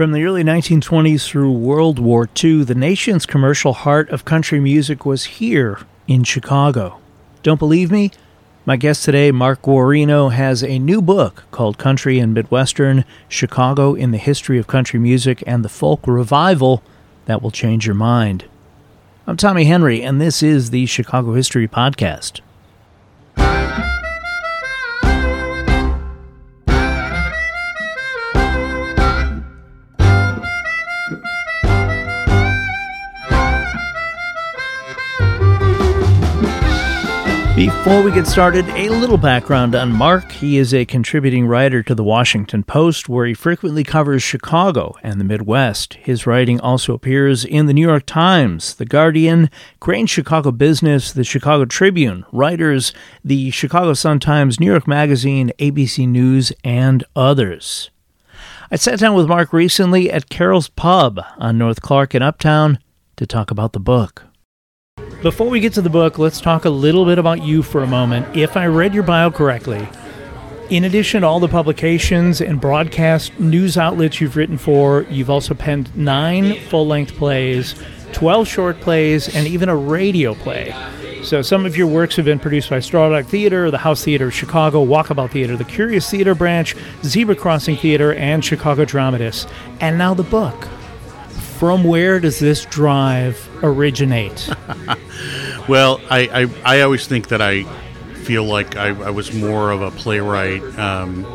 From 0.00 0.12
the 0.12 0.24
early 0.24 0.42
1920s 0.42 1.26
through 1.26 1.52
World 1.52 1.98
War 1.98 2.26
II, 2.42 2.64
the 2.64 2.74
nation's 2.74 3.26
commercial 3.26 3.74
heart 3.74 4.08
of 4.08 4.24
country 4.24 4.58
music 4.58 5.04
was 5.04 5.24
here 5.24 5.78
in 6.08 6.24
Chicago. 6.24 6.98
Don't 7.42 7.58
believe 7.58 7.90
me? 7.90 8.10
My 8.64 8.78
guest 8.78 9.04
today, 9.04 9.30
Mark 9.30 9.60
Guarino, 9.60 10.32
has 10.32 10.64
a 10.64 10.78
new 10.78 11.02
book 11.02 11.44
called 11.50 11.76
Country 11.76 12.18
and 12.18 12.32
Midwestern 12.32 13.04
Chicago 13.28 13.92
in 13.92 14.10
the 14.10 14.16
History 14.16 14.56
of 14.56 14.66
Country 14.66 14.98
Music 14.98 15.44
and 15.46 15.62
the 15.62 15.68
Folk 15.68 16.06
Revival 16.06 16.82
that 17.26 17.42
will 17.42 17.50
change 17.50 17.84
your 17.84 17.94
mind. 17.94 18.46
I'm 19.26 19.36
Tommy 19.36 19.64
Henry, 19.64 20.02
and 20.02 20.18
this 20.18 20.42
is 20.42 20.70
the 20.70 20.86
Chicago 20.86 21.34
History 21.34 21.68
Podcast. 21.68 22.40
Before 37.60 38.02
we 38.02 38.10
get 38.10 38.26
started, 38.26 38.66
a 38.70 38.88
little 38.88 39.18
background 39.18 39.74
on 39.74 39.92
Mark. 39.92 40.32
He 40.32 40.56
is 40.56 40.72
a 40.72 40.86
contributing 40.86 41.46
writer 41.46 41.82
to 41.82 41.94
the 41.94 42.02
Washington 42.02 42.62
Post, 42.64 43.06
where 43.06 43.26
he 43.26 43.34
frequently 43.34 43.84
covers 43.84 44.22
Chicago 44.22 44.96
and 45.02 45.20
the 45.20 45.24
Midwest. 45.24 45.92
His 46.00 46.26
writing 46.26 46.58
also 46.58 46.94
appears 46.94 47.44
in 47.44 47.66
the 47.66 47.74
New 47.74 47.86
York 47.86 48.06
Times, 48.06 48.74
The 48.76 48.86
Guardian, 48.86 49.50
Crain 49.78 50.06
Chicago 50.06 50.52
Business, 50.52 51.12
the 51.12 51.22
Chicago 51.22 51.66
Tribune, 51.66 52.24
Reuters, 52.32 52.94
the 53.22 53.50
Chicago 53.50 53.92
Sun-Times, 53.92 54.58
New 54.58 54.70
York 54.70 54.88
Magazine, 54.88 55.52
ABC 55.58 56.08
News, 56.08 56.54
and 56.64 57.04
others. 57.14 57.90
I 58.70 58.76
sat 58.76 59.00
down 59.00 59.14
with 59.14 59.28
Mark 59.28 59.52
recently 59.52 60.10
at 60.10 60.30
Carol's 60.30 60.68
Pub 60.68 61.20
on 61.36 61.58
North 61.58 61.82
Clark 61.82 62.14
in 62.14 62.22
Uptown 62.22 62.78
to 63.16 63.26
talk 63.26 63.50
about 63.50 63.74
the 63.74 63.80
book. 63.80 64.29
Before 65.22 65.48
we 65.48 65.60
get 65.60 65.74
to 65.74 65.82
the 65.82 65.90
book, 65.90 66.18
let's 66.18 66.40
talk 66.40 66.64
a 66.64 66.70
little 66.70 67.04
bit 67.04 67.18
about 67.18 67.42
you 67.42 67.62
for 67.62 67.82
a 67.82 67.86
moment. 67.86 68.36
If 68.36 68.56
I 68.56 68.66
read 68.66 68.94
your 68.94 69.02
bio 69.02 69.30
correctly, 69.30 69.86
in 70.70 70.84
addition 70.84 71.22
to 71.22 71.26
all 71.26 71.40
the 71.40 71.48
publications 71.48 72.40
and 72.40 72.60
broadcast 72.60 73.38
news 73.38 73.76
outlets 73.76 74.20
you've 74.20 74.36
written 74.36 74.56
for, 74.56 75.02
you've 75.10 75.28
also 75.28 75.52
penned 75.52 75.94
nine 75.96 76.58
full 76.60 76.86
length 76.86 77.16
plays, 77.16 77.74
12 78.12 78.48
short 78.48 78.80
plays, 78.80 79.34
and 79.34 79.46
even 79.46 79.68
a 79.68 79.76
radio 79.76 80.34
play. 80.34 80.74
So 81.22 81.42
some 81.42 81.66
of 81.66 81.76
your 81.76 81.86
works 81.86 82.16
have 82.16 82.24
been 82.24 82.38
produced 82.38 82.70
by 82.70 82.80
Straw 82.80 83.22
Theater, 83.22 83.70
the 83.70 83.78
House 83.78 84.02
Theater 84.02 84.28
of 84.28 84.34
Chicago, 84.34 84.84
Walkabout 84.84 85.32
Theater, 85.32 85.56
the 85.56 85.64
Curious 85.64 86.08
Theater 86.08 86.34
Branch, 86.34 86.74
Zebra 87.04 87.36
Crossing 87.36 87.76
Theater, 87.76 88.14
and 88.14 88.42
Chicago 88.42 88.86
Dramatists. 88.86 89.46
And 89.80 89.98
now 89.98 90.14
the 90.14 90.22
book. 90.22 90.66
From 91.58 91.84
where 91.84 92.20
does 92.20 92.38
this 92.38 92.64
drive 92.64 93.49
originate? 93.62 94.48
well, 95.68 96.00
I, 96.10 96.46
I, 96.64 96.78
I, 96.78 96.80
always 96.82 97.06
think 97.06 97.28
that 97.28 97.40
I 97.42 97.64
feel 98.24 98.44
like 98.44 98.76
I, 98.76 98.88
I 98.88 99.10
was 99.10 99.32
more 99.32 99.70
of 99.70 99.82
a 99.82 99.90
playwright. 99.90 100.62
Um, 100.78 101.26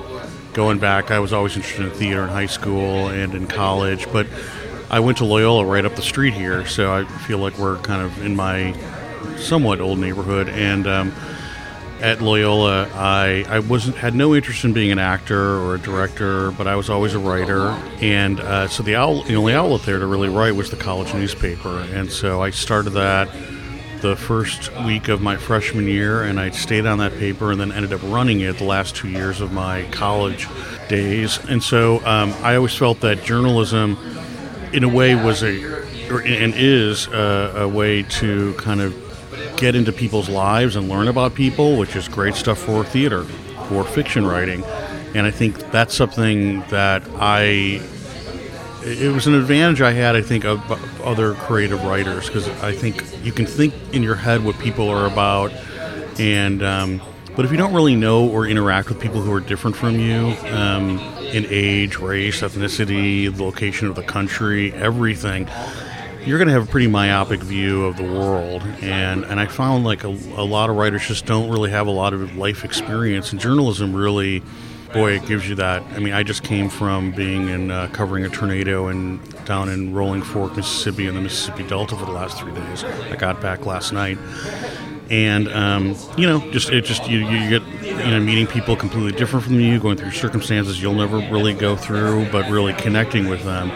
going 0.54 0.80
back, 0.80 1.12
I 1.12 1.20
was 1.20 1.34
always 1.34 1.56
interested 1.56 1.86
in 1.86 1.92
theater 1.92 2.24
in 2.24 2.30
high 2.30 2.46
school 2.46 3.10
and 3.10 3.34
in 3.34 3.48
college, 3.48 4.12
but 4.12 4.28
I 4.90 5.00
went 5.00 5.18
to 5.20 5.26
Loyola 5.26 5.66
right 5.66 5.84
up 5.84 5.96
the 5.96 6.02
street 6.02 6.34
here, 6.34 6.66
so 6.66 6.94
I 6.94 7.06
feel 7.06 7.40
like 7.40 7.58
we're 7.58 7.78
kind 7.80 8.02
of 8.02 8.24
in 8.24 8.36
my 8.36 8.74
somewhat 9.38 9.82
old 9.82 10.00
neighborhood. 10.00 10.48
And 10.50 10.88
um, 10.88 11.14
at 12.02 12.22
Loyola, 12.22 12.90
I, 12.94 13.46
I 13.48 13.60
wasn't 13.60 13.96
had 13.96 14.16
no 14.16 14.36
interest 14.36 14.64
in 14.64 14.74
being 14.74 14.92
an 14.92 15.00
actor 15.00 15.58
or 15.60 15.76
a 15.76 15.80
director, 15.80 16.52
but 16.52 16.68
I 16.68 16.76
was 16.76 16.90
always 16.90 17.14
a 17.14 17.20
writer. 17.20 17.70
And 18.02 18.40
uh, 18.40 18.68
so 18.68 18.84
the, 18.84 18.96
outlet, 18.96 19.28
the 19.28 19.36
only 19.36 19.54
outlet 19.54 19.84
there 19.84 20.00
to 20.00 20.06
really 20.06 20.30
write 20.30 20.56
was 20.56 20.70
the 20.70 20.78
college 20.78 21.14
newspaper. 21.14 21.80
And 21.94 22.12
so 22.12 22.42
I 22.42 22.50
started 22.50 22.92
that 22.92 23.30
the 24.02 24.16
first 24.16 24.72
week 24.84 25.08
of 25.08 25.22
my 25.22 25.36
freshman 25.36 25.88
year, 25.88 26.24
and 26.24 26.40
I 26.40 26.52
stayed 26.52 26.86
on 26.86 27.00
that 27.00 27.14
paper 27.14 27.52
and 27.52 27.60
then 27.60 27.72
ended 27.72 27.94
up 27.94 28.02
running 28.04 28.42
it 28.42 28.58
the 28.58 28.64
last 28.64 28.96
two 28.96 29.10
years 29.10 29.42
of 29.42 29.52
my 29.52 29.84
college 29.92 30.48
days. 30.90 31.40
And 31.50 31.64
so 31.64 32.06
um, 32.06 32.34
I 32.44 32.56
always 32.56 32.76
felt 32.76 33.00
that 33.02 33.24
journalism, 33.24 33.98
in 34.74 34.84
a 34.84 34.90
way, 34.90 35.16
was 35.16 35.44
a 35.44 35.86
and 36.08 36.54
is 36.56 37.08
a, 37.08 37.54
a 37.64 37.68
way 37.68 38.04
to 38.04 38.54
kind 38.60 38.80
of 38.80 38.94
get 39.58 39.76
into 39.76 39.92
people's 39.92 40.30
lives 40.30 40.76
and 40.76 40.90
learn 40.90 41.08
about 41.08 41.36
people, 41.36 41.78
which 41.78 41.96
is 41.96 42.08
great 42.08 42.36
stuff 42.36 42.60
for 42.60 42.84
theater, 42.84 43.24
for 43.70 43.84
fiction 43.84 44.26
writing. 44.26 44.64
And 45.14 45.26
I 45.26 45.32
think 45.32 45.58
that's 45.72 45.96
something 45.96 46.62
that 46.70 47.04
I. 47.16 47.82
It 48.88 49.12
was 49.12 49.26
an 49.26 49.34
advantage 49.34 49.82
I 49.82 49.94
had, 49.94 50.16
I 50.16 50.22
think, 50.22 50.46
of 50.46 50.60
other 51.02 51.34
creative 51.34 51.84
writers 51.84 52.28
because 52.28 52.48
I 52.62 52.72
think 52.72 53.04
you 53.24 53.32
can 53.32 53.48
think 53.48 53.74
in 53.94 54.04
your 54.04 54.16
head 54.16 54.44
what 54.44 54.60
people 54.60 54.90
are 54.90 55.08
about, 55.08 55.52
and 56.20 56.62
um, 56.62 57.02
but 57.36 57.46
if 57.46 57.52
you 57.52 57.58
don't 57.58 57.74
really 57.74 57.96
know 57.96 58.30
or 58.30 58.48
interact 58.48 58.90
with 58.90 59.00
people 59.00 59.22
who 59.22 59.34
are 59.34 59.42
different 59.42 59.76
from 59.76 60.00
you 60.00 60.36
um, 60.52 61.00
in 61.20 61.46
age, 61.50 61.98
race, 61.98 62.42
ethnicity, 62.42 63.36
the 63.36 63.44
location 63.44 63.88
of 63.88 63.96
the 63.96 64.04
country, 64.04 64.72
everything, 64.74 65.48
you're 66.26 66.40
going 66.40 66.48
to 66.48 66.54
have 66.54 66.68
a 66.68 66.72
pretty 66.72 66.88
myopic 66.88 67.40
view 67.42 67.86
of 67.86 67.98
the 67.98 68.04
world. 68.04 68.64
And, 68.82 69.24
and 69.26 69.40
I 69.40 69.46
found 69.46 69.84
like 69.84 70.04
a, 70.04 70.08
a 70.08 70.44
lot 70.44 70.70
of 70.70 70.76
writers 70.76 71.08
just 71.08 71.26
don't 71.26 71.50
really 71.50 71.70
have 71.70 71.88
a 71.88 71.92
lot 71.92 72.14
of 72.14 72.36
life 72.36 72.66
experience. 72.66 73.32
And 73.32 73.40
journalism 73.40 73.96
really, 73.96 74.42
boy, 74.92 75.14
it 75.14 75.26
gives 75.28 75.48
you 75.48 75.56
that. 75.56 75.84
I 75.94 76.00
mean, 76.00 76.14
I 76.14 76.24
just 76.24 76.44
came 76.44 76.70
from 76.70 77.12
being 77.12 77.50
in 77.50 77.70
uh, 77.70 77.90
covering 77.94 78.26
a 78.26 78.30
tornado 78.30 78.88
and 78.88 79.22
down 79.46 79.70
in 79.70 79.94
Rolling 79.94 80.24
Fork, 80.24 80.56
Mississippi, 80.58 81.08
in 81.08 81.14
the 81.14 81.22
Mississippi 81.22 81.64
Delta 81.64 81.96
for 81.96 82.06
the 82.06 82.12
last 82.12 82.40
three 82.40 82.54
days. 82.54 82.84
I 82.84 83.16
got 83.16 83.40
back 83.40 83.68
last 83.68 83.94
night. 83.94 84.18
And 85.12 85.48
um, 85.50 85.96
you 86.18 86.26
know, 86.26 86.40
just 86.50 86.72
it 86.72 86.84
just 86.84 87.08
you, 87.08 87.20
you 87.20 87.60
get 87.60 87.84
you 87.84 88.10
know 88.10 88.20
meeting 88.20 88.48
people 88.48 88.76
completely 88.76 89.12
different 89.12 89.46
from 89.46 89.60
you, 89.60 89.80
going 89.80 89.98
through 89.98 90.10
circumstances 90.10 90.82
you'll 90.82 90.96
never 90.96 91.18
really 91.18 91.54
go 91.54 91.76
through, 91.76 92.28
but 92.32 92.50
really 92.50 92.74
connecting 92.74 93.30
with 93.30 93.44
them 93.44 93.70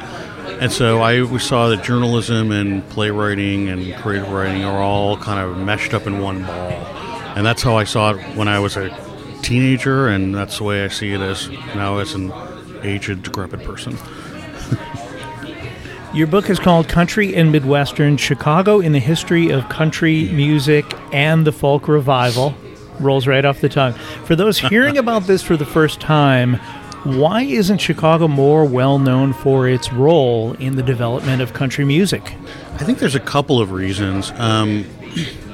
and 0.60 0.72
so 0.72 1.02
I 1.02 1.22
always 1.22 1.44
saw 1.44 1.70
that 1.70 1.84
journalism 1.84 2.52
and 2.52 2.88
playwriting 2.90 3.70
and 3.70 3.96
creative 3.96 4.30
writing 4.30 4.66
are 4.66 4.82
all 4.82 5.18
kind 5.18 5.40
of 5.40 5.58
meshed 5.58 5.94
up 5.94 6.08
in 6.08 6.20
one 6.20 6.44
ball. 6.44 6.72
And 7.36 7.46
that's 7.46 7.62
how 7.62 7.78
I 7.78 7.84
saw 7.84 8.14
it 8.14 8.36
when 8.36 8.48
I 8.48 8.60
was 8.60 8.76
a 8.76 8.90
teenager, 9.42 10.10
and 10.10 10.36
that's 10.36 10.58
the 10.58 10.64
way 10.64 10.84
I 10.84 10.90
see 10.90 11.14
it 11.14 11.22
as 11.22 11.50
now 11.76 12.00
as 12.00 12.14
an 12.14 12.34
aged, 12.84 13.24
decrepit 13.24 13.64
person. 13.64 13.98
Your 16.14 16.28
book 16.28 16.50
is 16.50 16.60
called 16.60 16.88
Country 16.88 17.36
and 17.36 17.52
Midwestern 17.52 18.18
Chicago 18.18 18.80
in 18.80 18.94
the 18.94 19.00
History 19.00 19.52
of 19.52 19.70
Country 19.70 20.30
Music 20.32 20.86
and 21.14 21.46
the 21.46 21.52
Folk 21.52 21.88
Revival. 21.88 22.56
Rolls 23.00 23.28
right 23.28 23.46
off 23.46 23.62
the 23.62 23.70
tongue. 23.70 23.94
For 24.26 24.36
those 24.36 24.58
hearing 24.58 24.98
about 24.98 25.24
this 25.24 25.44
for 25.44 25.56
the 25.56 25.66
first 25.66 26.02
time, 26.02 26.60
why 27.04 27.44
isn't 27.44 27.78
Chicago 27.78 28.28
more 28.28 28.66
well 28.66 29.00
known 29.00 29.34
for 29.34 29.68
its 29.68 29.92
role 29.94 30.54
in 30.54 30.76
the 30.76 30.84
development 30.84 31.42
of 31.42 31.54
country 31.54 31.86
music? 31.86 32.36
I 32.74 32.84
think 32.84 33.00
there's 33.00 33.16
a 33.16 33.22
couple 33.22 33.60
of 33.60 33.72
reasons. 33.72 34.32
Um, 34.36 34.84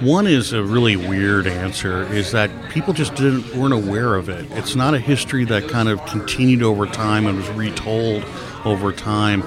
one 0.01 0.27
is 0.27 0.53
a 0.53 0.63
really 0.63 0.95
weird 0.95 1.47
answer 1.47 2.03
is 2.13 2.31
that 2.31 2.49
people 2.71 2.93
just 2.93 3.15
didn't 3.15 3.55
weren't 3.55 3.73
aware 3.73 4.15
of 4.15 4.27
it. 4.27 4.45
It's 4.51 4.75
not 4.75 4.93
a 4.93 4.99
history 4.99 5.45
that 5.45 5.69
kind 5.69 5.87
of 5.87 6.03
continued 6.07 6.63
over 6.63 6.85
time 6.85 7.27
and 7.27 7.37
was 7.37 7.49
retold 7.49 8.25
over 8.65 8.91
time. 8.91 9.43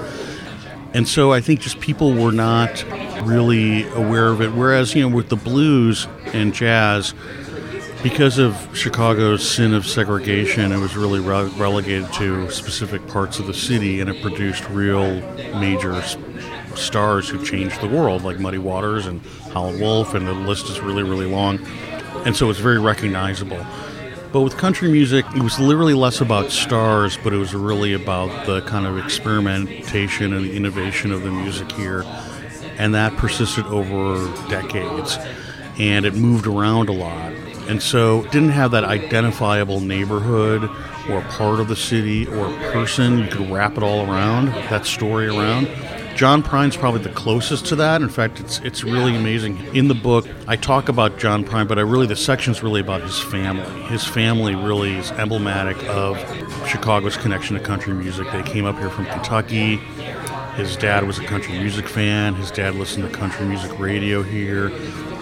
And 0.93 1.07
so 1.07 1.31
I 1.31 1.41
think 1.41 1.59
just 1.59 1.79
people 1.79 2.13
were 2.13 2.31
not 2.31 2.83
really 3.23 3.87
aware 3.89 4.29
of 4.29 4.41
it. 4.41 4.53
Whereas, 4.53 4.95
you 4.95 5.07
know, 5.07 5.15
with 5.15 5.29
the 5.29 5.35
blues 5.35 6.07
and 6.33 6.53
jazz, 6.53 7.13
because 8.01 8.37
of 8.37 8.55
Chicago's 8.73 9.47
sin 9.47 9.73
of 9.73 9.85
segregation, 9.85 10.71
it 10.71 10.79
was 10.79 10.95
really 10.95 11.19
re- 11.19 11.51
relegated 11.57 12.11
to 12.13 12.49
specific 12.49 13.05
parts 13.07 13.39
of 13.39 13.47
the 13.47 13.53
city, 13.53 13.99
and 13.99 14.09
it 14.09 14.21
produced 14.21 14.67
real 14.69 15.21
major 15.59 16.01
stars 16.75 17.27
who 17.27 17.43
changed 17.43 17.81
the 17.81 17.87
world, 17.87 18.23
like 18.23 18.39
Muddy 18.39 18.57
Waters 18.57 19.05
and 19.05 19.21
Howlin' 19.53 19.79
Wolf, 19.81 20.13
and 20.13 20.25
the 20.25 20.33
list 20.33 20.69
is 20.69 20.79
really, 20.79 21.03
really 21.03 21.25
long. 21.25 21.59
And 22.25 22.35
so 22.35 22.49
it's 22.49 22.59
very 22.59 22.79
recognizable. 22.79 23.65
But 24.31 24.41
with 24.41 24.57
country 24.57 24.89
music, 24.89 25.25
it 25.35 25.41
was 25.41 25.59
literally 25.59 25.95
less 25.95 26.21
about 26.21 26.51
stars, 26.51 27.17
but 27.23 27.33
it 27.33 27.37
was 27.37 27.53
really 27.53 27.93
about 27.93 28.45
the 28.45 28.61
kind 28.61 28.85
of 28.85 28.97
experimentation 28.97 30.33
and 30.33 30.45
the 30.45 30.55
innovation 30.55 31.11
of 31.11 31.23
the 31.23 31.31
music 31.31 31.71
here. 31.73 32.05
And 32.77 32.93
that 32.93 33.17
persisted 33.17 33.65
over 33.65 34.25
decades. 34.47 35.17
And 35.79 36.05
it 36.05 36.13
moved 36.13 36.45
around 36.45 36.89
a 36.89 36.93
lot 36.93 37.33
and 37.69 37.81
so 37.81 38.23
didn't 38.23 38.49
have 38.49 38.71
that 38.71 38.83
identifiable 38.83 39.79
neighborhood 39.79 40.63
or 41.09 41.21
part 41.29 41.59
of 41.59 41.67
the 41.67 41.75
city 41.75 42.25
or 42.27 42.51
person 42.71 43.19
you 43.19 43.27
could 43.27 43.49
wrap 43.51 43.77
it 43.77 43.83
all 43.83 44.09
around, 44.09 44.47
that 44.47 44.87
story 44.87 45.27
around. 45.27 45.69
John 46.15 46.43
Prine's 46.43 46.75
probably 46.75 47.01
the 47.01 47.11
closest 47.11 47.67
to 47.67 47.77
that. 47.77 48.01
In 48.01 48.09
fact, 48.09 48.39
it's 48.41 48.59
it's 48.59 48.83
really 48.83 49.15
amazing. 49.15 49.57
In 49.73 49.87
the 49.87 49.93
book, 49.93 50.27
I 50.47 50.57
talk 50.57 50.89
about 50.89 51.17
John 51.17 51.45
Prine, 51.45 51.67
but 51.67 51.77
I 51.77 51.81
really 51.81 52.07
the 52.07 52.15
section's 52.15 52.61
really 52.61 52.81
about 52.81 53.01
his 53.01 53.19
family. 53.21 53.83
His 53.83 54.03
family 54.03 54.55
really 54.55 54.97
is 54.97 55.11
emblematic 55.11 55.77
of 55.87 56.17
Chicago's 56.67 57.15
connection 57.15 57.55
to 57.55 57.63
country 57.63 57.93
music. 57.93 58.27
They 58.33 58.43
came 58.43 58.65
up 58.65 58.77
here 58.79 58.89
from 58.89 59.05
Kentucky. 59.05 59.77
His 60.57 60.75
dad 60.75 61.07
was 61.07 61.19
a 61.19 61.23
country 61.23 61.57
music 61.57 61.87
fan. 61.87 62.33
His 62.33 62.51
dad 62.51 62.75
listened 62.75 63.09
to 63.09 63.17
country 63.17 63.45
music 63.45 63.79
radio 63.79 64.21
here. 64.21 64.71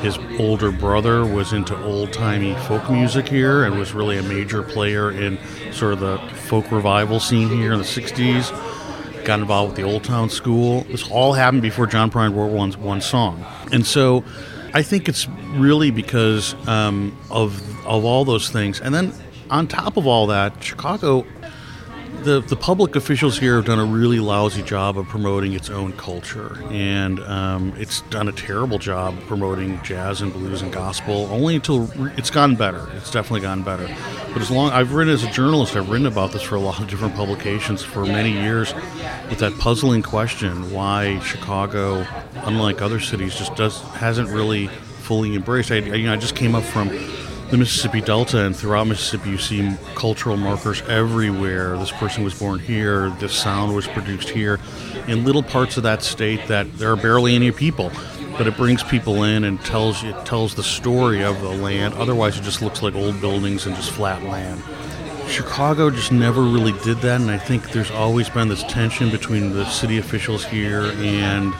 His 0.01 0.17
older 0.39 0.71
brother 0.71 1.25
was 1.25 1.53
into 1.53 1.75
old 1.83 2.13
timey 2.13 2.55
folk 2.67 2.89
music 2.89 3.27
here 3.27 3.63
and 3.63 3.77
was 3.79 3.93
really 3.93 4.17
a 4.17 4.23
major 4.23 4.61
player 4.61 5.11
in 5.11 5.39
sort 5.71 5.93
of 5.93 5.99
the 5.99 6.17
folk 6.35 6.71
revival 6.71 7.19
scene 7.19 7.49
here 7.49 7.73
in 7.73 7.79
the 7.79 7.85
60s 7.85 8.51
got 9.27 9.41
involved 9.41 9.73
with 9.73 9.75
the 9.75 9.83
Old 9.83 10.05
Town 10.05 10.29
School. 10.29 10.83
This 10.83 11.11
all 11.11 11.33
happened 11.33 11.61
before 11.61 11.85
John 11.85 12.09
Prine 12.09 12.33
wrote 12.33 12.47
one, 12.47 12.71
one 12.73 13.01
song. 13.01 13.45
And 13.73 13.85
so 13.85 14.23
I 14.73 14.81
think 14.81 15.09
it's 15.09 15.27
really 15.49 15.91
because 15.91 16.55
um, 16.65 17.15
of, 17.29 17.61
of 17.85 18.05
all 18.05 18.23
those 18.23 18.49
things. 18.49 18.79
And 18.79 18.95
then 18.95 19.13
on 19.49 19.67
top 19.67 19.97
of 19.97 20.07
all 20.07 20.27
that, 20.27 20.63
Chicago 20.63 21.25
the, 22.23 22.41
the 22.41 22.55
public 22.55 22.95
officials 22.95 23.37
here 23.37 23.55
have 23.55 23.65
done 23.65 23.79
a 23.79 23.85
really 23.85 24.19
lousy 24.19 24.61
job 24.61 24.97
of 24.97 25.07
promoting 25.07 25.53
its 25.53 25.69
own 25.69 25.93
culture, 25.93 26.61
and 26.69 27.19
um, 27.21 27.73
it's 27.77 28.01
done 28.01 28.27
a 28.27 28.31
terrible 28.31 28.79
job 28.79 29.19
promoting 29.27 29.81
jazz 29.83 30.21
and 30.21 30.33
blues 30.33 30.61
and 30.61 30.71
gospel. 30.73 31.27
Only 31.31 31.55
until 31.55 31.89
it's 32.17 32.29
gotten 32.29 32.55
better. 32.55 32.87
It's 32.95 33.11
definitely 33.11 33.41
gotten 33.41 33.63
better. 33.63 33.87
But 34.33 34.41
as 34.41 34.51
long 34.51 34.71
I've 34.71 34.93
written 34.93 35.13
as 35.13 35.23
a 35.23 35.31
journalist, 35.31 35.75
I've 35.75 35.89
written 35.89 36.07
about 36.07 36.31
this 36.31 36.41
for 36.41 36.55
a 36.55 36.59
lot 36.59 36.79
of 36.79 36.87
different 36.87 37.15
publications 37.15 37.83
for 37.83 38.05
many 38.05 38.31
years, 38.31 38.73
with 39.29 39.39
that 39.39 39.57
puzzling 39.59 40.01
question: 40.01 40.71
why 40.71 41.19
Chicago, 41.19 42.05
unlike 42.43 42.81
other 42.81 42.99
cities, 42.99 43.35
just 43.35 43.55
does 43.55 43.81
hasn't 43.93 44.29
really 44.29 44.67
fully 44.67 45.35
embraced. 45.35 45.71
I, 45.71 45.77
you 45.77 46.07
know, 46.07 46.13
I 46.13 46.17
just 46.17 46.35
came 46.35 46.55
up 46.55 46.63
from 46.63 46.89
the 47.49 47.57
Mississippi 47.57 48.01
Delta 48.01 48.45
and 48.45 48.55
throughout 48.55 48.87
Mississippi, 48.87 49.29
you 49.29 49.37
see 49.37 49.73
cultural 49.95 50.35
markers 50.35 50.81
everywhere. 50.83 51.77
This 51.77 51.91
person 51.91 52.23
was 52.23 52.37
born 52.37 52.59
here, 52.59 53.09
this 53.19 53.33
sound 53.33 53.73
was 53.73 53.87
produced 53.87 54.29
here. 54.29 54.59
In 55.07 55.23
little 55.23 55.43
parts 55.43 55.77
of 55.77 55.83
that 55.83 56.03
state 56.03 56.45
that 56.47 56.77
there 56.77 56.91
are 56.91 56.97
barely 56.97 57.35
any 57.35 57.51
people, 57.51 57.91
but 58.37 58.47
it 58.47 58.57
brings 58.57 58.83
people 58.83 59.23
in 59.23 59.45
and 59.45 59.61
tells 59.61 60.03
you 60.03 60.13
tells 60.25 60.55
the 60.55 60.63
story 60.63 61.23
of 61.23 61.39
the 61.41 61.49
land. 61.49 61.93
Otherwise, 61.93 62.37
it 62.37 62.43
just 62.43 62.61
looks 62.61 62.81
like 62.81 62.95
old 62.95 63.19
buildings 63.21 63.65
and 63.65 63.75
just 63.75 63.91
flat 63.91 64.21
land. 64.23 64.61
Chicago 65.29 65.89
just 65.89 66.11
never 66.11 66.41
really 66.41 66.73
did 66.83 66.97
that, 66.97 67.21
and 67.21 67.31
I 67.31 67.37
think 67.37 67.71
there's 67.71 67.91
always 67.91 68.29
been 68.29 68.49
this 68.49 68.63
tension 68.63 69.09
between 69.09 69.53
the 69.53 69.65
city 69.65 69.97
officials 69.97 70.43
here 70.43 70.91
and 70.97 71.53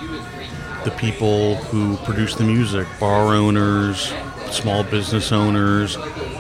the 0.84 0.92
people 0.98 1.56
who 1.56 1.98
produce 2.06 2.36
the 2.36 2.44
music, 2.44 2.88
bar 3.00 3.36
owners, 3.36 4.14
small 4.52 4.84
business 4.84 5.32
owners. 5.32 5.98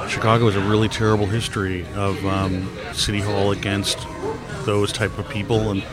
Chicago 0.07 0.45
has 0.45 0.56
a 0.56 0.69
really 0.69 0.89
terrible 0.89 1.25
history 1.25 1.86
of 1.95 2.24
um, 2.25 2.69
City 2.94 3.19
Hall 3.19 3.51
against 3.51 4.00
those 4.65 4.92
type 4.92 5.18
of 5.18 5.27
people, 5.30 5.71
and 5.71 5.83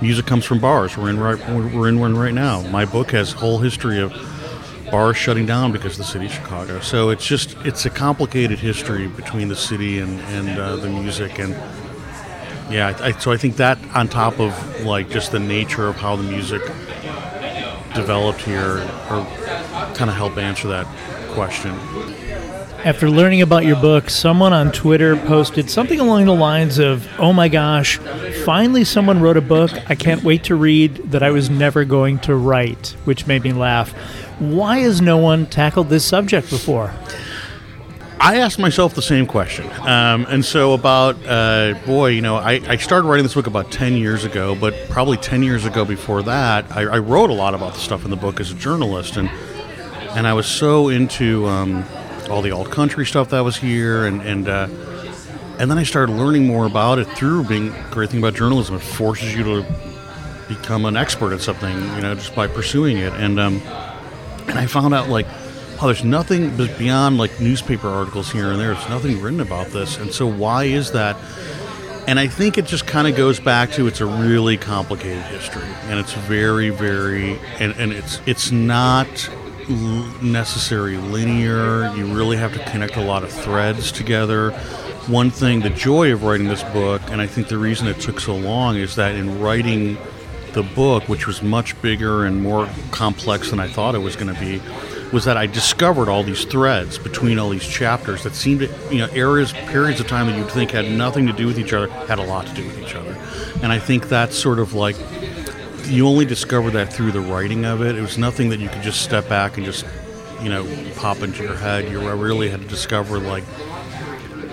music 0.00 0.26
comes 0.26 0.44
from 0.44 0.60
bars. 0.60 0.96
We're 0.96 1.10
in 1.10 1.18
right, 1.18 1.38
we're 1.74 1.88
in 1.88 2.00
one 2.00 2.16
right 2.16 2.34
now. 2.34 2.62
My 2.68 2.84
book 2.84 3.10
has 3.12 3.34
a 3.34 3.36
whole 3.36 3.58
history 3.58 4.00
of 4.00 4.12
bars 4.90 5.16
shutting 5.16 5.46
down 5.46 5.72
because 5.72 5.92
of 5.92 5.98
the 5.98 6.04
city 6.04 6.26
of 6.26 6.32
Chicago. 6.32 6.80
So 6.80 7.10
it's 7.10 7.26
just 7.26 7.56
it's 7.64 7.86
a 7.86 7.90
complicated 7.90 8.58
history 8.58 9.06
between 9.08 9.48
the 9.48 9.56
city 9.56 9.98
and 9.98 10.20
and 10.20 10.58
uh, 10.58 10.76
the 10.76 10.88
music 10.88 11.38
and. 11.38 11.56
Yeah, 12.70 12.96
I, 13.00 13.10
so 13.10 13.32
I 13.32 13.36
think 13.36 13.56
that 13.56 13.78
on 13.96 14.06
top 14.06 14.38
of 14.38 14.84
like 14.84 15.10
just 15.10 15.32
the 15.32 15.40
nature 15.40 15.88
of 15.88 15.96
how 15.96 16.14
the 16.14 16.22
music 16.22 16.62
developed 17.96 18.42
here, 18.42 18.78
or 19.10 19.26
kind 19.94 20.08
of 20.08 20.14
help 20.14 20.36
answer 20.36 20.68
that 20.68 20.86
question. 21.30 21.72
After 22.82 23.10
learning 23.10 23.42
about 23.42 23.66
your 23.66 23.76
book, 23.76 24.08
someone 24.08 24.54
on 24.54 24.72
Twitter 24.72 25.14
posted 25.14 25.68
something 25.68 26.00
along 26.00 26.24
the 26.24 26.34
lines 26.34 26.78
of, 26.78 27.06
Oh 27.18 27.30
my 27.32 27.48
gosh, 27.48 27.98
finally 28.44 28.84
someone 28.84 29.20
wrote 29.20 29.36
a 29.36 29.42
book 29.42 29.70
I 29.90 29.94
can't 29.94 30.22
wait 30.22 30.44
to 30.44 30.54
read 30.54 30.96
that 31.10 31.22
I 31.22 31.30
was 31.30 31.50
never 31.50 31.84
going 31.84 32.20
to 32.20 32.34
write, 32.34 32.96
which 33.04 33.26
made 33.26 33.42
me 33.42 33.52
laugh. 33.52 33.92
Why 34.38 34.78
has 34.78 35.02
no 35.02 35.18
one 35.18 35.44
tackled 35.44 35.90
this 35.90 36.06
subject 36.06 36.48
before? 36.48 36.94
I 38.18 38.36
asked 38.36 38.58
myself 38.58 38.94
the 38.94 39.02
same 39.02 39.26
question. 39.26 39.70
Um, 39.80 40.26
and 40.28 40.44
so, 40.44 40.74
about, 40.74 41.16
uh, 41.26 41.74
boy, 41.86 42.08
you 42.08 42.20
know, 42.20 42.36
I, 42.36 42.60
I, 42.66 42.76
started 42.76 43.08
writing 43.08 43.24
this 43.24 43.32
book 43.32 43.46
about 43.46 43.72
10 43.72 43.94
years 43.94 44.24
ago, 44.24 44.54
but 44.54 44.74
probably 44.90 45.16
10 45.16 45.42
years 45.42 45.64
ago 45.64 45.86
before 45.86 46.22
that, 46.24 46.70
I, 46.70 46.82
I 46.82 46.98
wrote 46.98 47.30
a 47.30 47.32
lot 47.32 47.54
about 47.54 47.72
the 47.72 47.80
stuff 47.80 48.04
in 48.04 48.10
the 48.10 48.18
book 48.18 48.38
as 48.38 48.50
a 48.52 48.54
journalist. 48.54 49.16
And 49.16 49.30
and 50.16 50.26
I 50.26 50.32
was 50.34 50.46
so 50.46 50.88
into 50.88 51.46
um, 51.46 51.84
all 52.28 52.42
the 52.42 52.50
alt 52.50 52.70
country 52.70 53.06
stuff 53.06 53.30
that 53.30 53.40
was 53.40 53.56
here, 53.56 54.06
and 54.06 54.20
and 54.22 54.48
uh, 54.48 54.68
and 55.58 55.70
then 55.70 55.78
I 55.78 55.82
started 55.82 56.12
learning 56.12 56.46
more 56.46 56.66
about 56.66 56.98
it 56.98 57.06
through 57.08 57.44
being 57.44 57.74
great 57.90 58.10
thing 58.10 58.20
about 58.20 58.34
journalism. 58.34 58.76
It 58.76 58.82
forces 58.82 59.34
you 59.34 59.44
to 59.44 59.66
become 60.48 60.84
an 60.84 60.96
expert 60.96 61.32
at 61.32 61.40
something, 61.40 61.74
you 61.94 62.00
know, 62.00 62.14
just 62.14 62.34
by 62.34 62.46
pursuing 62.46 62.98
it. 62.98 63.12
And 63.12 63.38
um, 63.38 63.60
and 64.48 64.58
I 64.58 64.66
found 64.66 64.94
out 64.94 65.08
like, 65.08 65.26
oh, 65.80 65.86
there's 65.86 66.04
nothing 66.04 66.56
beyond 66.56 67.18
like 67.18 67.40
newspaper 67.40 67.88
articles 67.88 68.32
here 68.32 68.50
and 68.50 68.60
there. 68.60 68.74
There's 68.74 68.88
nothing 68.88 69.20
written 69.20 69.40
about 69.40 69.68
this. 69.68 69.96
And 69.96 70.12
so 70.12 70.26
why 70.26 70.64
is 70.64 70.92
that? 70.92 71.16
And 72.06 72.18
I 72.18 72.26
think 72.26 72.58
it 72.58 72.64
just 72.64 72.86
kind 72.86 73.06
of 73.06 73.14
goes 73.14 73.38
back 73.38 73.70
to 73.72 73.86
it's 73.86 74.00
a 74.00 74.06
really 74.06 74.56
complicated 74.56 75.22
history, 75.24 75.68
and 75.84 76.00
it's 76.00 76.14
very, 76.14 76.70
very, 76.70 77.38
and, 77.60 77.72
and 77.72 77.92
it's 77.92 78.20
it's 78.26 78.50
not 78.50 79.06
necessary 80.22 80.96
linear. 80.96 81.94
You 81.94 82.06
really 82.14 82.36
have 82.36 82.52
to 82.54 82.64
connect 82.70 82.96
a 82.96 83.02
lot 83.02 83.22
of 83.22 83.30
threads 83.30 83.92
together. 83.92 84.50
One 85.06 85.30
thing, 85.30 85.60
the 85.60 85.70
joy 85.70 86.12
of 86.12 86.22
writing 86.22 86.48
this 86.48 86.62
book, 86.62 87.02
and 87.06 87.20
I 87.20 87.26
think 87.26 87.48
the 87.48 87.58
reason 87.58 87.88
it 87.88 88.00
took 88.00 88.20
so 88.20 88.36
long, 88.36 88.76
is 88.76 88.96
that 88.96 89.14
in 89.14 89.40
writing 89.40 89.96
the 90.52 90.62
book, 90.62 91.08
which 91.08 91.26
was 91.26 91.42
much 91.42 91.80
bigger 91.80 92.24
and 92.24 92.42
more 92.42 92.68
complex 92.90 93.50
than 93.50 93.60
I 93.60 93.68
thought 93.68 93.94
it 93.94 93.98
was 93.98 94.16
going 94.16 94.34
to 94.34 94.40
be, 94.40 94.60
was 95.12 95.24
that 95.24 95.36
I 95.36 95.46
discovered 95.46 96.08
all 96.08 96.22
these 96.22 96.44
threads 96.44 96.98
between 96.98 97.38
all 97.38 97.50
these 97.50 97.66
chapters 97.66 98.22
that 98.22 98.34
seemed 98.34 98.60
to, 98.60 98.68
you 98.90 98.98
know, 98.98 99.08
areas, 99.12 99.52
periods 99.52 100.00
of 100.00 100.06
time 100.06 100.26
that 100.26 100.38
you'd 100.38 100.50
think 100.50 100.70
had 100.70 100.90
nothing 100.90 101.26
to 101.26 101.32
do 101.32 101.46
with 101.46 101.58
each 101.58 101.72
other 101.72 101.88
had 102.06 102.18
a 102.18 102.24
lot 102.24 102.46
to 102.46 102.54
do 102.54 102.64
with 102.64 102.78
each 102.78 102.94
other. 102.94 103.16
And 103.62 103.72
I 103.72 103.78
think 103.78 104.08
that's 104.08 104.38
sort 104.38 104.58
of 104.58 104.74
like 104.74 104.96
you 105.90 106.06
only 106.06 106.24
discovered 106.24 106.70
that 106.70 106.92
through 106.92 107.12
the 107.12 107.20
writing 107.20 107.64
of 107.64 107.82
it. 107.82 107.96
It 107.96 108.00
was 108.00 108.16
nothing 108.16 108.48
that 108.50 108.60
you 108.60 108.68
could 108.68 108.82
just 108.82 109.02
step 109.02 109.28
back 109.28 109.56
and 109.56 109.66
just, 109.66 109.84
you 110.40 110.48
know, 110.48 110.66
pop 110.96 111.22
into 111.22 111.42
your 111.42 111.56
head. 111.56 111.90
You 111.90 112.00
really 112.12 112.48
had 112.48 112.60
to 112.60 112.66
discover, 112.66 113.18
like, 113.18 113.44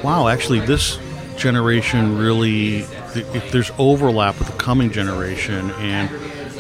wow, 0.03 0.27
actually, 0.27 0.59
this 0.61 0.99
generation 1.37 2.17
really, 2.17 2.79
if 3.13 3.51
there's 3.51 3.71
overlap 3.77 4.39
with 4.39 4.47
the 4.47 4.57
coming 4.57 4.91
generation, 4.91 5.71
and 5.71 6.09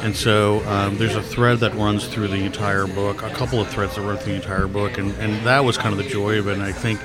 and 0.01 0.15
so 0.15 0.63
um, 0.67 0.97
there's 0.97 1.15
a 1.15 1.23
thread 1.23 1.57
that 1.59 1.73
runs 1.73 2.07
through 2.07 2.27
the 2.27 2.45
entire 2.45 2.85
book, 2.85 3.23
a 3.23 3.31
couple 3.31 3.59
of 3.59 3.67
threads 3.67 3.95
that 3.95 4.01
run 4.01 4.17
through 4.17 4.33
the 4.33 4.39
entire 4.39 4.67
book, 4.67 4.99
and, 4.99 5.11
and 5.13 5.43
that 5.47 5.65
was 5.65 5.75
kind 5.75 5.91
of 5.91 5.97
the 5.97 6.07
joy 6.07 6.37
of 6.37 6.47
it. 6.47 6.53
And 6.53 6.61
I 6.61 6.71
think 6.71 6.99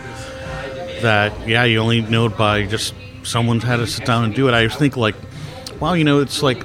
that, 1.00 1.48
yeah, 1.48 1.64
you 1.64 1.78
only 1.78 2.02
know 2.02 2.26
it 2.26 2.36
by 2.36 2.66
just 2.66 2.92
someone's 3.22 3.62
had 3.62 3.78
to 3.78 3.86
sit 3.86 4.04
down 4.04 4.24
and 4.24 4.34
do 4.34 4.46
it. 4.46 4.54
I 4.54 4.68
think, 4.68 4.98
like, 4.98 5.14
wow, 5.80 5.94
you 5.94 6.04
know, 6.04 6.20
it's 6.20 6.42
like 6.42 6.62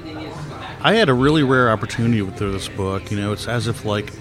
I 0.80 0.94
had 0.94 1.08
a 1.08 1.14
really 1.14 1.42
rare 1.42 1.70
opportunity 1.70 2.22
with 2.22 2.36
this 2.36 2.68
book. 2.68 3.10
You 3.10 3.16
know, 3.16 3.32
it's 3.32 3.48
as 3.48 3.66
if 3.66 3.84
like 3.84 4.12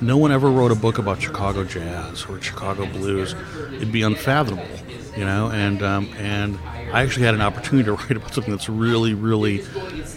no 0.00 0.16
one 0.16 0.30
ever 0.30 0.50
wrote 0.50 0.70
a 0.70 0.76
book 0.76 0.98
about 0.98 1.20
Chicago 1.20 1.64
jazz 1.64 2.24
or 2.26 2.40
Chicago 2.40 2.86
blues. 2.86 3.34
It'd 3.74 3.90
be 3.90 4.02
unfathomable, 4.02 4.68
you 5.16 5.24
know. 5.24 5.50
And 5.50 5.82
um, 5.82 6.08
and 6.16 6.58
I 6.92 7.02
actually 7.02 7.26
had 7.26 7.34
an 7.34 7.40
opportunity 7.40 7.84
to 7.86 7.94
write 7.94 8.12
about 8.12 8.32
something 8.32 8.52
that's 8.52 8.68
really, 8.68 9.14
really 9.14 9.64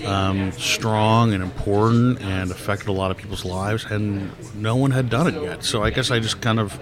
um, 0.06 0.52
strong 0.52 1.34
and 1.34 1.42
important 1.44 2.22
and 2.22 2.52
affected 2.52 2.90
a 2.90 2.94
lot 2.94 3.10
of 3.10 3.18
people's 3.18 3.46
lives, 3.46 3.86
and 3.86 4.32
no 4.56 4.76
one 4.76 4.92
had 4.92 5.10
done 5.10 5.28
it 5.28 5.42
yet. 5.42 5.64
So 5.64 5.84
I 5.84 5.90
guess 5.90 6.12
I 6.12 6.20
just 6.20 6.42
kind 6.42 6.60
of 6.60 6.80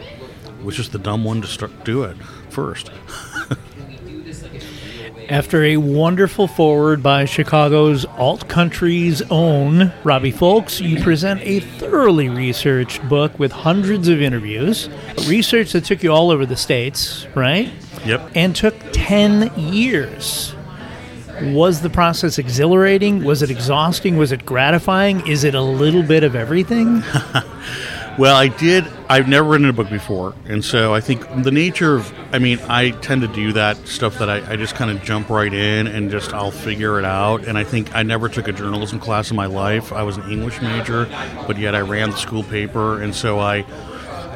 was 0.61 0.75
just 0.75 0.91
the 0.91 0.99
dumb 0.99 1.23
one 1.23 1.41
to 1.41 1.47
start 1.47 1.85
do 1.85 2.03
it 2.03 2.17
first. 2.49 2.91
After 5.29 5.63
a 5.63 5.77
wonderful 5.77 6.47
foreword 6.47 7.01
by 7.01 7.25
Chicago's 7.25 8.05
alt 8.05 8.47
country's 8.47 9.23
own 9.31 9.91
Robbie 10.03 10.31
Fulks, 10.31 10.79
you 10.79 11.01
present 11.01 11.41
a 11.41 11.61
thoroughly 11.61 12.29
researched 12.29 13.07
book 13.09 13.37
with 13.39 13.51
hundreds 13.51 14.07
of 14.07 14.21
interviews. 14.21 14.87
Research 15.27 15.71
that 15.71 15.85
took 15.85 16.03
you 16.03 16.11
all 16.11 16.29
over 16.29 16.45
the 16.45 16.55
states, 16.55 17.25
right? 17.33 17.71
Yep. 18.05 18.31
And 18.35 18.55
took 18.55 18.75
10 18.91 19.51
years. 19.57 20.53
Was 21.41 21.81
the 21.81 21.89
process 21.89 22.37
exhilarating? 22.37 23.23
Was 23.23 23.41
it 23.41 23.49
exhausting? 23.49 24.17
Was 24.17 24.31
it 24.31 24.45
gratifying? 24.45 25.25
Is 25.27 25.43
it 25.43 25.55
a 25.55 25.61
little 25.61 26.03
bit 26.03 26.23
of 26.23 26.35
everything? 26.35 27.03
Well, 28.17 28.35
I 28.35 28.47
did. 28.47 28.85
I've 29.09 29.27
never 29.27 29.49
written 29.49 29.67
a 29.67 29.73
book 29.73 29.89
before, 29.89 30.33
and 30.45 30.63
so 30.63 30.93
I 30.93 31.01
think 31.01 31.43
the 31.43 31.51
nature 31.51 31.95
of. 31.95 32.13
I 32.33 32.39
mean, 32.39 32.59
I 32.69 32.91
tend 32.91 33.23
to 33.23 33.27
do 33.27 33.51
that 33.53 33.87
stuff 33.87 34.19
that 34.19 34.29
I, 34.29 34.53
I 34.53 34.55
just 34.55 34.75
kind 34.75 34.89
of 34.89 35.03
jump 35.03 35.29
right 35.29 35.53
in 35.53 35.87
and 35.87 36.09
just 36.09 36.33
I'll 36.33 36.49
figure 36.49 36.97
it 36.97 37.03
out. 37.03 37.45
And 37.45 37.57
I 37.57 37.65
think 37.65 37.93
I 37.93 38.03
never 38.03 38.29
took 38.29 38.47
a 38.47 38.53
journalism 38.53 39.01
class 39.01 39.31
in 39.31 39.35
my 39.35 39.47
life. 39.47 39.91
I 39.91 40.03
was 40.03 40.15
an 40.15 40.31
English 40.31 40.61
major, 40.61 41.07
but 41.45 41.57
yet 41.57 41.75
I 41.75 41.81
ran 41.81 42.11
the 42.11 42.17
school 42.17 42.43
paper, 42.43 43.01
and 43.01 43.13
so 43.13 43.39
I. 43.39 43.65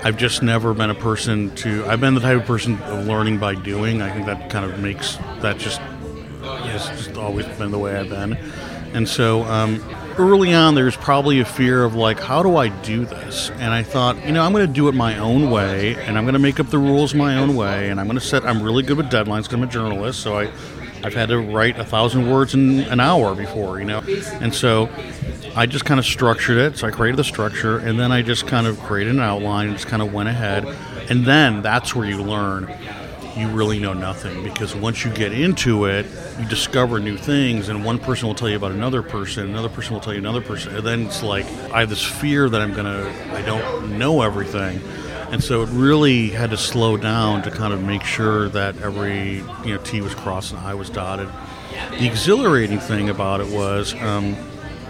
I've 0.01 0.15
just 0.15 0.41
never 0.41 0.73
been 0.73 0.89
a 0.89 0.95
person 0.95 1.53
to. 1.55 1.85
I've 1.85 1.99
been 1.99 2.15
the 2.15 2.21
type 2.21 2.39
of 2.39 2.45
person 2.45 2.81
of 2.83 3.05
learning 3.05 3.37
by 3.37 3.55
doing. 3.55 4.01
I 4.01 4.09
think 4.09 4.27
that 4.27 4.49
kind 4.49 4.63
of 4.63 4.79
makes 4.79 5.17
that 5.41 5.57
just 5.57 5.79
has 5.79 6.87
just 6.87 7.17
always 7.17 7.45
been 7.57 7.71
the 7.71 7.79
way 7.79 7.97
I've 7.97 8.07
been. 8.07 8.37
And 8.93 9.09
so 9.09 9.43
um, 9.43 9.83
early 10.19 10.53
on, 10.53 10.75
there's 10.75 10.95
probably 10.95 11.39
a 11.39 11.45
fear 11.45 11.83
of 11.83 11.95
like, 11.95 12.19
how 12.19 12.43
do 12.43 12.57
I 12.57 12.67
do 12.67 13.05
this? 13.05 13.49
And 13.51 13.73
I 13.73 13.81
thought, 13.81 14.23
you 14.25 14.31
know, 14.31 14.43
I'm 14.43 14.51
going 14.51 14.67
to 14.67 14.71
do 14.71 14.87
it 14.89 14.93
my 14.93 15.17
own 15.17 15.49
way, 15.49 15.95
and 15.95 16.17
I'm 16.17 16.25
going 16.25 16.33
to 16.33 16.39
make 16.39 16.59
up 16.59 16.67
the 16.67 16.77
rules 16.77 17.15
my 17.15 17.37
own 17.37 17.55
way, 17.55 17.89
and 17.89 17.99
I'm 17.99 18.05
going 18.05 18.19
to 18.19 18.25
set. 18.25 18.43
I'm 18.43 18.61
really 18.61 18.83
good 18.83 18.97
with 18.97 19.09
deadlines 19.09 19.43
because 19.43 19.53
I'm 19.53 19.63
a 19.63 19.67
journalist, 19.67 20.19
so 20.19 20.37
I. 20.37 20.51
I've 21.01 21.13
had 21.13 21.29
to 21.29 21.39
write 21.39 21.79
a 21.79 21.85
thousand 21.85 22.29
words 22.29 22.53
in 22.53 22.81
an 22.81 22.99
hour 22.99 23.33
before, 23.33 23.79
you 23.79 23.85
know, 23.85 24.03
and 24.41 24.53
so 24.53 24.89
I 25.55 25.65
just 25.65 25.85
kind 25.85 25.97
of 25.97 26.05
structured 26.05 26.57
it. 26.57 26.77
So 26.77 26.87
I 26.87 26.91
created 26.91 27.15
the 27.15 27.23
structure, 27.23 27.77
and 27.77 27.97
then 27.97 28.11
I 28.11 28.21
just 28.21 28.47
kind 28.47 28.67
of 28.67 28.77
created 28.81 29.13
an 29.13 29.21
outline, 29.21 29.69
and 29.69 29.77
just 29.77 29.87
kind 29.87 30.01
of 30.01 30.11
went 30.13 30.27
ahead, 30.27 30.65
and 31.09 31.25
then 31.25 31.61
that's 31.61 31.95
where 31.95 32.05
you 32.05 32.21
learn 32.21 32.65
you 33.39 33.47
really 33.49 33.79
know 33.79 33.93
nothing 33.93 34.43
because 34.43 34.75
once 34.75 35.03
you 35.03 35.11
get 35.11 35.31
into 35.31 35.85
it, 35.85 36.05
you 36.39 36.45
discover 36.47 36.99
new 36.99 37.17
things, 37.17 37.69
and 37.69 37.83
one 37.85 37.99
person 37.99 38.27
will 38.27 38.35
tell 38.35 38.49
you 38.49 38.55
about 38.55 38.71
another 38.71 39.01
person, 39.01 39.49
another 39.49 39.69
person 39.69 39.93
will 39.93 40.01
tell 40.01 40.13
you 40.13 40.19
another 40.19 40.41
person, 40.41 40.75
and 40.75 40.85
then 40.85 41.05
it's 41.05 41.23
like 41.23 41.45
I 41.71 41.81
have 41.81 41.89
this 41.89 42.03
fear 42.03 42.49
that 42.49 42.61
I'm 42.61 42.73
gonna, 42.73 43.11
I 43.33 43.41
don't 43.41 43.97
know 43.97 44.21
everything, 44.21 44.81
and 45.31 45.43
so 45.43 45.63
it 45.63 45.69
really 45.69 46.29
had 46.29 46.49
to 46.51 46.57
slow 46.57 46.97
down 46.97 47.41
to 47.43 47.51
kind 47.51 47.73
of 47.73 47.83
make 47.83 48.03
sure 48.03 48.49
that 48.49 48.77
every 48.81 49.37
you 49.65 49.75
know 49.75 49.77
T 49.77 50.01
was 50.01 50.13
crossed 50.13 50.51
and 50.51 50.59
I 50.59 50.73
was 50.73 50.89
dotted. 50.89 51.29
The 51.91 52.05
exhilarating 52.05 52.79
thing 52.79 53.09
about 53.09 53.41
it 53.41 53.47
was. 53.47 53.93
Um, 53.95 54.35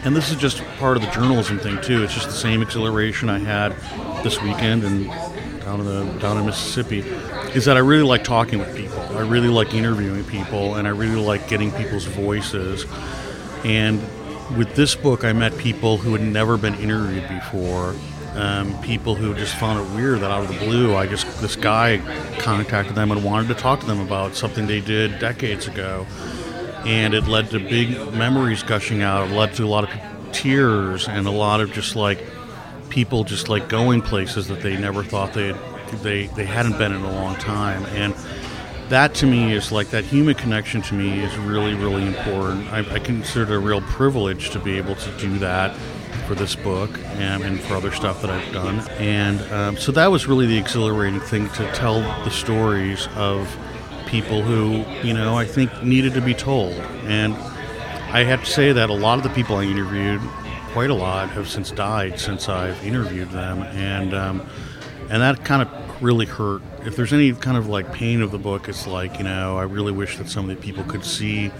and 0.03 0.15
this 0.15 0.31
is 0.31 0.37
just 0.37 0.63
part 0.77 0.95
of 0.95 1.03
the 1.03 1.11
journalism 1.11 1.59
thing 1.59 1.79
too. 1.81 2.03
It's 2.03 2.13
just 2.13 2.27
the 2.27 2.33
same 2.33 2.61
exhilaration 2.61 3.29
I 3.29 3.39
had 3.39 3.75
this 4.23 4.41
weekend 4.41 4.85
and 4.85 5.07
down 5.69 5.81
in 5.81 5.85
the 5.85 6.19
down 6.19 6.37
in 6.37 6.45
Mississippi 6.47 6.99
is 7.53 7.65
that 7.65 7.77
I 7.77 7.79
really 7.79 8.03
like 8.03 8.23
talking 8.23 8.57
with 8.57 8.75
people. 8.75 8.99
I 9.15 9.21
really 9.21 9.49
like 9.49 9.73
interviewing 9.75 10.23
people, 10.23 10.75
and 10.75 10.87
I 10.87 10.91
really 10.91 11.21
like 11.21 11.47
getting 11.47 11.71
people's 11.71 12.05
voices. 12.05 12.87
And 13.63 14.01
with 14.57 14.73
this 14.75 14.95
book, 14.95 15.23
I 15.23 15.31
met 15.33 15.55
people 15.57 15.97
who 15.97 16.13
had 16.13 16.21
never 16.21 16.57
been 16.57 16.73
interviewed 16.75 17.27
before. 17.29 17.93
Um, 18.33 18.79
people 18.81 19.15
who 19.15 19.33
just 19.35 19.55
found 19.55 19.79
it 19.79 19.95
weird 19.95 20.21
that 20.21 20.31
out 20.31 20.43
of 20.43 20.47
the 20.47 20.65
blue, 20.65 20.95
I 20.95 21.05
just 21.05 21.39
this 21.39 21.55
guy 21.55 21.97
contacted 22.39 22.95
them 22.95 23.11
and 23.11 23.23
wanted 23.23 23.49
to 23.49 23.55
talk 23.55 23.81
to 23.81 23.85
them 23.85 23.99
about 23.99 24.35
something 24.35 24.65
they 24.65 24.81
did 24.81 25.19
decades 25.19 25.67
ago, 25.67 26.07
and 26.85 27.13
it 27.13 27.27
led 27.27 27.51
to 27.51 27.59
big 27.59 28.11
memories 28.13 28.63
gushing 28.63 29.03
out. 29.03 29.29
It 29.29 29.35
led 29.35 29.53
to 29.55 29.65
a 29.65 29.67
lot 29.67 29.83
of 29.83 30.31
tears 30.31 31.07
and 31.07 31.27
a 31.27 31.31
lot 31.31 31.61
of 31.61 31.73
just 31.73 31.95
like 31.95 32.23
people 32.89 33.23
just 33.23 33.49
like 33.49 33.69
going 33.69 34.01
places 34.01 34.47
that 34.47 34.61
they 34.61 34.77
never 34.77 35.03
thought 35.03 35.33
they'd 35.33 35.55
they 35.97 36.27
they 36.27 36.45
hadn't 36.45 36.77
been 36.77 36.91
in 36.91 37.01
a 37.01 37.11
long 37.11 37.35
time, 37.35 37.85
and 37.87 38.13
that 38.89 39.13
to 39.15 39.25
me 39.25 39.53
is 39.53 39.71
like 39.71 39.89
that 39.89 40.03
human 40.03 40.35
connection 40.35 40.81
to 40.83 40.93
me 40.93 41.23
is 41.23 41.35
really 41.37 41.73
really 41.73 42.05
important. 42.05 42.71
I, 42.71 42.79
I 42.95 42.99
consider 42.99 43.53
it 43.53 43.55
a 43.55 43.59
real 43.59 43.81
privilege 43.81 44.49
to 44.51 44.59
be 44.59 44.77
able 44.77 44.95
to 44.95 45.17
do 45.17 45.37
that 45.39 45.75
for 46.27 46.35
this 46.35 46.55
book 46.55 46.91
and, 47.15 47.43
and 47.43 47.59
for 47.59 47.73
other 47.75 47.91
stuff 47.91 48.21
that 48.21 48.29
I've 48.29 48.53
done, 48.53 48.79
and 48.97 49.41
um, 49.51 49.77
so 49.77 49.91
that 49.93 50.07
was 50.07 50.27
really 50.27 50.45
the 50.45 50.57
exhilarating 50.57 51.19
thing 51.19 51.49
to 51.49 51.71
tell 51.73 52.01
the 52.23 52.31
stories 52.31 53.07
of 53.15 53.55
people 54.05 54.41
who 54.41 54.83
you 55.05 55.13
know 55.13 55.35
I 55.35 55.45
think 55.45 55.83
needed 55.83 56.13
to 56.13 56.21
be 56.21 56.33
told, 56.33 56.73
and 57.05 57.33
I 58.11 58.23
have 58.23 58.43
to 58.43 58.49
say 58.49 58.71
that 58.71 58.89
a 58.89 58.93
lot 58.93 59.17
of 59.17 59.23
the 59.23 59.29
people 59.29 59.57
I 59.57 59.63
interviewed 59.63 60.21
quite 60.71 60.89
a 60.89 60.93
lot 60.93 61.29
have 61.31 61.49
since 61.49 61.71
died 61.71 62.19
since 62.19 62.47
I've 62.47 62.83
interviewed 62.85 63.29
them, 63.31 63.63
and 63.63 64.13
um, 64.13 64.47
and 65.09 65.21
that 65.21 65.43
kind 65.43 65.61
of 65.61 66.01
really 66.01 66.25
hurt. 66.25 66.61
If 66.85 66.95
there's 66.95 67.13
any 67.13 67.33
kind 67.33 67.57
of 67.57 67.67
like 67.67 67.91
pain 67.91 68.21
of 68.21 68.31
the 68.31 68.37
book, 68.37 68.69
it's 68.69 68.87
like 68.87 69.17
you 69.17 69.23
know 69.23 69.57
I 69.57 69.63
really 69.63 69.91
wish 69.91 70.17
that 70.17 70.29
some 70.29 70.49
of 70.49 70.55
the 70.55 70.61
people 70.61 70.83
could 70.83 71.03
see. 71.03 71.51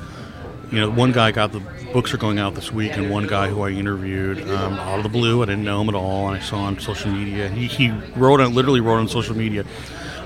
You 0.71 0.81
know, 0.81 0.91
one 0.91 1.11
guy 1.11 1.31
got 1.31 1.51
the 1.51 1.61
books 1.93 2.13
are 2.13 2.17
going 2.17 2.37
out 2.37 2.53
this 2.53 2.71
week, 2.71 2.95
and 2.95 3.09
one 3.09 3.25
guy 3.25 3.47
who 3.47 3.61
I 3.61 3.71
interviewed 3.71 4.47
um, 4.51 4.73
out 4.73 4.97
of 4.97 5.03
the 5.03 5.09
blue, 5.09 5.41
I 5.41 5.45
didn't 5.47 5.63
know 5.63 5.81
him 5.81 5.89
at 5.89 5.95
all, 5.95 6.27
and 6.27 6.37
I 6.37 6.39
saw 6.39 6.59
on 6.59 6.79
social 6.79 7.11
media. 7.11 7.49
He, 7.49 7.65
he 7.65 7.91
wrote 8.15 8.39
on 8.39 8.53
literally 8.53 8.79
wrote 8.79 8.99
on 8.99 9.07
social 9.07 9.35
media. 9.35 9.65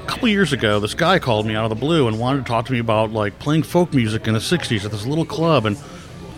A 0.02 0.06
couple 0.06 0.28
years 0.28 0.52
ago, 0.52 0.82
this 0.82 0.94
guy 0.94 1.18
called 1.18 1.46
me 1.46 1.56
out 1.56 1.64
of 1.64 1.70
the 1.70 1.78
blue 1.78 2.10
and 2.10 2.20
wanted 2.20 2.40
to 2.40 2.44
talk 2.44 2.66
to 2.66 2.74
me 2.74 2.80
about 2.80 3.12
like 3.12 3.40
playing 3.40 3.64
folk 3.64 3.94
music 3.94 4.28
in 4.28 4.34
the 4.34 4.42
'60s 4.42 4.84
at 4.84 4.92
this 4.92 5.06
little 5.06 5.24
club, 5.24 5.66
and 5.66 5.78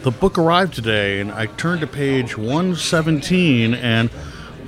the 0.05 0.11
book 0.11 0.37
arrived 0.37 0.75
today, 0.75 1.19
and 1.19 1.31
I 1.31 1.47
turned 1.47 1.81
to 1.81 1.87
page 1.87 2.37
117, 2.37 3.73
and 3.73 4.11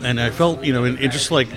and 0.03 0.19
I 0.19 0.31
felt 0.31 0.63
you 0.63 0.73
know, 0.73 0.83
it, 0.83 0.99
it 0.99 1.11
just 1.11 1.29
like 1.29 1.47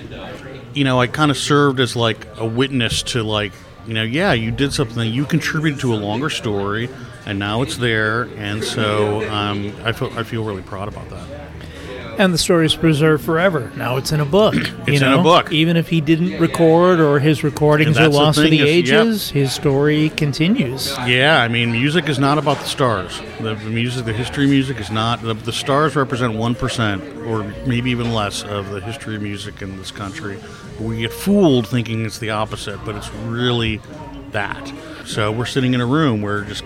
you 0.75 0.83
know, 0.83 1.01
I 1.01 1.07
kind 1.07 1.31
of 1.31 1.37
served 1.37 1.79
as 1.79 1.95
like 1.95 2.27
a 2.37 2.45
witness 2.45 3.01
to 3.03 3.23
like, 3.23 3.53
you 3.87 3.95
know, 3.95 4.03
yeah, 4.03 4.33
you 4.33 4.51
did 4.51 4.71
something, 4.71 5.11
you 5.11 5.25
contributed 5.25 5.79
to 5.79 5.95
a 5.95 5.97
longer 5.97 6.29
story, 6.29 6.89
and 7.25 7.39
now 7.39 7.63
it's 7.63 7.77
there, 7.77 8.29
and 8.37 8.63
so 8.63 9.27
um, 9.31 9.73
I 9.83 9.93
feel 9.93 10.11
I 10.15 10.21
feel 10.21 10.43
really 10.43 10.61
proud 10.61 10.87
about 10.87 11.09
that 11.09 11.40
and 12.21 12.33
the 12.33 12.37
story 12.37 12.65
is 12.65 12.75
preserved 12.75 13.23
forever. 13.23 13.71
Now 13.75 13.97
it's 13.97 14.11
in 14.11 14.19
a 14.19 14.25
book. 14.25 14.53
it's 14.87 15.01
know? 15.01 15.13
in 15.13 15.19
a 15.19 15.23
book. 15.23 15.51
Even 15.51 15.75
if 15.75 15.89
he 15.89 16.01
didn't 16.01 16.39
record 16.39 16.99
or 16.99 17.19
his 17.19 17.43
recordings 17.43 17.97
are 17.97 18.09
lost 18.09 18.37
to 18.39 18.49
the 18.49 18.59
is, 18.59 18.65
ages, 18.67 19.29
his 19.31 19.53
story 19.53 20.09
continues. 20.09 20.95
Yeah, 21.05 21.41
I 21.41 21.47
mean, 21.47 21.71
music 21.71 22.07
is 22.09 22.19
not 22.19 22.37
about 22.37 22.57
the 22.57 22.65
stars. 22.65 23.19
The, 23.39 23.55
the 23.55 23.69
music, 23.69 24.05
the 24.05 24.13
history 24.13 24.45
of 24.45 24.51
music 24.51 24.79
is 24.79 24.91
not. 24.91 25.21
The, 25.21 25.33
the 25.33 25.51
stars 25.51 25.95
represent 25.95 26.33
1% 26.33 27.27
or 27.27 27.43
maybe 27.67 27.89
even 27.89 28.13
less 28.13 28.43
of 28.43 28.69
the 28.69 28.81
history 28.81 29.15
of 29.15 29.21
music 29.23 29.61
in 29.61 29.77
this 29.77 29.91
country. 29.91 30.39
We 30.79 30.99
get 30.99 31.11
fooled 31.11 31.67
thinking 31.67 32.05
it's 32.05 32.19
the 32.19 32.29
opposite, 32.29 32.83
but 32.85 32.95
it's 32.95 33.09
really 33.25 33.81
that. 34.31 34.71
So 35.05 35.31
we're 35.31 35.45
sitting 35.45 35.73
in 35.73 35.81
a 35.81 35.85
room 35.85 36.21
where 36.21 36.41
just 36.41 36.63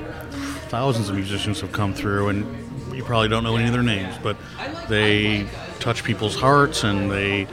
thousands 0.70 1.10
of 1.10 1.16
musicians 1.16 1.62
have 1.62 1.72
come 1.72 1.94
through 1.94 2.30
and 2.30 2.65
you 2.96 3.04
probably 3.04 3.30
don't 3.30 3.44
know 3.44 3.56
any 3.56 3.68
of 3.68 3.74
their 3.74 3.84
names, 3.84 4.16
but 4.24 4.38
they 4.90 5.48
touch 5.80 6.04
people's 6.04 6.36
hearts 6.36 6.84
and 6.84 7.12
they 7.12 7.48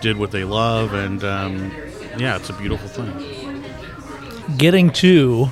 did 0.00 0.16
what 0.16 0.30
they 0.30 0.44
love, 0.44 0.92
and 0.92 1.24
um, 1.24 1.72
yeah, 2.18 2.36
it's 2.36 2.50
a 2.50 2.52
beautiful 2.54 2.88
thing. 2.88 3.64
Getting 4.56 4.90
to 4.92 5.50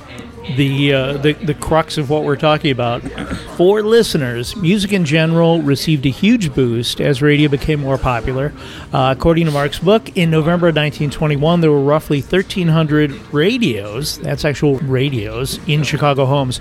the, 0.55 0.93
uh, 0.93 1.13
the 1.17 1.33
the 1.33 1.53
crux 1.53 1.97
of 1.97 2.09
what 2.09 2.23
we're 2.23 2.35
talking 2.35 2.71
about. 2.71 3.01
For 3.57 3.81
listeners, 3.81 4.55
music 4.55 4.93
in 4.93 5.05
general 5.05 5.61
received 5.61 6.05
a 6.05 6.09
huge 6.09 6.53
boost 6.53 7.01
as 7.01 7.21
radio 7.21 7.49
became 7.49 7.79
more 7.79 7.97
popular. 7.97 8.53
Uh, 8.93 9.13
according 9.17 9.45
to 9.45 9.51
Mark's 9.51 9.79
book, 9.79 10.15
in 10.15 10.29
November 10.29 10.67
of 10.67 10.75
1921, 10.75 11.61
there 11.61 11.71
were 11.71 11.81
roughly 11.81 12.21
1,300 12.21 13.33
radios. 13.33 14.19
That's 14.19 14.45
actual 14.45 14.77
radios 14.79 15.59
in 15.67 15.83
Chicago 15.83 16.25
homes. 16.25 16.59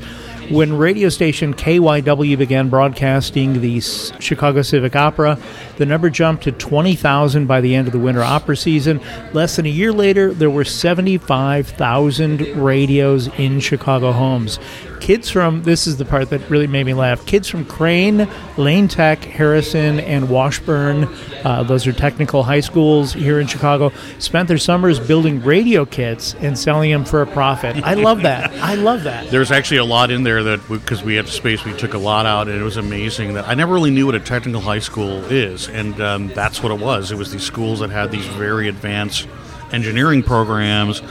When 0.51 0.77
radio 0.77 1.09
station 1.09 1.55
KYW 1.55 2.37
began 2.37 2.69
broadcasting 2.69 3.63
the 3.63 3.81
Chicago 3.81 4.61
Civic 4.61 4.95
Opera, 4.95 5.39
the 5.79 5.87
number 5.87 6.11
jumped 6.11 6.45
to 6.45 6.53
20,000 6.53 7.47
by 7.47 7.63
the 7.63 7.75
end 7.75 7.89
of 7.89 7.93
the 7.93 7.99
winter 7.99 8.23
opera 8.23 8.57
season. 8.57 9.01
Less 9.33 9.57
than 9.57 9.65
a 9.65 9.71
year 9.71 9.91
later, 9.91 10.35
there 10.35 10.51
were 10.51 10.65
75,000 10.65 12.41
radios 12.57 13.29
in 13.39 13.59
Chicago 13.61 14.13
homes 14.13 14.59
kids 15.04 15.28
from 15.28 15.62
this 15.64 15.87
is 15.87 15.99
the 15.99 16.04
part 16.06 16.30
that 16.30 16.40
really 16.49 16.66
made 16.66 16.87
me 16.87 16.94
laugh. 16.94 17.26
Kids 17.26 17.46
from 17.46 17.62
Crane, 17.66 18.26
Lane 18.56 18.88
Tech, 18.88 19.23
Harrison, 19.23 20.00
and 20.00 20.30
Washburn, 20.30 21.04
uh, 21.44 21.62
those 21.62 21.87
are 21.87 21.92
technical 21.92 22.42
high 22.42 22.61
schools 22.61 23.12
here 23.12 23.38
in 23.38 23.46
Chicago, 23.46 23.92
spent 24.18 24.49
their 24.49 24.56
summers 24.56 24.99
building 24.99 25.42
radio 25.42 25.84
kits 25.84 26.34
and 26.37 26.58
selling 26.58 26.90
them 26.90 27.04
for 27.04 27.20
a 27.20 27.26
profit. 27.26 27.84
I 27.84 27.92
love 27.92 28.23
that. 28.23 28.50
I 28.54 28.76
love 28.76 29.02
that. 29.02 29.28
There's 29.30 29.52
actually 29.52 29.76
a 29.76 29.84
lot 29.84 30.11
in 30.11 30.23
there 30.23 30.42
that 30.42 30.66
because 30.70 31.02
we, 31.02 31.08
we 31.08 31.16
had 31.16 31.28
space, 31.28 31.66
we 31.66 31.76
took 31.76 31.92
a 31.92 31.99
lot 31.99 32.25
out, 32.25 32.49
and 32.49 32.58
it 32.58 32.64
was 32.64 32.78
amazing. 32.78 33.34
That 33.34 33.46
I 33.46 33.52
never 33.52 33.75
really 33.75 33.90
knew 33.90 34.06
what 34.06 34.14
a 34.14 34.20
technical 34.20 34.62
high 34.62 34.78
school 34.78 35.23
is, 35.26 35.68
and 35.68 36.00
um, 36.00 36.28
that's 36.28 36.62
what 36.62 36.73
it 36.73 36.80
was. 36.80 37.12
It 37.12 37.18
was 37.18 37.30
these 37.30 37.42
schools 37.42 37.80
that 37.80 37.90
had 37.90 38.11
these 38.11 38.25
very 38.25 38.68
advanced 38.68 39.28
engineering 39.70 40.23
programs 40.23 41.02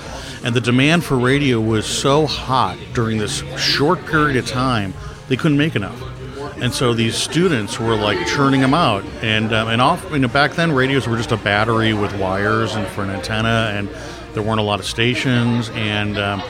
and 0.43 0.53
the 0.55 0.62
demand 0.62 1.03
for 1.03 1.17
radio 1.17 1.59
was 1.59 1.85
so 1.85 2.25
hot 2.27 2.77
during 2.93 3.17
this 3.17 3.43
short 3.57 4.05
period 4.05 4.38
of 4.38 4.47
time, 4.47 4.93
they 5.27 5.38
couldn't 5.38 5.57
make 5.57 5.75
enough. 5.75 6.01
And 6.57 6.73
so 6.73 6.93
these 6.93 7.15
students 7.15 7.79
were 7.79 7.95
like 7.95 8.27
churning 8.27 8.62
them 8.62 8.73
out, 8.73 9.03
and 9.21 9.51
um, 9.53 9.67
and 9.69 9.81
off. 9.81 10.09
You 10.12 10.19
know, 10.19 10.27
back 10.27 10.53
then 10.53 10.71
radios 10.71 11.07
were 11.07 11.17
just 11.17 11.31
a 11.31 11.38
battery 11.38 11.93
with 11.93 12.15
wires 12.17 12.75
and 12.75 12.88
for 12.88 13.03
an 13.03 13.09
antenna, 13.09 13.71
and 13.73 13.89
there 14.33 14.43
weren't 14.43 14.59
a 14.59 14.63
lot 14.63 14.79
of 14.79 14.85
stations, 14.85 15.69
and 15.71 16.17
um, 16.17 16.41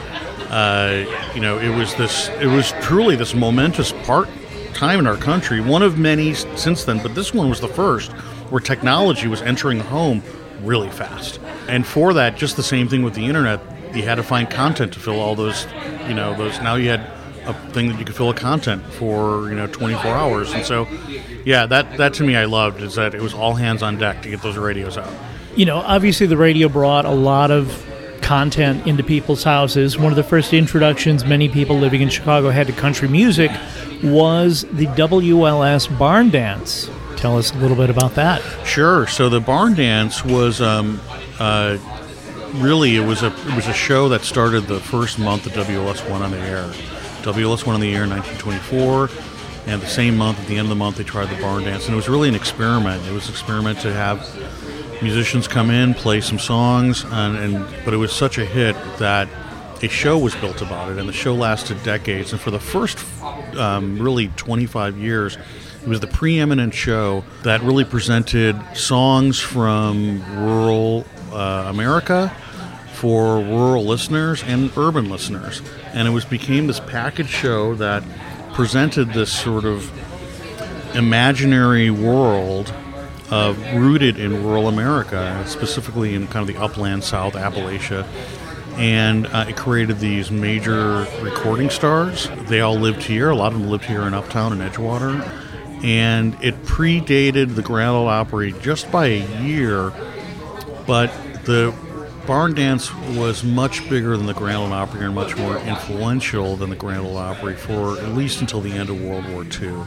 uh, 0.50 1.04
you 1.34 1.40
know, 1.40 1.58
it 1.58 1.74
was 1.76 1.94
this. 1.94 2.28
It 2.40 2.46
was 2.46 2.72
truly 2.82 3.16
this 3.16 3.34
momentous 3.34 3.92
part 4.04 4.28
time 4.74 4.98
in 4.98 5.06
our 5.06 5.16
country. 5.16 5.60
One 5.60 5.82
of 5.82 5.98
many 5.98 6.34
since 6.34 6.84
then, 6.84 7.02
but 7.02 7.14
this 7.14 7.32
one 7.32 7.48
was 7.48 7.60
the 7.60 7.68
first 7.68 8.12
where 8.50 8.60
technology 8.60 9.26
was 9.26 9.40
entering 9.42 9.78
the 9.78 9.84
home 9.84 10.22
really 10.62 10.90
fast. 10.90 11.40
And 11.68 11.86
for 11.86 12.12
that, 12.14 12.36
just 12.36 12.56
the 12.56 12.62
same 12.62 12.88
thing 12.88 13.02
with 13.02 13.14
the 13.14 13.24
internet, 13.24 13.60
you 13.94 14.02
had 14.02 14.16
to 14.16 14.22
find 14.22 14.48
content 14.50 14.92
to 14.94 15.00
fill 15.00 15.20
all 15.20 15.34
those, 15.34 15.66
you 16.08 16.14
know, 16.14 16.34
those. 16.34 16.60
Now 16.60 16.74
you 16.76 16.90
had 16.90 17.00
a 17.46 17.54
thing 17.72 17.88
that 17.88 17.98
you 17.98 18.04
could 18.04 18.14
fill 18.14 18.30
a 18.30 18.34
content 18.34 18.84
for, 18.94 19.48
you 19.48 19.54
know, 19.54 19.66
24 19.66 20.10
hours. 20.10 20.52
And 20.52 20.64
so, 20.64 20.88
yeah, 21.44 21.66
that 21.66 21.96
that 21.98 22.14
to 22.14 22.24
me 22.24 22.36
I 22.36 22.44
loved 22.44 22.80
is 22.80 22.94
that 22.94 23.14
it 23.14 23.20
was 23.20 23.34
all 23.34 23.54
hands 23.54 23.82
on 23.82 23.98
deck 23.98 24.22
to 24.22 24.30
get 24.30 24.42
those 24.42 24.56
radios 24.56 24.96
out. 24.96 25.12
You 25.56 25.66
know, 25.66 25.76
obviously 25.76 26.26
the 26.26 26.36
radio 26.36 26.68
brought 26.68 27.04
a 27.04 27.10
lot 27.10 27.50
of 27.50 27.84
content 28.22 28.86
into 28.86 29.04
people's 29.04 29.44
houses. 29.44 29.98
One 29.98 30.10
of 30.10 30.16
the 30.16 30.22
first 30.22 30.52
introductions 30.54 31.24
many 31.24 31.48
people 31.48 31.78
living 31.78 32.00
in 32.00 32.08
Chicago 32.08 32.50
had 32.50 32.66
to 32.66 32.72
country 32.72 33.06
music 33.06 33.50
was 34.02 34.62
the 34.72 34.86
WLS 34.86 35.96
Barn 35.98 36.30
Dance. 36.30 36.90
Tell 37.16 37.38
us 37.38 37.52
a 37.52 37.58
little 37.58 37.76
bit 37.76 37.90
about 37.90 38.14
that. 38.14 38.42
Sure. 38.66 39.06
So 39.06 39.28
the 39.28 39.40
Barn 39.40 39.74
Dance 39.74 40.24
was 40.24 40.60
um, 40.60 41.00
uh, 41.38 41.76
really 42.54 42.96
it 42.96 43.04
was 43.04 43.22
a 43.22 43.26
it 43.26 43.56
was 43.56 43.66
a 43.66 43.72
show 43.72 44.08
that 44.08 44.22
started 44.22 44.62
the 44.62 44.80
first 44.80 45.18
month 45.18 45.46
of 45.46 45.52
WLS 45.52 46.08
one 46.08 46.22
on 46.22 46.30
the 46.30 46.38
air. 46.38 46.64
WLS 47.22 47.66
one 47.66 47.74
on 47.74 47.80
the 47.80 47.94
air 47.94 48.04
in 48.04 48.10
1924, 48.10 49.08
and 49.66 49.80
the 49.80 49.86
same 49.86 50.16
month 50.16 50.38
at 50.38 50.46
the 50.46 50.56
end 50.56 50.66
of 50.66 50.68
the 50.68 50.74
month 50.74 50.96
they 50.96 51.04
tried 51.04 51.34
the 51.34 51.40
Barn 51.40 51.64
Dance, 51.64 51.86
and 51.86 51.94
it 51.94 51.96
was 51.96 52.08
really 52.08 52.28
an 52.28 52.34
experiment. 52.34 53.02
It 53.06 53.12
was 53.12 53.28
an 53.28 53.32
experiment 53.32 53.80
to 53.80 53.92
have 53.92 54.20
musicians 55.02 55.48
come 55.48 55.70
in, 55.70 55.94
play 55.94 56.20
some 56.20 56.38
songs, 56.38 57.04
and, 57.04 57.36
and 57.36 57.84
but 57.84 57.94
it 57.94 57.96
was 57.96 58.12
such 58.12 58.38
a 58.38 58.44
hit 58.44 58.76
that 58.98 59.28
a 59.82 59.88
show 59.88 60.18
was 60.18 60.34
built 60.36 60.62
about 60.62 60.92
it, 60.92 60.98
and 60.98 61.08
the 61.08 61.12
show 61.12 61.34
lasted 61.34 61.82
decades. 61.82 62.32
And 62.32 62.40
for 62.40 62.50
the 62.50 62.60
first 62.60 62.98
um, 63.56 63.98
really 63.98 64.28
25 64.28 64.98
years, 64.98 65.36
it 65.82 65.88
was 65.88 66.00
the 66.00 66.06
preeminent 66.06 66.74
show 66.74 67.24
that 67.42 67.62
really 67.62 67.84
presented 67.84 68.60
songs 68.74 69.40
from 69.40 70.22
rural 70.38 71.04
uh, 71.32 71.66
America 71.68 72.34
for 73.04 73.38
rural 73.38 73.84
listeners 73.84 74.42
and 74.44 74.74
urban 74.78 75.10
listeners. 75.10 75.60
And 75.92 76.08
it 76.08 76.10
was 76.10 76.24
became 76.24 76.68
this 76.68 76.80
package 76.80 77.28
show 77.28 77.74
that 77.74 78.02
presented 78.54 79.12
this 79.12 79.30
sort 79.30 79.66
of 79.66 79.92
imaginary 80.96 81.90
world 81.90 82.72
uh, 83.30 83.54
rooted 83.74 84.18
in 84.18 84.42
rural 84.42 84.68
America, 84.68 85.44
specifically 85.46 86.14
in 86.14 86.28
kind 86.28 86.48
of 86.48 86.56
the 86.56 86.58
upland 86.58 87.04
South 87.04 87.34
Appalachia. 87.34 88.06
And 88.78 89.26
uh, 89.26 89.44
it 89.50 89.56
created 89.58 89.98
these 89.98 90.30
major 90.30 91.06
recording 91.20 91.68
stars. 91.68 92.30
They 92.46 92.62
all 92.62 92.76
lived 92.76 93.02
here. 93.02 93.28
A 93.28 93.36
lot 93.36 93.52
of 93.52 93.58
them 93.60 93.68
lived 93.68 93.84
here 93.84 94.04
in 94.04 94.14
Uptown 94.14 94.58
and 94.58 94.62
Edgewater. 94.62 95.20
And 95.84 96.42
it 96.42 96.54
predated 96.62 97.54
the 97.54 97.60
Grand 97.60 97.90
Ole 97.90 98.08
Opry 98.08 98.54
just 98.62 98.90
by 98.90 99.08
a 99.08 99.42
year, 99.42 99.92
but 100.86 101.12
the 101.44 101.74
barn 102.26 102.54
dance 102.54 102.94
was 103.16 103.44
much 103.44 103.88
bigger 103.88 104.16
than 104.16 104.26
the 104.26 104.34
Grand 104.34 104.58
Ole 104.58 104.72
Opry 104.72 105.04
and 105.04 105.14
much 105.14 105.36
more 105.36 105.58
influential 105.58 106.56
than 106.56 106.70
the 106.70 106.76
Grand 106.76 107.06
Ole 107.06 107.16
Opry 107.16 107.54
for 107.54 107.98
at 107.98 108.08
least 108.14 108.40
until 108.40 108.60
the 108.60 108.72
end 108.72 108.90
of 108.90 109.00
World 109.02 109.28
War 109.30 109.44
II. 109.44 109.82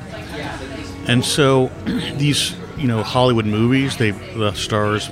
And 1.08 1.24
so 1.24 1.68
these 2.18 2.56
you 2.78 2.88
know 2.88 3.04
Hollywood 3.04 3.46
movies. 3.46 3.98
They 3.98 4.12
the 4.12 4.54
stars, 4.54 5.10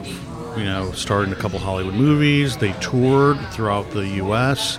you 0.58 0.63
know, 0.63 0.91
starred 0.91 1.27
in 1.27 1.34
a 1.34 1.36
couple 1.36 1.60
Hollywood 1.60 1.96
movies. 1.96 2.58
They 2.58 2.74
toured 2.74 3.39
throughout 3.51 3.91
the 3.91 4.08
U.S. 4.08 4.77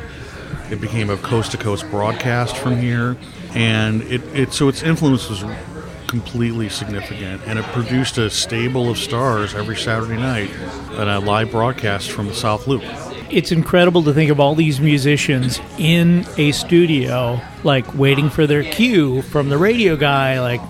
It 0.71 0.81
became 0.81 1.11
a 1.11 1.17
coast 1.17 1.53
to 1.53 1.59
coast 1.59 1.89
broadcast 1.91 2.57
from 2.57 2.79
here, 2.79 3.17
and 3.55 4.03
it, 4.03 4.23
it 4.35 4.53
so 4.53 4.69
its 4.69 4.83
influence 4.83 5.29
was 5.29 5.43
completely 6.07 6.69
significant, 6.69 7.43
and 7.47 7.59
it 7.59 7.65
produced 7.67 8.19
a 8.19 8.31
stable 8.31 8.91
of 8.91 8.99
stars 8.99 9.55
every 9.55 9.77
Saturday 9.77 10.17
night 10.17 10.51
at 10.93 11.09
a 11.09 11.19
live 11.19 11.51
broadcast 11.51 12.11
from 12.11 12.27
the 12.27 12.35
South 12.35 12.67
Loop. 12.67 12.83
It's 13.31 13.51
incredible 13.51 14.03
to 14.05 14.15
think 14.15 14.31
of 14.31 14.39
all 14.39 14.55
these 14.55 14.81
musicians 14.81 15.61
in 15.79 16.25
a 16.37 16.53
studio, 16.53 17.41
like 17.65 17.95
waiting 17.95 18.31
for 18.31 18.47
their 18.47 18.63
cue 18.63 19.23
from 19.23 19.49
the 19.49 19.59
radio 19.59 19.97
guy, 19.97 20.41
like 20.41 20.61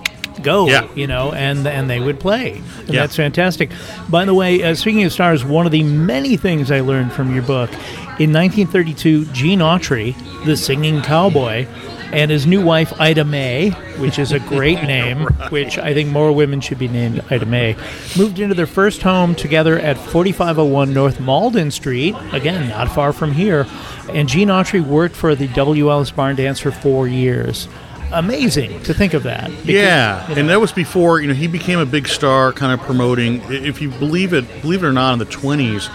go, 0.42 0.68
yeah. 0.68 0.88
you 0.94 1.06
know, 1.06 1.32
and 1.32 1.66
and 1.66 1.88
they 1.90 2.00
would 2.00 2.20
play. 2.20 2.62
And 2.80 2.88
yeah. 2.88 3.00
that's 3.02 3.16
fantastic. 3.16 3.70
By 4.08 4.24
the 4.24 4.34
way, 4.34 4.62
uh, 4.62 4.74
speaking 4.74 5.04
of 5.04 5.12
stars, 5.12 5.44
one 5.44 5.66
of 5.66 5.72
the 5.72 5.82
many 5.82 6.36
things 6.36 6.70
I 6.70 6.80
learned 6.80 7.12
from 7.12 7.34
your 7.34 7.42
book, 7.42 7.70
in 8.18 8.32
1932, 8.32 9.26
Gene 9.26 9.58
Autry, 9.58 10.14
the 10.46 10.56
singing 10.56 11.02
cowboy, 11.02 11.66
and 12.12 12.30
his 12.30 12.46
new 12.46 12.64
wife 12.64 12.98
Ida 12.98 13.24
May, 13.24 13.70
which 13.98 14.18
is 14.18 14.32
a 14.32 14.40
great 14.40 14.82
name, 14.84 15.24
right. 15.24 15.50
which 15.50 15.76
I 15.76 15.92
think 15.92 16.10
more 16.10 16.32
women 16.32 16.60
should 16.60 16.78
be 16.78 16.88
named 16.88 17.22
Ida 17.30 17.44
May, 17.44 17.76
moved 18.16 18.38
into 18.38 18.54
their 18.54 18.66
first 18.66 19.02
home 19.02 19.34
together 19.34 19.78
at 19.78 19.98
4501 19.98 20.94
North 20.94 21.20
Malden 21.20 21.70
Street, 21.70 22.14
again, 22.32 22.68
not 22.70 22.88
far 22.88 23.12
from 23.12 23.32
here. 23.32 23.66
And 24.08 24.28
Gene 24.28 24.48
Autry 24.48 24.82
worked 24.82 25.14
for 25.14 25.34
the 25.34 25.48
WLS 25.48 26.14
Barn 26.14 26.36
Dance 26.36 26.60
for 26.60 26.70
four 26.70 27.06
years 27.06 27.68
amazing 28.12 28.80
to 28.84 28.94
think 28.94 29.14
of 29.14 29.24
that. 29.24 29.50
Because, 29.50 29.66
yeah, 29.66 30.22
you 30.28 30.34
know, 30.34 30.40
and 30.40 30.50
that 30.50 30.60
was 30.60 30.72
before 30.72 31.20
you 31.20 31.26
know 31.28 31.34
he 31.34 31.48
became 31.48 31.78
a 31.78 31.86
big 31.86 32.06
star, 32.06 32.52
kind 32.52 32.72
of 32.72 32.86
promoting. 32.86 33.42
If 33.50 33.82
you 33.82 33.90
believe 33.90 34.32
it, 34.32 34.44
believe 34.62 34.84
it 34.84 34.86
or 34.86 34.92
not, 34.92 35.14
in 35.14 35.18
the 35.18 35.24
twenties, 35.24 35.88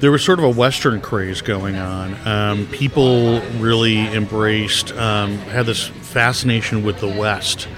there 0.00 0.10
was 0.10 0.22
sort 0.22 0.38
of 0.38 0.44
a 0.44 0.50
Western 0.50 1.00
craze 1.00 1.40
going 1.40 1.76
on. 1.76 2.16
Um, 2.26 2.66
people 2.66 3.40
really 3.58 3.98
embraced, 3.98 4.92
um, 4.92 5.38
had 5.38 5.66
this 5.66 5.86
fascination 5.86 6.84
with 6.84 7.00
the 7.00 7.08
West. 7.08 7.68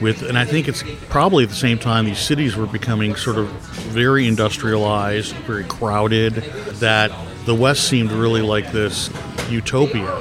With, 0.00 0.22
and 0.22 0.38
I 0.38 0.44
think 0.44 0.68
it's 0.68 0.82
probably 1.08 1.44
at 1.44 1.50
the 1.50 1.56
same 1.56 1.78
time 1.78 2.04
these 2.04 2.18
cities 2.18 2.54
were 2.54 2.66
becoming 2.66 3.16
sort 3.16 3.38
of 3.38 3.48
very 3.48 4.26
industrialized, 4.26 5.34
very 5.46 5.64
crowded. 5.64 6.34
That 6.80 7.10
the 7.46 7.54
West 7.54 7.88
seemed 7.88 8.12
really 8.12 8.42
like 8.42 8.72
this 8.72 9.10
utopia 9.48 10.20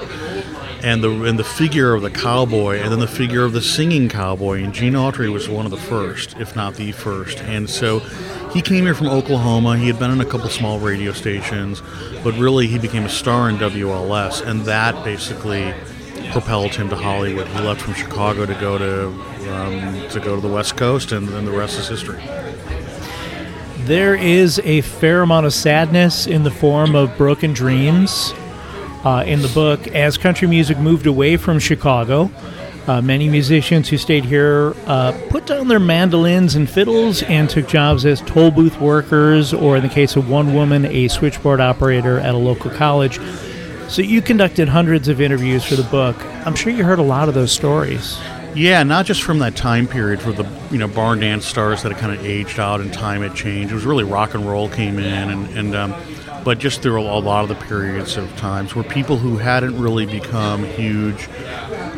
and 0.81 1.03
the 1.03 1.23
and 1.23 1.37
the 1.37 1.43
figure 1.43 1.93
of 1.93 2.03
the 2.03 2.11
cowboy, 2.11 2.79
and 2.79 2.91
then 2.91 2.99
the 2.99 3.07
figure 3.07 3.43
of 3.43 3.51
the 3.51 3.61
singing 3.61 4.07
cowboy. 4.07 4.63
And 4.63 4.73
Gene 4.73 4.93
Autry 4.93 5.31
was 5.33 5.49
one 5.49 5.65
of 5.65 5.71
the 5.71 5.77
first, 5.77 6.37
if 6.37 6.55
not 6.55 6.75
the 6.75 6.91
first. 6.91 7.39
And 7.39 7.69
so 7.69 7.99
he 8.55 8.61
came 8.61 8.85
here 8.85 8.95
from 8.95 9.07
Oklahoma. 9.07 9.77
He 9.77 9.87
had 9.87 9.99
been 9.99 10.11
in 10.11 10.21
a 10.21 10.25
couple 10.25 10.47
small 10.47 10.79
radio 10.79 11.11
stations, 11.11 11.81
but 12.23 12.33
really 12.35 12.67
he 12.67 12.79
became 12.79 13.03
a 13.03 13.09
star 13.09 13.49
in 13.49 13.57
WLS, 13.57 14.47
and 14.47 14.61
that 14.61 15.03
basically 15.03 15.73
propelled 16.31 16.73
him 16.73 16.87
to 16.87 16.95
Hollywood. 16.95 17.47
He 17.49 17.59
left 17.59 17.81
from 17.81 17.93
Chicago 17.95 18.45
to 18.45 18.53
go 18.53 18.77
to 18.77 19.07
um, 19.53 20.09
to 20.09 20.21
go 20.21 20.35
to 20.35 20.41
the 20.41 20.47
West 20.47 20.77
Coast, 20.77 21.11
and 21.11 21.27
then 21.27 21.43
the 21.43 21.51
rest 21.51 21.77
is 21.77 21.89
history. 21.89 22.23
There 23.79 24.15
is 24.15 24.59
a 24.63 24.79
fair 24.79 25.21
amount 25.21 25.45
of 25.47 25.53
sadness 25.53 26.25
in 26.25 26.43
the 26.43 26.49
form 26.49 26.95
of 26.95 27.15
broken 27.17 27.51
dreams 27.51 28.33
uh, 29.03 29.25
in 29.27 29.41
the 29.41 29.49
book 29.49 29.85
as 29.89 30.17
country 30.17 30.47
music 30.47 30.79
moved 30.79 31.07
away 31.07 31.35
from 31.35 31.59
Chicago. 31.59 32.31
Uh, 32.87 33.01
many 33.01 33.27
musicians 33.27 33.89
who 33.89 33.97
stayed 33.97 34.23
here 34.23 34.75
uh, 34.85 35.11
put 35.29 35.47
down 35.47 35.67
their 35.67 35.79
mandolins 35.79 36.55
and 36.55 36.69
fiddles 36.69 37.23
and 37.23 37.49
took 37.49 37.67
jobs 37.67 38.05
as 38.05 38.21
toll 38.21 38.51
booth 38.51 38.79
workers, 38.79 39.53
or 39.53 39.77
in 39.77 39.83
the 39.83 39.89
case 39.89 40.15
of 40.15 40.29
one 40.29 40.53
woman, 40.53 40.85
a 40.85 41.07
switchboard 41.07 41.59
operator 41.59 42.19
at 42.19 42.35
a 42.35 42.37
local 42.37 42.69
college. 42.69 43.19
So 43.87 44.01
you 44.01 44.21
conducted 44.21 44.69
hundreds 44.69 45.07
of 45.07 45.19
interviews 45.19 45.63
for 45.63 45.75
the 45.75 45.83
book. 45.83 46.15
I'm 46.45 46.55
sure 46.55 46.71
you 46.71 46.83
heard 46.83 46.99
a 46.99 47.03
lot 47.03 47.27
of 47.27 47.33
those 47.33 47.51
stories. 47.51 48.19
Yeah, 48.55 48.83
not 48.83 49.05
just 49.05 49.21
from 49.21 49.39
that 49.39 49.55
time 49.55 49.85
period 49.85 50.21
for 50.21 50.31
the 50.31 50.47
you 50.71 50.77
know 50.77 50.87
barn 50.87 51.19
dance 51.19 51.45
stars 51.45 51.83
that 51.83 51.91
had 51.91 51.99
kind 51.99 52.17
of 52.17 52.25
aged 52.25 52.59
out 52.59 52.79
and 52.81 52.93
time 52.93 53.21
had 53.21 53.35
changed. 53.35 53.71
It 53.71 53.75
was 53.75 53.85
really 53.85 54.03
rock 54.03 54.33
and 54.33 54.47
roll 54.47 54.69
came 54.69 54.97
in, 54.97 55.29
and, 55.29 55.57
and 55.57 55.75
um, 55.75 55.93
but 56.45 56.59
just 56.59 56.81
through 56.81 57.01
a 57.01 57.03
lot 57.03 57.43
of 57.43 57.49
the 57.49 57.65
periods 57.65 58.15
of 58.15 58.33
times 58.37 58.73
where 58.73 58.83
people 58.83 59.17
who 59.17 59.37
hadn't 59.37 59.77
really 59.77 60.05
become 60.05 60.63
huge, 60.63 61.27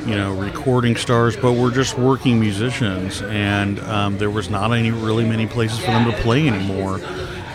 you 0.08 0.16
know, 0.16 0.34
recording 0.34 0.96
stars, 0.96 1.36
but 1.36 1.54
were 1.54 1.70
just 1.70 1.98
working 1.98 2.40
musicians, 2.40 3.22
and 3.24 3.80
um, 3.82 4.18
there 4.18 4.30
was 4.30 4.50
not 4.50 4.72
any 4.72 4.90
really 4.90 5.26
many 5.26 5.46
places 5.46 5.80
for 5.80 5.88
them 5.88 6.10
to 6.10 6.18
play 6.22 6.48
anymore. 6.48 7.02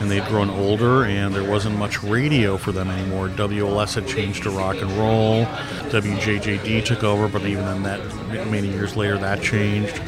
And 0.00 0.10
they'd 0.10 0.26
grown 0.26 0.50
older, 0.50 1.04
and 1.04 1.32
there 1.32 1.48
wasn't 1.48 1.78
much 1.78 2.02
radio 2.02 2.56
for 2.56 2.72
them 2.72 2.90
anymore. 2.90 3.28
WLS 3.28 3.94
had 3.94 4.06
changed 4.06 4.42
to 4.42 4.50
rock 4.50 4.76
and 4.76 4.90
roll. 4.92 5.44
WJJD 5.92 6.84
took 6.84 7.04
over, 7.04 7.28
but 7.28 7.42
even 7.46 7.64
then, 7.64 7.84
that 7.84 8.48
many 8.50 8.68
years 8.68 8.96
later, 8.96 9.16
that 9.18 9.40
changed 9.40 10.02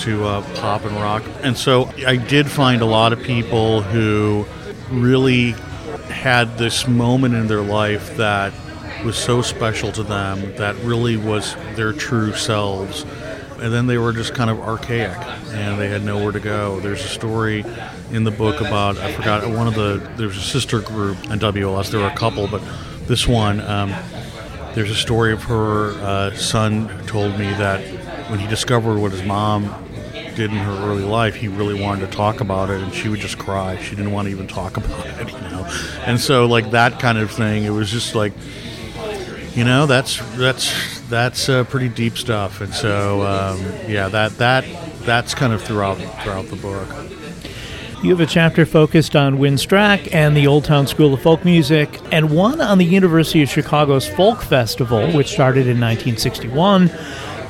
to 0.00 0.24
uh, 0.24 0.42
pop 0.54 0.84
and 0.84 0.94
rock. 0.96 1.24
And 1.42 1.56
so 1.56 1.90
I 2.06 2.16
did 2.16 2.48
find 2.48 2.80
a 2.80 2.86
lot 2.86 3.12
of 3.12 3.20
people 3.22 3.82
who 3.82 4.46
really 4.88 5.50
had 6.08 6.56
this 6.56 6.86
moment 6.86 7.34
in 7.34 7.46
their 7.48 7.62
life 7.62 8.16
that 8.16 8.52
was 9.04 9.16
so 9.16 9.42
special 9.42 9.92
to 9.92 10.02
them 10.02 10.54
that 10.56 10.76
really 10.76 11.16
was 11.16 11.54
their 11.74 11.92
true 11.92 12.34
selves. 12.34 13.04
And 13.60 13.72
then 13.72 13.86
they 13.86 13.98
were 13.98 14.12
just 14.12 14.34
kind 14.34 14.50
of 14.50 14.60
archaic 14.60 15.16
and 15.52 15.78
they 15.80 15.88
had 15.88 16.02
nowhere 16.02 16.32
to 16.32 16.40
go. 16.40 16.80
There's 16.80 17.04
a 17.04 17.08
story 17.08 17.64
in 18.10 18.24
the 18.24 18.30
book 18.30 18.60
about, 18.60 18.98
I 18.98 19.12
forgot, 19.12 19.48
one 19.48 19.66
of 19.66 19.74
the, 19.74 20.10
there's 20.16 20.36
a 20.36 20.40
sister 20.40 20.80
group 20.80 21.22
in 21.24 21.38
WLS, 21.38 21.90
there 21.90 22.00
were 22.00 22.08
a 22.08 22.16
couple, 22.16 22.48
but 22.48 22.62
this 23.06 23.26
one, 23.26 23.60
um, 23.60 23.94
there's 24.74 24.90
a 24.90 24.96
story 24.96 25.32
of 25.32 25.42
her 25.44 25.90
uh, 26.00 26.34
son 26.34 26.88
told 27.06 27.38
me 27.38 27.46
that 27.54 27.80
when 28.30 28.38
he 28.38 28.46
discovered 28.46 28.98
what 28.98 29.12
his 29.12 29.22
mom 29.24 29.64
did 30.34 30.50
in 30.50 30.56
her 30.56 30.88
early 30.88 31.02
life, 31.02 31.34
he 31.34 31.48
really 31.48 31.78
wanted 31.78 32.08
to 32.08 32.16
talk 32.16 32.40
about 32.40 32.70
it, 32.70 32.80
and 32.80 32.94
she 32.94 33.08
would 33.08 33.20
just 33.20 33.36
cry. 33.36 33.76
She 33.82 33.96
didn't 33.96 34.12
want 34.12 34.26
to 34.26 34.32
even 34.32 34.46
talk 34.46 34.76
about 34.78 35.06
it, 35.06 35.32
you 35.32 35.38
know. 35.50 35.68
And 36.06 36.20
so, 36.20 36.46
like 36.46 36.70
that 36.70 37.00
kind 37.00 37.18
of 37.18 37.30
thing, 37.30 37.64
it 37.64 37.70
was 37.70 37.90
just 37.90 38.14
like, 38.14 38.32
you 39.54 39.64
know, 39.64 39.86
that's 39.86 40.20
that's 40.36 41.00
that's 41.08 41.48
uh, 41.48 41.64
pretty 41.64 41.88
deep 41.88 42.16
stuff. 42.16 42.60
And 42.60 42.72
so, 42.72 43.22
um, 43.22 43.60
yeah, 43.88 44.08
that 44.08 44.32
that 44.38 44.64
that's 45.00 45.34
kind 45.34 45.52
of 45.52 45.62
throughout 45.62 45.96
throughout 46.22 46.46
the 46.46 46.56
book. 46.56 46.88
You 48.02 48.10
have 48.10 48.20
a 48.20 48.26
chapter 48.26 48.64
focused 48.64 49.14
on 49.14 49.38
Win 49.38 49.56
Stracke 49.56 50.14
and 50.14 50.34
the 50.34 50.46
Old 50.46 50.64
Town 50.64 50.86
School 50.86 51.12
of 51.12 51.20
Folk 51.20 51.44
Music, 51.44 52.00
and 52.10 52.30
one 52.34 52.58
on 52.60 52.78
the 52.78 52.84
University 52.86 53.42
of 53.42 53.50
Chicago's 53.50 54.08
Folk 54.08 54.40
Festival, 54.40 55.12
which 55.12 55.28
started 55.28 55.66
in 55.66 55.78
1961. 55.78 56.90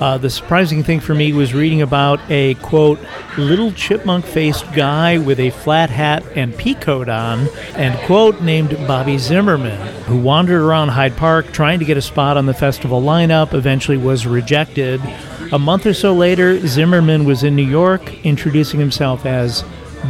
Uh, 0.01 0.17
the 0.17 0.31
surprising 0.31 0.83
thing 0.83 0.99
for 0.99 1.15
me 1.15 1.33
was 1.35 1.53
reading 1.53 1.83
about 1.83 2.19
a 2.31 2.55
quote 2.55 2.99
little 3.37 3.71
chipmunk 3.73 4.25
faced 4.25 4.65
guy 4.73 5.19
with 5.19 5.39
a 5.39 5.51
flat 5.51 5.91
hat 5.91 6.25
and 6.35 6.57
pea 6.57 6.75
coat 6.75 7.11
on, 7.11 7.47
and 7.75 7.99
quote 8.07 8.41
named 8.41 8.71
Bobby 8.89 9.19
Zimmerman, 9.19 9.79
who 10.05 10.19
wandered 10.19 10.63
around 10.63 10.89
Hyde 10.89 11.17
Park 11.19 11.53
trying 11.53 11.79
to 11.81 11.85
get 11.85 11.99
a 11.99 12.03
spot 12.03 12.39
on 12.39 12.47
the 12.47 12.55
festival 12.55 13.03
lineup, 13.03 13.53
eventually 13.53 13.99
was 13.99 14.27
rejected. 14.27 15.03
A 15.53 15.59
month 15.59 15.85
or 15.85 15.95
so 15.95 16.15
later, 16.15 16.67
Zimmerman 16.67 17.27
was 17.27 17.43
in 17.43 17.55
New 17.55 17.67
York 17.67 18.25
introducing 18.25 18.81
himself 18.81 19.27
as 19.27 19.65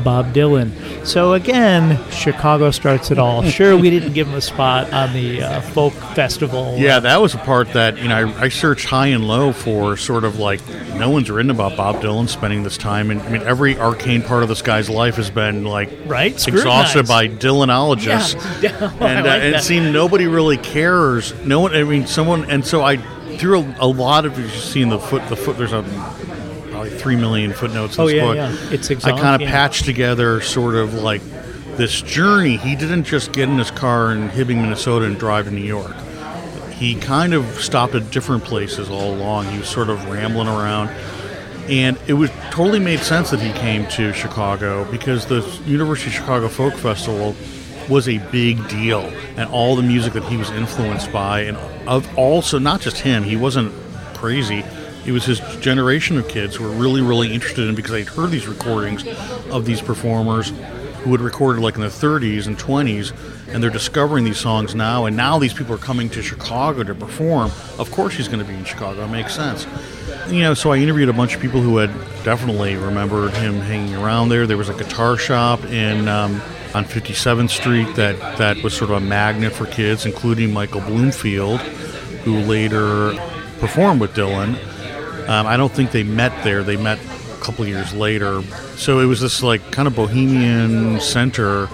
Bob 0.05 0.33
Dylan. 0.33 0.70
So 1.07 1.35
again, 1.35 1.98
Chicago 2.11 2.70
starts 2.70 3.11
it 3.11 3.18
all. 3.18 3.44
Sure, 3.50 3.76
we 3.76 3.90
didn't 3.90 4.12
give 4.12 4.29
him 4.29 4.35
a 4.35 4.40
spot 4.40 4.90
on 4.92 5.12
the 5.12 5.42
uh, 5.42 5.61
folk 5.61 5.92
festival. 5.92 6.76
Yeah, 6.79 7.00
that 7.00 7.20
was 7.20 7.35
a 7.35 7.38
part 7.38 7.72
that 7.72 7.98
you 7.98 8.09
know 8.09 8.29
I, 8.29 8.44
I, 8.44 8.48
searched 8.48 8.87
high 8.87 9.09
and 9.09 9.26
low 9.26 9.53
for 9.53 9.96
sort 9.96 10.24
of 10.24 10.38
like 10.38 10.66
no 10.94 11.11
one's 11.11 11.31
written 11.31 11.50
about 11.50 11.76
Bob 11.76 11.96
Dylan 11.96 12.29
spending 12.29 12.62
this 12.62 12.79
time, 12.79 13.11
and 13.11 13.20
I 13.20 13.29
mean 13.29 13.42
every 13.42 13.76
arcane 13.76 14.22
part 14.22 14.42
of 14.42 14.48
this 14.48 14.62
guy's 14.62 14.88
life 14.88 15.16
has 15.16 15.31
been 15.31 15.64
like 15.64 15.90
right 16.07 16.33
exhausted 16.48 17.07
by 17.07 17.29
Dylanologists, 17.29 18.62
yeah. 18.62 18.70
and 19.00 19.26
uh, 19.26 19.31
like 19.31 19.42
and 19.42 19.62
see 19.62 19.81
nobody 19.81 20.26
really 20.26 20.57
cares. 20.57 21.35
No 21.44 21.61
one, 21.61 21.74
I 21.74 21.83
mean, 21.83 22.07
someone, 22.07 22.48
and 22.48 22.64
so 22.64 22.83
I 22.83 22.96
threw 23.37 23.61
a, 23.61 23.76
a 23.81 23.87
lot 23.87 24.24
of 24.24 24.38
you've 24.38 24.53
seen 24.53 24.88
the 24.88 24.98
foot 24.98 25.26
the 25.29 25.37
foot. 25.37 25.59
There's 25.59 25.72
a 25.72 25.83
three 26.90 27.16
million 27.16 27.53
footnotes 27.53 27.96
in 27.96 28.03
oh, 28.03 28.07
this 28.07 28.16
yeah, 28.16 28.22
book. 28.22 28.37
Yeah. 28.37 28.74
It's 28.74 28.90
I 29.05 29.18
kind 29.18 29.42
of 29.42 29.48
patched 29.48 29.85
together 29.85 30.40
sort 30.40 30.74
of 30.74 30.94
like 30.94 31.22
this 31.76 32.03
journey. 32.03 32.57
He 32.57 32.76
didn't 32.76 33.05
just 33.05 33.33
get 33.33 33.48
in 33.48 33.59
his 33.59 33.70
car 33.70 34.12
in 34.12 34.29
Hibbing, 34.29 34.61
Minnesota, 34.61 35.07
and 35.07 35.18
drive 35.18 35.46
to 35.46 35.50
New 35.50 35.61
York. 35.61 35.96
He 36.72 36.94
kind 36.94 37.35
of 37.35 37.44
stopped 37.61 37.94
at 37.94 38.11
different 38.11 38.44
places 38.44 38.88
all 38.88 39.14
along. 39.14 39.46
He 39.46 39.59
was 39.59 39.68
sort 39.68 39.90
of 39.90 40.05
rambling 40.09 40.48
around. 40.48 40.88
And 41.68 41.98
it 42.07 42.14
was 42.14 42.31
totally 42.50 42.81
made 42.81 43.00
sense 43.00 43.31
that 43.31 43.40
he 43.40 43.53
came 43.53 43.87
to 43.90 44.12
Chicago 44.12 44.90
because 44.90 45.26
the 45.26 45.40
University 45.66 46.11
of 46.11 46.14
Chicago 46.14 46.48
Folk 46.48 46.74
Festival 46.74 47.37
was 47.88 48.09
a 48.09 48.18
big 48.31 48.66
deal, 48.68 49.00
and 49.37 49.48
all 49.50 49.76
the 49.76 49.83
music 49.83 50.12
that 50.14 50.24
he 50.24 50.37
was 50.37 50.50
influenced 50.50 51.12
by, 51.12 51.40
and 51.42 51.57
of 51.88 52.09
also 52.16 52.59
not 52.59 52.81
just 52.81 52.98
him, 52.98 53.22
he 53.22 53.37
wasn't 53.37 53.72
crazy 54.14 54.64
it 55.06 55.12
was 55.12 55.24
his 55.24 55.40
generation 55.60 56.18
of 56.18 56.28
kids 56.28 56.56
who 56.56 56.64
were 56.64 56.70
really, 56.70 57.00
really 57.00 57.32
interested 57.32 57.68
in 57.68 57.74
because 57.74 57.92
they'd 57.92 58.08
heard 58.08 58.30
these 58.30 58.46
recordings 58.46 59.06
of 59.50 59.64
these 59.64 59.80
performers 59.80 60.52
who 61.02 61.12
had 61.12 61.20
recorded 61.20 61.62
like 61.62 61.76
in 61.76 61.80
the 61.80 61.86
30s 61.88 62.46
and 62.46 62.58
20s, 62.58 63.12
and 63.48 63.62
they're 63.62 63.70
discovering 63.70 64.24
these 64.24 64.38
songs 64.38 64.74
now. 64.74 65.06
And 65.06 65.16
now 65.16 65.38
these 65.38 65.54
people 65.54 65.74
are 65.74 65.78
coming 65.78 66.10
to 66.10 66.22
Chicago 66.22 66.82
to 66.82 66.94
perform. 66.94 67.50
Of 67.78 67.90
course, 67.90 68.14
he's 68.14 68.28
going 68.28 68.40
to 68.40 68.44
be 68.44 68.54
in 68.54 68.64
Chicago. 68.64 69.04
It 69.04 69.08
makes 69.08 69.34
sense. 69.34 69.66
You 70.28 70.40
know, 70.40 70.54
so 70.54 70.72
I 70.72 70.76
interviewed 70.76 71.08
a 71.08 71.14
bunch 71.14 71.34
of 71.34 71.40
people 71.40 71.62
who 71.62 71.78
had 71.78 71.90
definitely 72.22 72.76
remembered 72.76 73.32
him 73.32 73.54
hanging 73.54 73.94
around 73.94 74.28
there. 74.28 74.46
There 74.46 74.58
was 74.58 74.68
a 74.68 74.74
guitar 74.74 75.16
shop 75.16 75.64
in 75.64 76.06
um, 76.06 76.34
on 76.74 76.84
57th 76.84 77.50
Street 77.50 77.96
that 77.96 78.38
that 78.38 78.62
was 78.62 78.76
sort 78.76 78.90
of 78.90 78.98
a 78.98 79.00
magnet 79.00 79.52
for 79.52 79.66
kids, 79.66 80.04
including 80.04 80.52
Michael 80.52 80.82
Bloomfield, 80.82 81.60
who 82.24 82.40
later 82.40 83.14
performed 83.58 84.00
with 84.00 84.14
Dylan. 84.14 84.58
Um, 85.31 85.47
I 85.47 85.57
don't 85.57 85.71
think 85.73 85.93
they 85.93 86.03
met 86.03 86.43
there. 86.43 86.64
They 86.64 86.77
met 86.77 86.99
a 86.99 87.40
couple 87.40 87.64
years 87.64 87.95
later. 87.95 88.43
So 88.75 88.99
it 88.99 89.07
was 89.07 89.21
this 89.21 89.45
like 89.45 89.71
kind 89.71 89.87
of 89.87 89.95
bohemian 89.95 91.01
center 91.01 91.66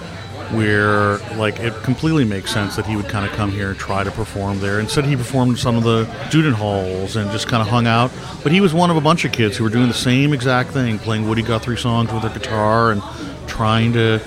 where 0.51 1.17
like 1.37 1.59
it 1.59 1.73
completely 1.81 2.23
makes 2.23 2.53
sense 2.53 2.75
that 2.75 2.85
he 2.85 2.95
would 2.95 3.09
kind 3.09 3.25
of 3.25 3.31
come 3.35 3.51
here 3.51 3.71
and 3.71 3.79
try 3.79 4.03
to 4.03 4.11
perform 4.11 4.59
there. 4.59 4.79
Instead, 4.79 5.05
he 5.05 5.15
performed 5.15 5.53
in 5.53 5.57
some 5.57 5.75
of 5.75 5.83
the 5.83 6.05
student 6.29 6.55
halls 6.55 7.15
and 7.15 7.31
just 7.31 7.47
kind 7.47 7.63
of 7.63 7.67
hung 7.67 7.87
out. 7.87 8.11
But 8.43 8.51
he 8.51 8.61
was 8.61 8.75
one 8.75 8.91
of 8.91 8.95
a 8.95 9.01
bunch 9.01 9.25
of 9.25 9.31
kids 9.31 9.57
who 9.57 9.63
were 9.63 9.71
doing 9.71 9.87
the 9.87 9.93
same 9.93 10.33
exact 10.33 10.69
thing, 10.69 10.99
playing 10.99 11.27
Woody 11.27 11.41
Guthrie 11.41 11.77
songs 11.77 12.13
with 12.13 12.21
their 12.21 12.31
guitar 12.31 12.91
and 12.91 13.01
trying 13.47 13.91
to 13.93 14.21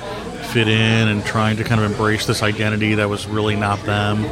fit 0.52 0.68
in 0.68 1.08
and 1.08 1.24
trying 1.24 1.56
to 1.56 1.64
kind 1.64 1.80
of 1.80 1.90
embrace 1.90 2.26
this 2.26 2.42
identity 2.42 2.94
that 2.94 3.08
was 3.08 3.26
really 3.26 3.56
not 3.56 3.82
them. 3.84 4.24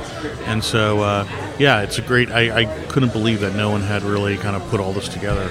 And 0.47 0.63
so, 0.63 1.01
uh, 1.01 1.27
yeah, 1.59 1.83
it's 1.83 1.99
a 1.99 2.03
great. 2.03 2.31
I, 2.31 2.63
I 2.63 2.65
couldn't 2.89 3.13
believe 3.13 3.41
that 3.41 3.55
no 3.55 3.71
one 3.71 3.81
had 3.83 4.03
really 4.03 4.37
kind 4.37 4.57
of 4.57 4.63
put 4.71 4.81
all 4.81 4.93
this 4.93 5.09
together. 5.09 5.51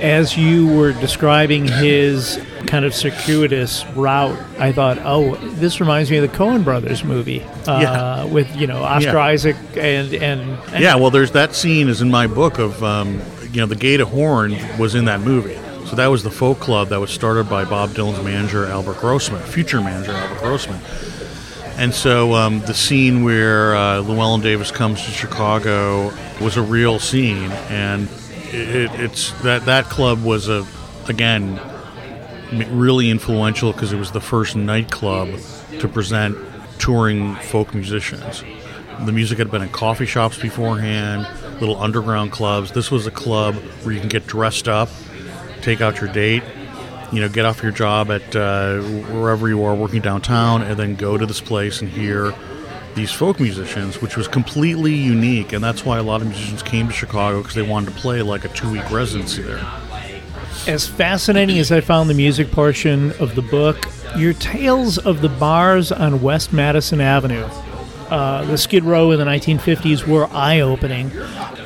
As 0.00 0.36
you 0.36 0.66
were 0.76 0.92
describing 0.92 1.66
his 1.66 2.38
kind 2.66 2.84
of 2.84 2.94
circuitous 2.94 3.86
route, 3.94 4.38
I 4.58 4.70
thought, 4.72 4.98
oh, 5.02 5.36
this 5.36 5.80
reminds 5.80 6.10
me 6.10 6.18
of 6.18 6.30
the 6.30 6.36
Coen 6.36 6.64
Brothers 6.64 7.02
movie 7.02 7.42
uh, 7.66 7.78
Yeah. 7.80 8.24
with 8.24 8.54
you 8.56 8.66
know 8.66 8.82
Oscar 8.82 9.12
Yeah. 9.12 9.18
Isaac 9.18 9.56
and, 9.76 10.12
and 10.14 10.40
and 10.72 10.82
Yeah, 10.82 10.96
well, 10.96 11.10
there's 11.10 11.30
that 11.30 11.54
scene 11.54 11.88
is 11.88 12.02
in 12.02 12.10
my 12.10 12.26
book 12.26 12.58
of 12.58 12.82
um, 12.84 13.22
you 13.52 13.60
know 13.60 13.66
the 13.66 13.74
Gate 13.76 14.00
of 14.00 14.08
Horn 14.08 14.54
was 14.78 14.94
in 14.94 15.06
that 15.06 15.20
movie. 15.20 15.58
So 15.86 15.94
that 15.96 16.08
was 16.08 16.22
the 16.24 16.30
folk 16.30 16.58
club 16.58 16.88
that 16.88 17.00
was 17.00 17.10
started 17.10 17.48
by 17.48 17.64
Bob 17.64 17.90
Dylan's 17.90 18.22
manager 18.24 18.66
Albert 18.66 18.98
Grossman, 18.98 19.40
future 19.42 19.80
manager 19.80 20.12
Albert 20.12 20.40
Grossman. 20.40 20.80
And 21.76 21.94
so 21.94 22.32
um, 22.34 22.60
the 22.60 22.74
scene 22.74 23.22
where 23.22 23.76
uh, 23.76 24.02
Llewyn 24.02 24.42
Davis 24.42 24.70
comes 24.70 25.04
to 25.04 25.10
Chicago 25.10 26.12
was 26.40 26.56
a 26.56 26.62
real 26.62 26.98
scene, 26.98 27.52
and 27.68 28.08
it, 28.46 28.90
it's 28.94 29.30
that 29.42 29.66
that 29.66 29.84
club 29.84 30.24
was 30.24 30.48
a 30.48 30.66
again 31.06 31.60
really 32.70 33.10
influential 33.10 33.72
because 33.72 33.92
it 33.92 33.98
was 33.98 34.12
the 34.12 34.20
first 34.20 34.56
nightclub 34.56 35.28
to 35.78 35.86
present 35.86 36.36
touring 36.78 37.34
folk 37.36 37.74
musicians. 37.74 38.42
The 39.04 39.12
music 39.12 39.38
had 39.38 39.50
been 39.50 39.62
in 39.62 39.68
coffee 39.68 40.06
shops 40.06 40.38
beforehand, 40.38 41.28
little 41.60 41.80
underground 41.80 42.32
clubs. 42.32 42.72
This 42.72 42.90
was 42.90 43.06
a 43.06 43.10
club 43.10 43.54
where 43.82 43.92
you 43.92 44.00
can 44.00 44.08
get 44.08 44.26
dressed 44.26 44.68
up, 44.68 44.88
take 45.66 45.80
out 45.80 46.00
your 46.00 46.12
date, 46.12 46.44
you 47.10 47.20
know, 47.20 47.28
get 47.28 47.44
off 47.44 47.60
your 47.60 47.72
job 47.72 48.08
at 48.12 48.36
uh, 48.36 48.80
wherever 49.10 49.48
you 49.48 49.64
are 49.64 49.74
working 49.74 50.00
downtown, 50.00 50.62
and 50.62 50.78
then 50.78 50.94
go 50.94 51.18
to 51.18 51.26
this 51.26 51.40
place 51.40 51.80
and 51.82 51.90
hear 51.90 52.32
these 52.94 53.10
folk 53.10 53.40
musicians, 53.40 54.00
which 54.00 54.16
was 54.16 54.28
completely 54.28 54.94
unique. 54.94 55.52
And 55.52 55.62
that's 55.62 55.84
why 55.84 55.98
a 55.98 56.04
lot 56.04 56.22
of 56.22 56.28
musicians 56.28 56.62
came 56.62 56.86
to 56.86 56.92
Chicago 56.94 57.40
because 57.42 57.56
they 57.56 57.62
wanted 57.62 57.92
to 57.92 58.00
play 58.00 58.22
like 58.22 58.44
a 58.44 58.48
two 58.48 58.70
week 58.70 58.88
residency 58.92 59.42
there. 59.42 59.60
as 60.68 60.86
fascinating 60.86 61.58
as 61.58 61.72
I 61.72 61.80
found 61.80 62.08
the 62.08 62.14
music 62.14 62.52
portion 62.52 63.10
of 63.20 63.34
the 63.34 63.42
book, 63.42 63.88
your 64.16 64.34
tales 64.34 64.98
of 64.98 65.20
the 65.20 65.28
bars 65.28 65.90
on 65.90 66.22
West 66.22 66.52
Madison 66.52 67.00
Avenue, 67.00 67.46
uh, 68.10 68.44
the 68.44 68.58
Skid 68.58 68.84
Row 68.84 69.10
in 69.10 69.18
the 69.18 69.24
1950s, 69.24 70.06
were 70.06 70.26
eye 70.32 70.60
opening 70.60 71.10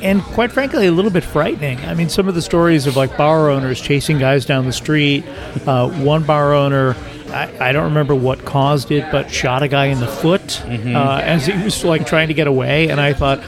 and, 0.01 0.21
quite 0.21 0.51
frankly, 0.51 0.87
a 0.87 0.91
little 0.91 1.11
bit 1.11 1.23
frightening. 1.23 1.79
I 1.81 1.93
mean, 1.93 2.09
some 2.09 2.27
of 2.27 2.35
the 2.35 2.41
stories 2.41 2.87
of 2.87 2.95
like 2.95 3.15
bar 3.17 3.49
owners 3.49 3.79
chasing 3.79 4.17
guys 4.17 4.45
down 4.45 4.65
the 4.65 4.73
street. 4.73 5.25
Uh, 5.65 5.89
one 5.89 6.23
bar 6.23 6.53
owner. 6.53 6.95
I, 7.29 7.69
I 7.69 7.71
don't 7.71 7.85
remember 7.85 8.15
what 8.15 8.43
caused 8.43 8.91
it, 8.91 9.09
but 9.11 9.31
shot 9.31 9.63
a 9.63 9.67
guy 9.67 9.85
in 9.85 9.99
the 9.99 10.07
foot 10.07 10.61
uh, 10.65 11.21
as 11.23 11.45
he 11.45 11.63
was 11.63 11.83
like 11.83 12.05
trying 12.05 12.27
to 12.27 12.33
get 12.33 12.47
away. 12.47 12.89
And 12.89 12.99
I 12.99 13.13
thought, 13.13 13.41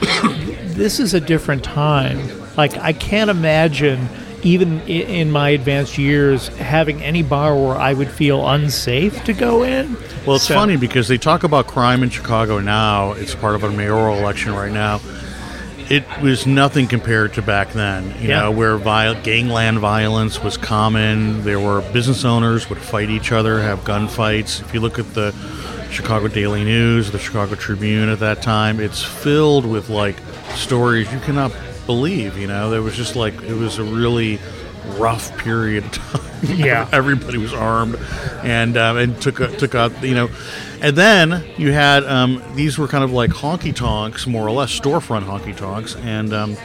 this 0.64 1.00
is 1.00 1.12
a 1.12 1.20
different 1.20 1.64
time. 1.64 2.18
Like 2.56 2.76
I 2.78 2.92
can't 2.92 3.30
imagine 3.30 4.08
even 4.44 4.80
in 4.82 5.30
my 5.32 5.48
advanced 5.48 5.96
years 5.98 6.48
having 6.58 7.02
any 7.02 7.22
bar 7.22 7.56
where 7.56 7.76
I 7.76 7.94
would 7.94 8.10
feel 8.10 8.46
unsafe 8.46 9.24
to 9.24 9.32
go 9.32 9.64
in. 9.64 9.96
Well, 10.26 10.36
it's 10.36 10.46
So- 10.46 10.54
funny 10.54 10.76
because 10.76 11.08
they 11.08 11.18
talk 11.18 11.42
about 11.44 11.66
crime 11.66 12.02
in 12.02 12.10
Chicago 12.10 12.60
now. 12.60 13.12
It's 13.12 13.34
part 13.34 13.54
of 13.54 13.64
a 13.64 13.70
mayoral 13.70 14.18
election 14.18 14.54
right 14.54 14.70
now. 14.72 15.00
It 15.88 16.04
was 16.22 16.46
nothing 16.46 16.86
compared 16.86 17.34
to 17.34 17.42
back 17.42 17.72
then, 17.72 18.14
you 18.20 18.28
Yeah. 18.28 18.40
know, 18.42 18.50
where 18.50 18.76
viol- 18.76 19.16
gangland 19.22 19.80
violence 19.80 20.42
was 20.42 20.56
common. 20.56 21.44
There 21.44 21.60
were 21.60 21.80
business 21.92 22.24
owners 22.24 22.68
would 22.70 22.78
fight 22.78 23.10
each 23.10 23.32
other, 23.32 23.60
have 23.60 23.84
gunfights. 23.84 24.60
If 24.60 24.72
you 24.72 24.80
look 24.80 24.98
at 24.98 25.12
the 25.14 25.34
Chicago 25.90 26.28
Daily 26.28 26.64
News, 26.64 27.10
the 27.10 27.18
Chicago 27.18 27.54
Tribune 27.54 28.08
at 28.08 28.20
that 28.20 28.40
time, 28.42 28.80
it's 28.80 29.02
filled 29.02 29.66
with 29.66 29.88
like 29.90 30.16
stories 30.54 31.06
you 31.12 31.18
cannot 31.20 31.52
believe. 31.86 32.36
You 32.38 32.46
know, 32.46 32.70
there 32.70 32.82
was 32.82 32.96
just 32.96 33.16
like 33.16 33.34
it 33.42 33.54
was 33.54 33.78
a 33.78 33.84
really 33.84 34.38
rough 34.98 35.36
period 35.38 35.84
of 35.84 35.92
time. 35.92 36.56
Yeah. 36.56 36.88
everybody 36.92 37.38
was 37.38 37.54
armed 37.54 37.96
and 38.42 38.76
um, 38.76 38.96
and 38.98 39.20
took 39.20 39.36
took 39.58 39.74
out 39.74 40.02
you 40.02 40.14
know, 40.14 40.28
and 40.80 40.96
then 40.96 41.44
you 41.56 41.72
had 41.72 42.04
um, 42.04 42.42
these 42.54 42.78
were 42.78 42.88
kind 42.88 43.04
of 43.04 43.12
like 43.12 43.30
honky 43.30 43.74
tonks 43.74 44.26
more 44.26 44.46
or 44.46 44.52
less 44.52 44.78
storefront 44.78 45.24
honky 45.24 45.56
tonks 45.56 45.96
and. 45.96 46.32
Um, 46.32 46.56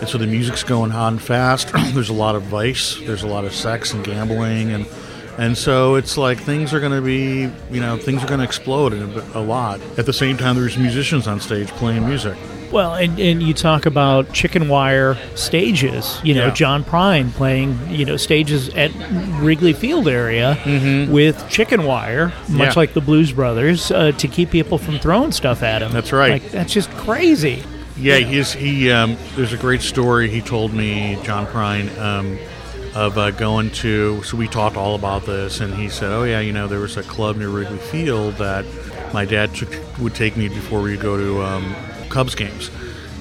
and 0.00 0.08
so 0.08 0.18
the 0.18 0.26
music's 0.26 0.64
going 0.64 0.90
on 0.90 1.16
fast. 1.20 1.72
there's 1.94 2.08
a 2.08 2.12
lot 2.12 2.34
of 2.34 2.42
vice, 2.42 2.98
there's 3.06 3.22
a 3.22 3.28
lot 3.28 3.44
of 3.44 3.54
sex 3.54 3.92
and 3.92 4.04
gambling, 4.04 4.72
and 4.72 4.84
and 5.38 5.56
so 5.56 5.94
it's 5.94 6.18
like 6.18 6.40
things 6.40 6.74
are 6.74 6.80
going 6.80 6.92
to 6.92 7.00
be, 7.00 7.50
you 7.72 7.80
know, 7.80 7.96
things 7.96 8.22
are 8.22 8.26
going 8.26 8.40
to 8.40 8.44
explode 8.44 8.92
a, 8.92 9.38
a 9.38 9.40
lot. 9.40 9.80
At 9.96 10.06
the 10.06 10.12
same 10.12 10.36
time, 10.36 10.56
there's 10.56 10.76
musicians 10.76 11.26
on 11.26 11.40
stage 11.40 11.68
playing 11.68 12.06
music. 12.06 12.36
Well, 12.72 12.94
and, 12.94 13.18
and 13.20 13.42
you 13.42 13.52
talk 13.54 13.84
about 13.86 14.32
chicken 14.32 14.68
wire 14.68 15.16
stages, 15.34 16.18
you 16.24 16.34
know, 16.34 16.46
Yeah. 16.46 16.54
John 16.54 16.84
Prine 16.84 17.30
playing, 17.32 17.78
you 17.90 18.04
know, 18.06 18.16
stages 18.16 18.70
at 18.70 18.90
Wrigley 19.40 19.72
Field 19.74 20.08
area 20.08 20.58
with 21.10 21.48
chicken 21.50 21.84
wire, 21.84 22.28
much 22.28 22.34
Mm-hmm. 22.48 22.60
Yeah. 22.60 22.72
like 22.76 22.94
the 22.94 23.00
Blues 23.02 23.30
Brothers, 23.32 23.90
uh, 23.90 24.12
to 24.12 24.26
keep 24.28 24.50
people 24.50 24.78
from 24.78 24.98
throwing 24.98 25.32
stuff 25.32 25.62
at 25.62 25.82
him. 25.82 25.92
That's 25.92 26.12
right. 26.12 26.42
Like, 26.42 26.50
that's 26.50 26.72
just 26.72 26.90
crazy. 26.92 27.62
Yeah, 27.98 28.16
he's 28.16 28.52
he. 28.54 28.90
Um, 28.90 29.18
there's 29.36 29.52
a 29.52 29.58
great 29.58 29.82
story 29.82 30.30
he 30.30 30.40
told 30.40 30.72
me, 30.72 31.18
John 31.24 31.46
Prine, 31.46 31.94
um, 32.00 32.38
of 32.94 33.18
uh, 33.18 33.32
going 33.32 33.70
to. 33.72 34.22
So 34.22 34.38
we 34.38 34.48
talked 34.48 34.76
all 34.78 34.94
about 34.94 35.26
this, 35.26 35.60
and 35.60 35.74
he 35.74 35.90
said, 35.90 36.10
"Oh 36.10 36.24
yeah, 36.24 36.40
you 36.40 36.52
know, 36.54 36.66
there 36.68 36.80
was 36.80 36.96
a 36.96 37.02
club 37.02 37.36
near 37.36 37.50
Wrigley 37.50 37.76
Field 37.76 38.36
that 38.36 38.64
my 39.12 39.26
dad 39.26 39.54
took, 39.54 39.68
would 39.98 40.14
take 40.14 40.38
me 40.38 40.48
before 40.48 40.80
we 40.80 40.96
go 40.96 41.18
to 41.18 41.42
um, 41.42 41.74
Cubs 42.12 42.34
games, 42.34 42.70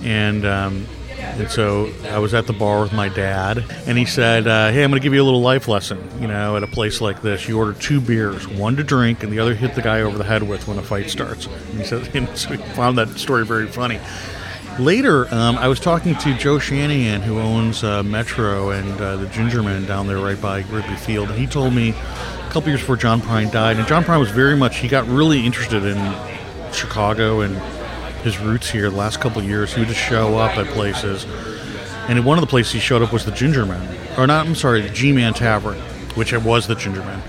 and." 0.04 0.45
Um, 0.45 0.88
and 1.21 1.49
so 1.49 1.91
I 2.06 2.17
was 2.19 2.34
at 2.34 2.47
the 2.47 2.54
bar 2.54 2.82
with 2.82 2.93
my 2.93 3.08
dad, 3.08 3.63
and 3.86 3.97
he 3.97 4.06
said, 4.06 4.47
uh, 4.47 4.71
"Hey, 4.71 4.84
I'm 4.84 4.89
going 4.89 4.99
to 4.99 5.04
give 5.04 5.13
you 5.13 5.21
a 5.21 5.23
little 5.23 5.41
life 5.41 5.67
lesson. 5.67 5.99
You 6.19 6.27
know, 6.27 6.58
at 6.58 6.63
a 6.63 6.67
place 6.67 6.99
like 6.99 7.21
this, 7.21 7.47
you 7.47 7.58
order 7.58 7.73
two 7.73 8.01
beers, 8.01 8.47
one 8.47 8.75
to 8.77 8.84
drink, 8.84 9.23
and 9.23 9.32
the 9.32 9.39
other 9.39 9.54
hit 9.54 9.75
the 9.75 9.82
guy 9.82 10.01
over 10.01 10.17
the 10.17 10.23
head 10.23 10.43
with 10.43 10.67
when 10.67 10.77
a 10.77 10.84
fight 10.84 11.10
starts." 11.10 11.45
And 11.45 11.80
he 11.80 11.86
said, 11.86 12.10
and 12.15 12.27
so 12.38 12.49
he 12.49 12.58
found 12.73 12.97
that 12.97 13.10
story 13.19 13.45
very 13.45 13.67
funny. 13.67 13.99
Later, 14.80 15.34
um, 15.34 15.58
I 15.58 15.67
was 15.67 15.80
talking 15.80 16.15
to 16.15 16.34
Joe 16.38 16.58
Shanahan, 16.58 17.21
who 17.21 17.39
owns 17.39 17.84
uh, 17.84 18.04
Metro 18.04 18.71
and 18.71 18.99
uh, 19.01 19.17
the 19.17 19.27
Gingerman 19.27 19.86
down 19.86 20.08
there 20.08 20.17
right 20.17 20.41
by 20.41 20.62
Wrigley 20.69 20.95
Field, 20.95 21.30
and 21.30 21.38
he 21.38 21.45
told 21.45 21.73
me 21.73 21.89
a 21.89 22.49
couple 22.51 22.69
years 22.69 22.80
before 22.80 22.97
John 22.97 23.21
Prine 23.21 23.51
died, 23.51 23.77
and 23.77 23.88
John 23.88 24.04
Prine 24.04 24.19
was 24.19 24.32
very 24.32 24.56
much, 24.56 24.77
he 24.77 24.88
got 24.88 25.08
really 25.08 25.45
interested 25.45 25.84
in 25.84 25.97
Chicago 26.73 27.41
and 27.41 27.62
his 28.24 28.40
roots 28.40 28.70
here 28.70 28.90
the 28.90 28.96
last 28.96 29.20
couple 29.20 29.42
years. 29.44 29.74
He 29.74 29.82
would 29.82 29.90
just 29.90 30.00
show 30.00 30.38
up 30.38 30.58
at 30.58 30.68
places, 30.68 31.26
and 32.08 32.24
one 32.26 32.38
of 32.38 32.42
the 32.42 32.48
places 32.48 32.74
he 32.74 32.80
showed 32.80 33.02
up 33.02 33.14
was 33.14 33.26
the 33.26 33.32
Gingerman, 33.32 34.18
or 34.18 34.28
not, 34.28 34.46
I'm 34.46 34.56
sorry, 34.56 34.82
the 34.82 34.90
G-Man 34.90 35.34
Tavern, 35.34 35.78
which 36.16 36.34
it 36.34 36.42
was 36.42 36.68
the 36.68 36.76
Gingerman. 36.76 37.22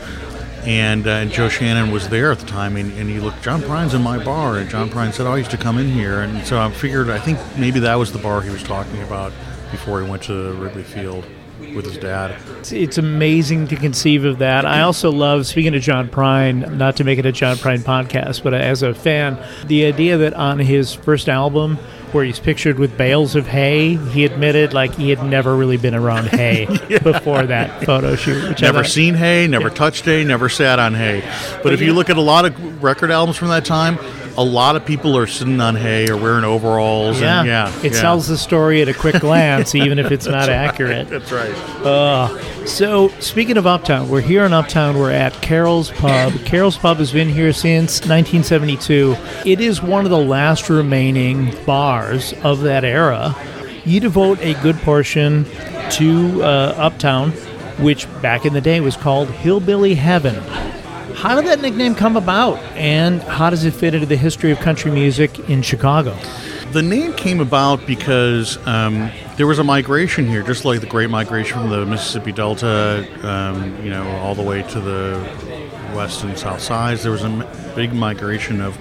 And, 0.67 1.09
uh, 1.09 1.11
and 1.11 1.33
Joe 1.33 1.49
Shanahan 1.49 1.91
was 1.91 2.09
there 2.09 2.31
at 2.31 2.39
the 2.39 2.47
time, 2.47 2.77
and, 2.77 2.93
and 2.97 3.11
he 3.11 3.19
looked, 3.19 3.43
John 3.43 3.61
Prine's 3.63 3.95
in 3.95 4.03
my 4.03 4.23
bar. 4.23 4.59
And 4.59 4.71
John 4.71 4.89
Prine 4.91 5.13
said, 5.13 5.27
Oh, 5.27 5.33
I 5.33 5.39
used 5.39 5.51
to 5.51 5.57
come 5.57 5.77
in 5.77 5.89
here. 5.89 6.21
And 6.21 6.47
so 6.47 6.61
I 6.61 6.71
figured, 6.71 7.11
I 7.11 7.19
think 7.19 7.41
maybe 7.59 7.81
that 7.81 7.97
was 7.97 8.13
the 8.13 8.21
bar 8.21 8.43
he 8.43 8.51
was 8.51 8.63
talking 8.63 9.03
about 9.03 9.33
before 9.73 10.01
he 10.01 10.09
went 10.09 10.23
to 10.25 10.53
Wrigley 10.53 10.85
Field 10.85 11.27
with 11.75 11.85
his 11.85 11.97
dad. 11.97 12.37
It's, 12.59 12.73
it's 12.73 12.99
amazing 12.99 13.69
to 13.69 13.77
conceive 13.77 14.25
of 14.25 14.39
that. 14.39 14.67
I 14.67 14.83
also 14.83 15.11
love, 15.11 15.47
speaking 15.47 15.75
of 15.75 15.83
John 15.83 16.09
Prine, 16.09 16.77
not 16.77 16.97
to 16.97 17.05
make 17.05 17.19
it 17.19 17.27
a 17.27 17.33
John 17.33 17.57
Prine 17.57 17.81
podcast, 17.81 18.43
but 18.43 18.55
as 18.55 18.83
a 18.83 18.95
fan, 18.95 19.39
the 19.67 19.85
idea 19.87 20.17
that 20.19 20.35
on 20.35 20.59
his 20.59 20.95
first 20.95 21.29
album, 21.29 21.79
where 22.13 22.25
he's 22.25 22.39
pictured 22.39 22.79
with 22.79 22.97
bales 22.99 23.35
of 23.35 23.47
hay, 23.47 23.97
he 23.97 24.25
admitted 24.25 24.75
like 24.75 24.95
he 24.95 25.09
had 25.11 25.25
never 25.25 25.57
really 25.57 25.79
been 25.79 25.95
around 25.95 26.27
hay 26.27 26.67
before 27.03 27.47
that 27.47 27.85
photo 27.85 28.15
shoot. 28.17 28.61
Never 28.61 28.85
seen 28.85 29.15
hay, 29.15 29.47
never 29.47 29.71
touched 29.71 30.05
hay, 30.05 30.23
never 30.23 30.49
sat 30.49 30.79
on 30.79 30.95
hay. 30.95 31.23
But 31.63 31.73
if 31.73 31.81
you 31.81 31.95
look 31.95 32.11
at 32.11 32.19
a 32.19 32.23
lot 32.23 32.45
of 32.45 32.83
record 32.83 33.11
albums 33.11 33.39
from 33.39 33.49
that 33.49 33.65
time, 33.65 33.99
a 34.37 34.45
lot 34.45 34.77
of 34.77 34.85
people 34.85 35.17
are 35.17 35.27
sitting 35.27 35.61
on 35.61 35.75
hay 35.75 36.09
or 36.09 36.17
wearing 36.17 36.45
overalls. 36.45 37.21
Yeah, 37.21 37.41
and 37.41 37.49
yeah 37.49 37.79
it 37.83 37.93
yeah. 37.93 38.01
tells 38.01 38.29
the 38.29 38.39
story 38.39 38.83
at 38.83 38.89
a 38.89 38.95
quick 38.95 39.15
glance, 39.21 39.75
even 39.75 39.99
if 39.99 40.11
it's 40.11 40.27
not 40.27 40.49
accurate. 40.49 41.09
That's 41.09 41.33
right. 41.33 41.55
So, 42.67 43.09
speaking 43.19 43.57
of 43.57 43.67
Uptown, 43.67 44.09
we're 44.09 44.21
here 44.21 44.45
in 44.45 44.53
Uptown. 44.53 44.97
We're 44.97 45.11
at 45.11 45.33
Carol's 45.43 45.91
Pub. 45.91 46.33
Carol's 46.45 46.79
Pub 46.79 46.99
has 46.99 47.13
been 47.13 47.29
here 47.29 47.53
since 47.53 48.01
1972. 48.01 49.17
It 49.45 49.61
is 49.61 49.83
one 49.83 50.05
of 50.05 50.11
the 50.11 50.19
last 50.19 50.71
remaining 50.71 51.53
bars 51.67 52.33
of 52.45 52.61
that 52.61 52.85
era. 52.85 53.35
You 53.85 53.99
devote 53.99 54.39
a 54.41 54.55
good 54.63 54.77
portion 54.79 55.45
to 55.91 56.43
uh, 56.43 56.75
Uptown, 56.77 57.33
which 57.81 58.07
back 58.23 58.47
in 58.47 58.53
the 58.53 58.61
day 58.61 58.81
was 58.81 58.97
called 58.97 59.29
Hillbilly 59.29 59.95
Heaven. 59.95 60.37
How 61.23 61.37
did 61.37 61.47
that 61.47 61.61
nickname 61.61 61.95
come 61.95 62.17
about, 62.17 62.59
and 62.75 63.23
how 63.23 63.49
does 63.49 63.65
it 63.65 63.71
fit 63.75 63.95
into 63.95 64.07
the 64.07 64.17
history 64.17 64.51
of 64.51 64.59
country 64.59 64.91
music 64.91 65.49
in 65.49 65.63
Chicago? 65.63 66.19
The 66.73 66.83
name 66.83 67.13
came 67.13 67.39
about 67.39 67.87
because 67.87 68.59
um, 68.67 69.09
there 69.37 69.47
was 69.47 69.61
a 69.61 69.63
migration 69.63 70.27
here, 70.27 70.43
just 70.43 70.65
like 70.65 70.81
the 70.81 70.89
Great 70.89 71.11
Migration 71.11 71.61
from 71.61 71.71
the 71.71 71.87
Mississippi 71.87 72.33
Delta, 72.33 73.07
um, 73.23 73.85
you 73.85 73.91
know, 73.91 74.05
all 74.17 74.35
the 74.35 74.43
way 74.43 74.63
to 74.65 74.81
the 74.81 75.17
west 75.95 76.25
and 76.25 76.37
south 76.37 76.61
sides. 76.61 77.05
There 77.05 77.13
was 77.13 77.23
a 77.23 77.73
big 77.77 77.95
migration 77.95 78.61
of 78.61 78.75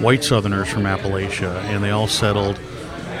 white 0.00 0.24
Southerners 0.24 0.68
from 0.68 0.82
Appalachia, 0.86 1.54
and 1.66 1.84
they 1.84 1.90
all 1.90 2.08
settled. 2.08 2.58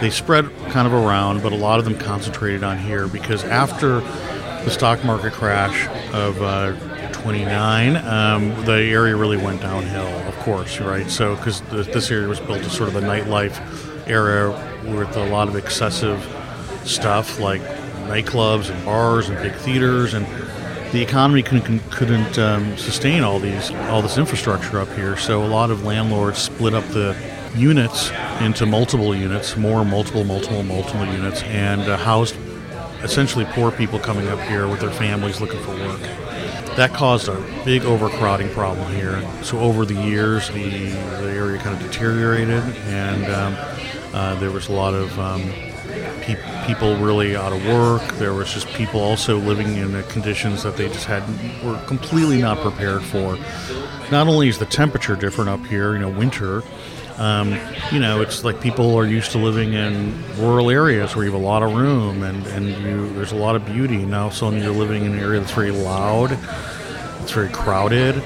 They 0.00 0.10
spread 0.10 0.50
kind 0.70 0.88
of 0.88 0.92
around, 0.92 1.40
but 1.44 1.52
a 1.52 1.56
lot 1.56 1.78
of 1.78 1.84
them 1.84 1.96
concentrated 1.96 2.64
on 2.64 2.78
here 2.78 3.06
because 3.06 3.44
after 3.44 4.00
the 4.00 4.70
stock 4.70 5.04
market 5.04 5.34
crash 5.34 5.86
of 6.12 6.42
uh, 6.42 6.74
29, 7.26 7.96
um, 7.96 8.64
the 8.66 8.74
area 8.74 9.16
really 9.16 9.36
went 9.36 9.60
downhill, 9.60 10.06
of 10.28 10.34
course, 10.36 10.78
right? 10.78 11.10
So, 11.10 11.34
because 11.34 11.60
this 11.62 12.08
area 12.08 12.28
was 12.28 12.38
built 12.38 12.60
as 12.60 12.70
sort 12.70 12.88
of 12.88 12.94
a 12.94 13.00
nightlife 13.00 13.58
area 14.06 14.50
with 14.84 15.16
a 15.16 15.26
lot 15.26 15.48
of 15.48 15.56
excessive 15.56 16.20
stuff 16.84 17.40
like 17.40 17.60
nightclubs 18.06 18.70
and 18.70 18.84
bars 18.84 19.28
and 19.28 19.36
big 19.38 19.52
theaters, 19.54 20.14
and 20.14 20.24
the 20.92 21.02
economy 21.02 21.42
couldn't, 21.42 21.80
couldn't 21.90 22.38
um, 22.38 22.76
sustain 22.76 23.24
all 23.24 23.40
these 23.40 23.72
all 23.90 24.02
this 24.02 24.18
infrastructure 24.18 24.78
up 24.78 24.88
here. 24.92 25.16
So, 25.16 25.42
a 25.42 25.48
lot 25.48 25.72
of 25.72 25.82
landlords 25.82 26.38
split 26.38 26.74
up 26.74 26.86
the 26.90 27.16
units 27.56 28.12
into 28.40 28.66
multiple 28.66 29.16
units, 29.16 29.56
more 29.56 29.84
multiple, 29.84 30.22
multiple, 30.22 30.62
multiple 30.62 31.04
units, 31.06 31.42
and 31.42 31.82
uh, 31.82 31.96
housed 31.96 32.36
essentially 33.06 33.44
poor 33.46 33.70
people 33.70 33.98
coming 33.98 34.26
up 34.28 34.40
here 34.40 34.66
with 34.68 34.80
their 34.80 34.90
families 34.90 35.40
looking 35.40 35.60
for 35.60 35.70
work. 35.70 36.00
That 36.76 36.92
caused 36.92 37.28
a 37.28 37.40
big 37.64 37.84
overcrowding 37.84 38.50
problem 38.50 38.92
here. 38.92 39.22
So 39.42 39.60
over 39.60 39.86
the 39.86 39.94
years, 39.94 40.48
the, 40.50 40.90
the 40.90 41.30
area 41.30 41.58
kind 41.58 41.74
of 41.74 41.82
deteriorated, 41.82 42.62
and 42.86 43.24
um, 43.32 43.56
uh, 44.12 44.34
there 44.40 44.50
was 44.50 44.68
a 44.68 44.72
lot 44.72 44.92
of 44.92 45.18
um, 45.18 45.42
pe- 46.20 46.66
people 46.66 46.96
really 46.96 47.36
out 47.36 47.52
of 47.52 47.64
work. 47.64 48.02
There 48.16 48.34
was 48.34 48.52
just 48.52 48.66
people 48.68 49.00
also 49.00 49.38
living 49.38 49.76
in 49.76 49.92
the 49.92 50.02
conditions 50.04 50.64
that 50.64 50.76
they 50.76 50.88
just 50.88 51.06
had 51.06 51.22
were 51.64 51.80
completely 51.86 52.42
not 52.42 52.58
prepared 52.58 53.02
for. 53.02 53.38
Not 54.10 54.26
only 54.28 54.48
is 54.48 54.58
the 54.58 54.66
temperature 54.66 55.16
different 55.16 55.48
up 55.48 55.64
here, 55.66 55.94
you 55.94 56.00
know, 56.00 56.10
winter. 56.10 56.62
Um, 57.18 57.58
you 57.92 57.98
know, 57.98 58.20
it's 58.20 58.44
like 58.44 58.60
people 58.60 58.94
are 58.94 59.06
used 59.06 59.32
to 59.32 59.38
living 59.38 59.72
in 59.72 60.14
rural 60.36 60.70
areas 60.70 61.16
where 61.16 61.24
you 61.24 61.32
have 61.32 61.40
a 61.40 61.44
lot 61.44 61.62
of 61.62 61.74
room 61.74 62.22
and, 62.22 62.46
and 62.48 62.68
you, 62.68 63.12
there's 63.14 63.32
a 63.32 63.36
lot 63.36 63.56
of 63.56 63.64
beauty. 63.64 64.04
Now, 64.04 64.28
suddenly 64.28 64.64
you're 64.64 64.74
living 64.74 65.04
in 65.04 65.12
an 65.12 65.18
area 65.18 65.40
that's 65.40 65.52
very 65.52 65.70
loud, 65.70 66.38
it's 67.22 67.32
very 67.32 67.48
crowded, 67.48 68.16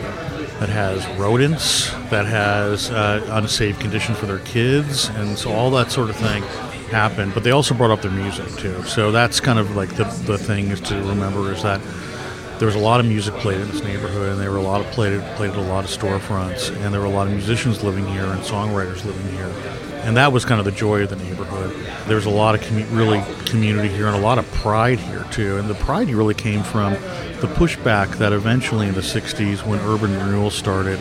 that 0.58 0.68
has 0.68 1.06
rodents, 1.18 1.90
that 2.10 2.26
has 2.26 2.90
uh, 2.90 3.24
unsafe 3.30 3.78
conditions 3.78 4.18
for 4.18 4.26
their 4.26 4.40
kids, 4.40 5.08
and 5.10 5.38
so 5.38 5.52
all 5.52 5.70
that 5.70 5.90
sort 5.90 6.10
of 6.10 6.16
thing 6.16 6.42
happened. 6.90 7.32
But 7.32 7.44
they 7.44 7.52
also 7.52 7.74
brought 7.74 7.90
up 7.90 8.02
their 8.02 8.10
music 8.10 8.48
too. 8.56 8.82
So 8.82 9.10
that's 9.12 9.40
kind 9.40 9.58
of 9.58 9.76
like 9.76 9.94
the, 9.96 10.04
the 10.26 10.36
thing 10.36 10.66
is 10.68 10.80
to 10.82 10.96
remember 10.96 11.52
is 11.52 11.62
that 11.62 11.80
there 12.60 12.66
was 12.66 12.74
a 12.74 12.78
lot 12.78 13.00
of 13.00 13.06
music 13.06 13.32
played 13.36 13.58
in 13.58 13.68
this 13.70 13.82
neighborhood, 13.82 14.32
and 14.32 14.38
there 14.38 14.50
were 14.50 14.58
a 14.58 14.62
lot 14.62 14.82
of 14.82 14.86
played 14.88 15.18
played 15.36 15.48
at 15.48 15.56
a 15.56 15.62
lot 15.62 15.82
of 15.82 15.90
storefronts, 15.90 16.68
and 16.84 16.92
there 16.92 17.00
were 17.00 17.06
a 17.06 17.10
lot 17.10 17.26
of 17.26 17.32
musicians 17.32 17.82
living 17.82 18.06
here 18.06 18.26
and 18.26 18.42
songwriters 18.42 19.02
living 19.02 19.26
here, 19.32 19.50
and 20.04 20.14
that 20.18 20.30
was 20.30 20.44
kind 20.44 20.58
of 20.58 20.66
the 20.66 20.70
joy 20.70 21.02
of 21.02 21.08
the 21.08 21.16
neighborhood. 21.16 21.74
There 22.06 22.16
was 22.16 22.26
a 22.26 22.30
lot 22.30 22.54
of 22.54 22.60
commu- 22.60 22.86
really 22.94 23.22
community 23.46 23.88
here, 23.88 24.08
and 24.08 24.14
a 24.14 24.20
lot 24.20 24.38
of 24.38 24.46
pride 24.52 24.98
here 25.00 25.24
too, 25.30 25.56
and 25.56 25.70
the 25.70 25.74
pride 25.76 26.10
really 26.10 26.34
came 26.34 26.62
from 26.62 26.92
the 26.92 27.50
pushback 27.56 28.18
that 28.18 28.34
eventually 28.34 28.88
in 28.88 28.94
the 28.94 29.00
'60s, 29.00 29.64
when 29.64 29.78
urban 29.80 30.12
renewal 30.18 30.50
started, 30.50 30.98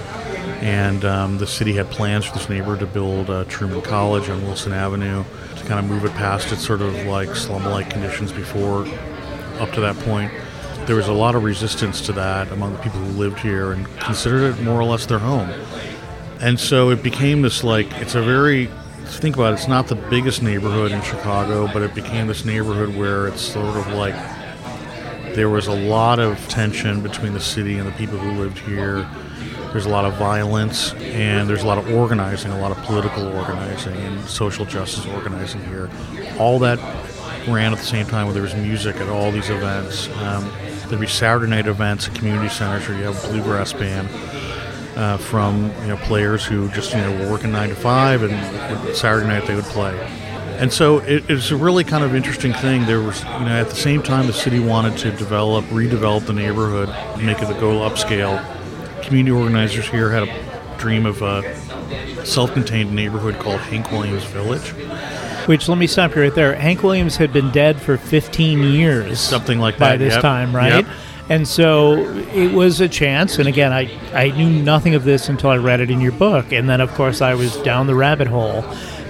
and 0.62 1.04
um, 1.04 1.40
the 1.40 1.48
city 1.48 1.74
had 1.74 1.92
plans 1.92 2.24
for 2.24 2.38
this 2.38 2.48
neighborhood 2.48 2.80
to 2.80 2.88
build 2.88 3.30
uh, 3.30 3.44
Truman 3.50 3.82
College 3.82 4.30
on 4.30 4.42
Wilson 4.44 4.72
Avenue 4.72 5.26
to 5.58 5.66
kind 5.66 5.78
of 5.78 5.92
move 5.92 6.06
it 6.06 6.14
past 6.14 6.54
its 6.54 6.66
sort 6.66 6.82
of 6.82 6.96
like 7.06 7.36
slum-like 7.36 7.90
conditions 7.90 8.32
before 8.32 8.88
up 9.60 9.74
to 9.74 9.82
that 9.82 9.98
point 10.06 10.32
there 10.86 10.96
was 10.96 11.08
a 11.08 11.14
lot 11.14 11.36
of 11.36 11.44
resistance 11.44 12.02
to 12.02 12.12
that 12.14 12.52
among 12.52 12.74
the 12.74 12.80
people 12.80 13.00
who 13.00 13.12
lived 13.12 13.40
here 13.40 13.72
and 13.72 13.86
considered 14.00 14.54
it 14.54 14.62
more 14.64 14.80
or 14.80 14.84
less 14.84 15.06
their 15.06 15.20
home. 15.20 15.50
And 16.42 16.60
so 16.60 16.90
it 16.90 17.04
became 17.04 17.42
this 17.42 17.64
like 17.64 17.92
it's 17.94 18.16
a 18.16 18.22
very 18.22 18.70
think 19.06 19.36
about 19.36 19.54
it, 19.54 19.56
it's 19.56 19.68
not 19.68 19.88
the 19.88 19.96
biggest 19.96 20.42
neighborhood 20.42 20.92
in 20.92 21.02
Chicago, 21.02 21.68
but 21.74 21.82
it 21.82 21.94
became 21.94 22.28
this 22.28 22.46
neighborhood 22.46 22.96
where 22.96 23.28
it's 23.28 23.42
sort 23.42 23.76
of 23.76 23.88
like 23.94 24.16
there 25.36 25.50
was 25.50 25.68
a 25.68 25.74
lot 25.74 26.20
of 26.20 26.38
tension 26.48 27.02
between 27.02 27.34
the 27.34 27.40
city 27.40 27.78
and 27.78 27.88
the 27.88 27.92
people 27.94 28.18
who 28.18 28.32
lived 28.32 28.60
here. 28.60 29.08
There's 29.72 29.86
a 29.86 29.90
lot 29.90 30.06
of 30.06 30.16
violence 30.16 30.94
and 30.94 31.48
there's 31.48 31.64
a 31.64 31.68
lot 31.68 31.78
of 31.78 31.92
organizing, 31.92 32.52
a 32.52 32.60
lot 32.60 32.72
of 32.72 32.78
political 32.84 33.28
organizing 33.28 33.96
and 33.96 34.24
social 34.26 34.66
justice 34.66 35.06
organizing 35.08 35.64
here. 35.66 35.90
All 36.40 36.58
that 36.60 36.80
ran 37.48 37.72
at 37.72 37.78
the 37.78 37.86
same 37.86 38.06
time 38.06 38.26
where 38.26 38.34
there 38.34 38.44
was 38.44 38.56
music 38.56 38.96
at 38.98 39.10
all 39.10 39.32
these 39.32 39.50
events. 39.50 40.10
Um, 40.18 40.52
there'd 40.90 41.00
be 41.00 41.08
Saturday 41.08 41.50
night 41.50 41.68
events 41.68 42.08
at 42.08 42.16
community 42.16 42.50
centers 42.50 42.88
where 42.88 42.98
you 42.98 43.04
have 43.06 43.24
a 43.24 43.28
bluegrass 43.28 43.74
band 43.74 44.10
uh, 44.98 45.18
from 45.18 45.72
you 45.82 45.88
know 45.88 45.98
players 45.98 46.46
who 46.46 46.68
just 46.70 46.92
you 46.94 47.00
know 47.00 47.12
were 47.20 47.32
working 47.32 47.52
nine 47.52 47.70
to 47.70 47.76
five, 47.76 48.24
and 48.24 48.96
Saturday 48.96 49.28
night 49.28 49.46
they 49.48 49.56
would 49.56 49.66
play. 49.66 49.98
And 50.60 50.74
so 50.74 50.98
it, 51.00 51.30
it's 51.30 51.52
a 51.52 51.56
really 51.56 51.86
kind 51.86 52.04
of 52.04 52.14
interesting 52.14 52.52
thing. 52.52 52.86
There 52.86 53.02
was, 53.02 53.24
you 53.24 53.30
know, 53.30 53.62
at 53.62 53.70
the 53.70 53.76
same 53.78 54.04
time 54.04 54.28
the 54.28 54.34
city 54.34 54.60
wanted 54.60 54.98
to 54.98 55.12
develop, 55.12 55.64
redevelop 55.66 56.26
the 56.26 56.34
neighborhood, 56.34 56.90
make 57.24 57.42
it 57.42 57.50
a 57.50 57.58
go 57.62 57.80
upscale. 57.90 58.44
Community 59.02 59.32
organizers 59.32 59.88
here 59.88 60.12
had 60.12 60.28
a 60.28 60.78
dream 60.78 61.06
of 61.06 61.22
a 61.22 62.26
self-contained 62.26 62.94
neighborhood 62.94 63.40
called 63.40 63.62
Hank 63.62 63.90
Williams 63.90 64.26
Village. 64.26 64.74
Which 65.50 65.68
let 65.68 65.80
me 65.80 65.88
stop 65.88 66.14
you 66.14 66.22
right 66.22 66.36
there. 66.36 66.54
Hank 66.54 66.84
Williams 66.84 67.16
had 67.16 67.34
been 67.34 67.50
dead 67.50 67.82
for 67.82 67.98
15 67.98 68.62
years, 68.62 69.20
something 69.20 69.58
like 69.58 69.78
that, 69.78 69.94
by 69.94 69.98
this 69.98 70.14
yep. 70.14 70.22
time, 70.22 70.56
right? 70.56 70.86
Yep. 70.86 70.96
And 71.28 71.48
so 71.48 71.96
it 72.36 72.54
was 72.54 72.82
a 72.82 72.88
chance. 72.88 73.40
And 73.40 73.48
again, 73.48 73.74
I, 73.74 73.90
I 74.14 74.30
knew 74.30 74.48
nothing 74.48 74.94
of 74.94 75.06
this 75.06 75.28
until 75.28 75.50
I 75.50 75.58
read 75.58 75.80
it 75.80 75.90
in 75.90 76.02
your 76.02 76.12
book. 76.12 76.52
And 76.52 76.70
then, 76.70 76.82
of 76.82 76.94
course, 76.94 77.20
I 77.20 77.34
was 77.34 77.58
down 77.64 77.88
the 77.88 77.96
rabbit 77.96 78.28
hole. 78.28 78.64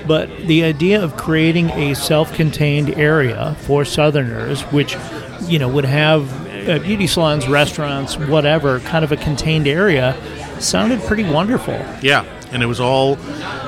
But 0.07 0.29
the 0.47 0.63
idea 0.63 1.03
of 1.03 1.17
creating 1.17 1.71
a 1.71 1.93
self 1.93 2.33
contained 2.33 2.91
area 2.91 3.57
for 3.59 3.83
Southerners, 3.83 4.61
which, 4.71 4.95
you 5.41 5.59
know, 5.59 5.67
would 5.67 5.83
have 5.83 6.69
uh, 6.69 6.79
beauty 6.79 7.07
salons, 7.07 7.49
restaurants, 7.49 8.17
whatever, 8.17 8.79
kind 8.79 9.03
of 9.03 9.11
a 9.11 9.17
contained 9.17 9.67
area, 9.67 10.15
sounded 10.61 11.01
pretty 11.01 11.29
wonderful. 11.29 11.85
Yeah, 12.01 12.23
and 12.51 12.63
it 12.63 12.65
was 12.65 12.79
all, 12.79 13.17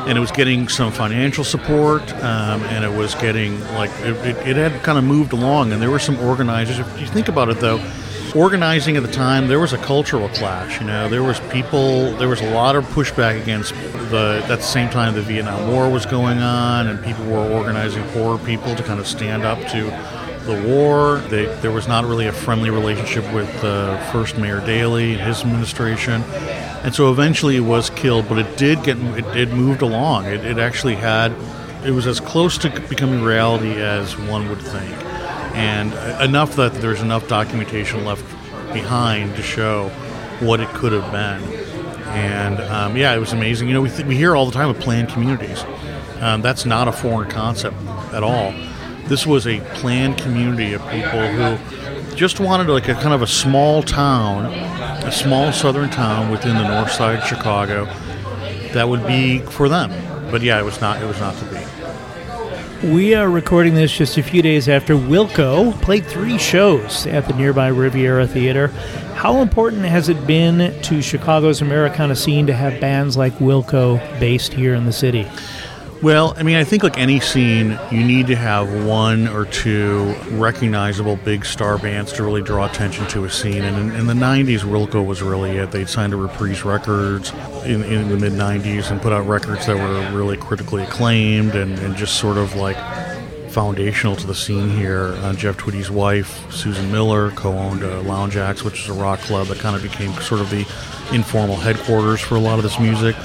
and 0.07 0.17
it 0.17 0.21
was 0.21 0.31
getting 0.31 0.67
some 0.67 0.91
financial 0.91 1.43
support, 1.43 2.01
um, 2.15 2.63
and 2.63 2.83
it 2.83 2.91
was 2.91 3.15
getting 3.15 3.59
like 3.75 3.91
it, 4.01 4.15
it, 4.25 4.47
it 4.47 4.55
had 4.55 4.83
kind 4.83 4.97
of 4.97 5.03
moved 5.03 5.33
along, 5.33 5.71
and 5.71 5.81
there 5.81 5.91
were 5.91 5.99
some 5.99 6.17
organizers. 6.19 6.79
If 6.79 7.01
you 7.01 7.07
think 7.07 7.27
about 7.27 7.49
it, 7.49 7.59
though, 7.59 7.79
organizing 8.35 8.97
at 8.97 9.03
the 9.03 9.11
time, 9.11 9.47
there 9.47 9.59
was 9.59 9.73
a 9.73 9.77
cultural 9.77 10.29
clash. 10.29 10.79
You 10.79 10.87
know, 10.87 11.09
there 11.09 11.23
was 11.23 11.39
people, 11.51 12.15
there 12.17 12.29
was 12.29 12.41
a 12.41 12.49
lot 12.51 12.75
of 12.75 12.85
pushback 12.85 13.41
against 13.41 13.73
the. 14.09 14.41
At 14.43 14.57
the 14.57 14.61
same 14.61 14.89
time, 14.89 15.13
the 15.13 15.21
Vietnam 15.21 15.71
War 15.71 15.89
was 15.89 16.05
going 16.05 16.39
on, 16.39 16.87
and 16.87 17.03
people 17.03 17.25
were 17.25 17.49
organizing 17.51 18.03
poor 18.09 18.37
people 18.39 18.75
to 18.75 18.83
kind 18.83 18.99
of 18.99 19.07
stand 19.07 19.43
up 19.43 19.59
to 19.69 19.83
the 20.45 20.61
war. 20.67 21.19
They, 21.29 21.45
there 21.61 21.71
was 21.71 21.87
not 21.87 22.05
really 22.05 22.27
a 22.27 22.31
friendly 22.31 22.69
relationship 22.69 23.31
with 23.33 23.63
uh, 23.63 23.97
First 24.11 24.37
Mayor 24.37 24.59
Daley 24.65 25.13
and 25.13 25.21
his 25.21 25.41
administration, 25.41 26.23
and 26.83 26.93
so 26.93 27.11
eventually 27.11 27.55
it 27.55 27.61
was 27.61 27.89
killed. 27.91 28.27
But 28.27 28.39
it 28.39 28.57
did 28.57 28.83
get, 28.83 28.97
it, 28.97 29.25
it 29.35 29.49
moved 29.49 29.81
along. 29.81 30.25
It, 30.25 30.45
it 30.45 30.57
actually 30.57 30.95
had, 30.95 31.31
it 31.85 31.91
was 31.91 32.07
as 32.07 32.19
close 32.19 32.57
to 32.59 32.69
becoming 32.87 33.21
reality 33.23 33.73
as 33.81 34.17
one 34.17 34.49
would 34.49 34.61
think 34.61 34.95
and 35.53 35.93
enough 36.21 36.55
that 36.55 36.73
there's 36.75 37.01
enough 37.01 37.27
documentation 37.27 38.05
left 38.05 38.23
behind 38.73 39.35
to 39.35 39.41
show 39.41 39.89
what 40.39 40.59
it 40.59 40.69
could 40.69 40.93
have 40.93 41.11
been. 41.11 41.43
And 42.09 42.59
um, 42.61 42.97
yeah, 42.97 43.13
it 43.13 43.19
was 43.19 43.33
amazing. 43.33 43.67
You 43.67 43.73
know, 43.73 43.81
we, 43.81 43.89
th- 43.89 44.07
we 44.07 44.15
hear 44.15 44.35
all 44.35 44.45
the 44.45 44.51
time 44.51 44.69
of 44.69 44.79
planned 44.79 45.09
communities. 45.09 45.63
Um, 46.19 46.41
that's 46.41 46.65
not 46.65 46.87
a 46.87 46.91
foreign 46.91 47.29
concept 47.29 47.75
at 48.13 48.23
all. 48.23 48.53
This 49.05 49.25
was 49.25 49.45
a 49.45 49.59
planned 49.75 50.17
community 50.17 50.73
of 50.73 50.81
people 50.89 51.27
who 51.27 51.57
just 52.21 52.39
wanted 52.39 52.69
like 52.69 52.87
a 52.87 52.93
kind 52.93 53.15
of 53.15 53.23
a 53.23 53.27
small 53.27 53.81
town, 53.81 54.45
a 54.45 55.11
small 55.11 55.51
southern 55.51 55.89
town 55.89 56.29
within 56.29 56.53
the 56.53 56.67
north 56.67 56.91
side 56.91 57.17
of 57.17 57.25
Chicago 57.25 57.85
that 58.73 58.87
would 58.87 59.07
be 59.07 59.39
for 59.39 59.67
them. 59.67 59.89
But 60.29 60.43
yeah, 60.43 60.59
it 60.59 60.63
was 60.63 60.79
not. 60.79 61.01
It 61.01 61.07
was 61.07 61.19
not 61.19 61.35
to 61.37 61.45
be. 61.45 62.87
We 62.87 63.15
are 63.15 63.27
recording 63.27 63.73
this 63.73 63.91
just 63.91 64.19
a 64.19 64.23
few 64.23 64.43
days 64.43 64.69
after 64.69 64.93
Wilco 64.93 65.73
played 65.81 66.05
three 66.05 66.37
shows 66.37 67.07
at 67.07 67.27
the 67.27 67.33
nearby 67.33 67.69
Riviera 67.69 68.27
Theater. 68.27 68.67
How 69.15 69.41
important 69.41 69.85
has 69.85 70.07
it 70.07 70.27
been 70.27 70.79
to 70.79 71.01
Chicago's 71.01 71.61
Americana 71.61 72.15
scene 72.15 72.45
to 72.45 72.53
have 72.53 72.79
bands 72.79 73.17
like 73.17 73.33
Wilco 73.39 73.97
based 74.19 74.53
here 74.53 74.75
in 74.75 74.85
the 74.85 74.93
city? 74.93 75.27
Well, 76.01 76.33
I 76.35 76.41
mean, 76.41 76.55
I 76.55 76.63
think 76.63 76.81
like 76.81 76.97
any 76.97 77.19
scene, 77.19 77.77
you 77.91 78.03
need 78.03 78.25
to 78.27 78.35
have 78.35 78.85
one 78.85 79.27
or 79.27 79.45
two 79.45 80.15
recognizable 80.31 81.15
big 81.17 81.45
star 81.45 81.77
bands 81.77 82.11
to 82.13 82.23
really 82.23 82.41
draw 82.41 82.65
attention 82.65 83.05
to 83.09 83.25
a 83.25 83.29
scene. 83.29 83.61
And 83.63 83.77
in, 83.77 83.95
in 83.95 84.07
the 84.07 84.15
90s, 84.15 84.61
Wilco 84.61 85.05
was 85.05 85.21
really 85.21 85.57
it. 85.57 85.69
They'd 85.69 85.87
signed 85.87 86.11
to 86.11 86.17
Reprise 86.17 86.65
Records 86.65 87.31
in, 87.65 87.83
in 87.83 88.09
the 88.09 88.17
mid 88.17 88.33
90s 88.33 88.89
and 88.89 88.99
put 88.99 89.13
out 89.13 89.27
records 89.27 89.67
that 89.67 89.77
were 89.77 90.17
really 90.17 90.37
critically 90.37 90.81
acclaimed 90.81 91.53
and, 91.53 91.77
and 91.77 91.95
just 91.95 92.15
sort 92.19 92.37
of 92.37 92.55
like 92.55 92.77
foundational 93.51 94.15
to 94.15 94.25
the 94.25 94.33
scene 94.33 94.69
here. 94.69 95.13
Uh, 95.19 95.33
Jeff 95.33 95.57
Tweedy's 95.57 95.91
wife, 95.91 96.51
Susan 96.51 96.91
Miller, 96.91 97.29
co 97.31 97.55
owned 97.55 97.83
uh, 97.83 98.01
Lounge 98.01 98.37
Ax, 98.37 98.63
which 98.63 98.81
is 98.81 98.89
a 98.89 98.93
rock 98.93 99.19
club 99.19 99.47
that 99.47 99.59
kind 99.59 99.75
of 99.75 99.83
became 99.83 100.11
sort 100.13 100.41
of 100.41 100.49
the 100.49 100.65
informal 101.13 101.57
headquarters 101.57 102.21
for 102.21 102.37
a 102.37 102.39
lot 102.39 102.57
of 102.57 102.63
this 102.63 102.79
music. 102.79 103.15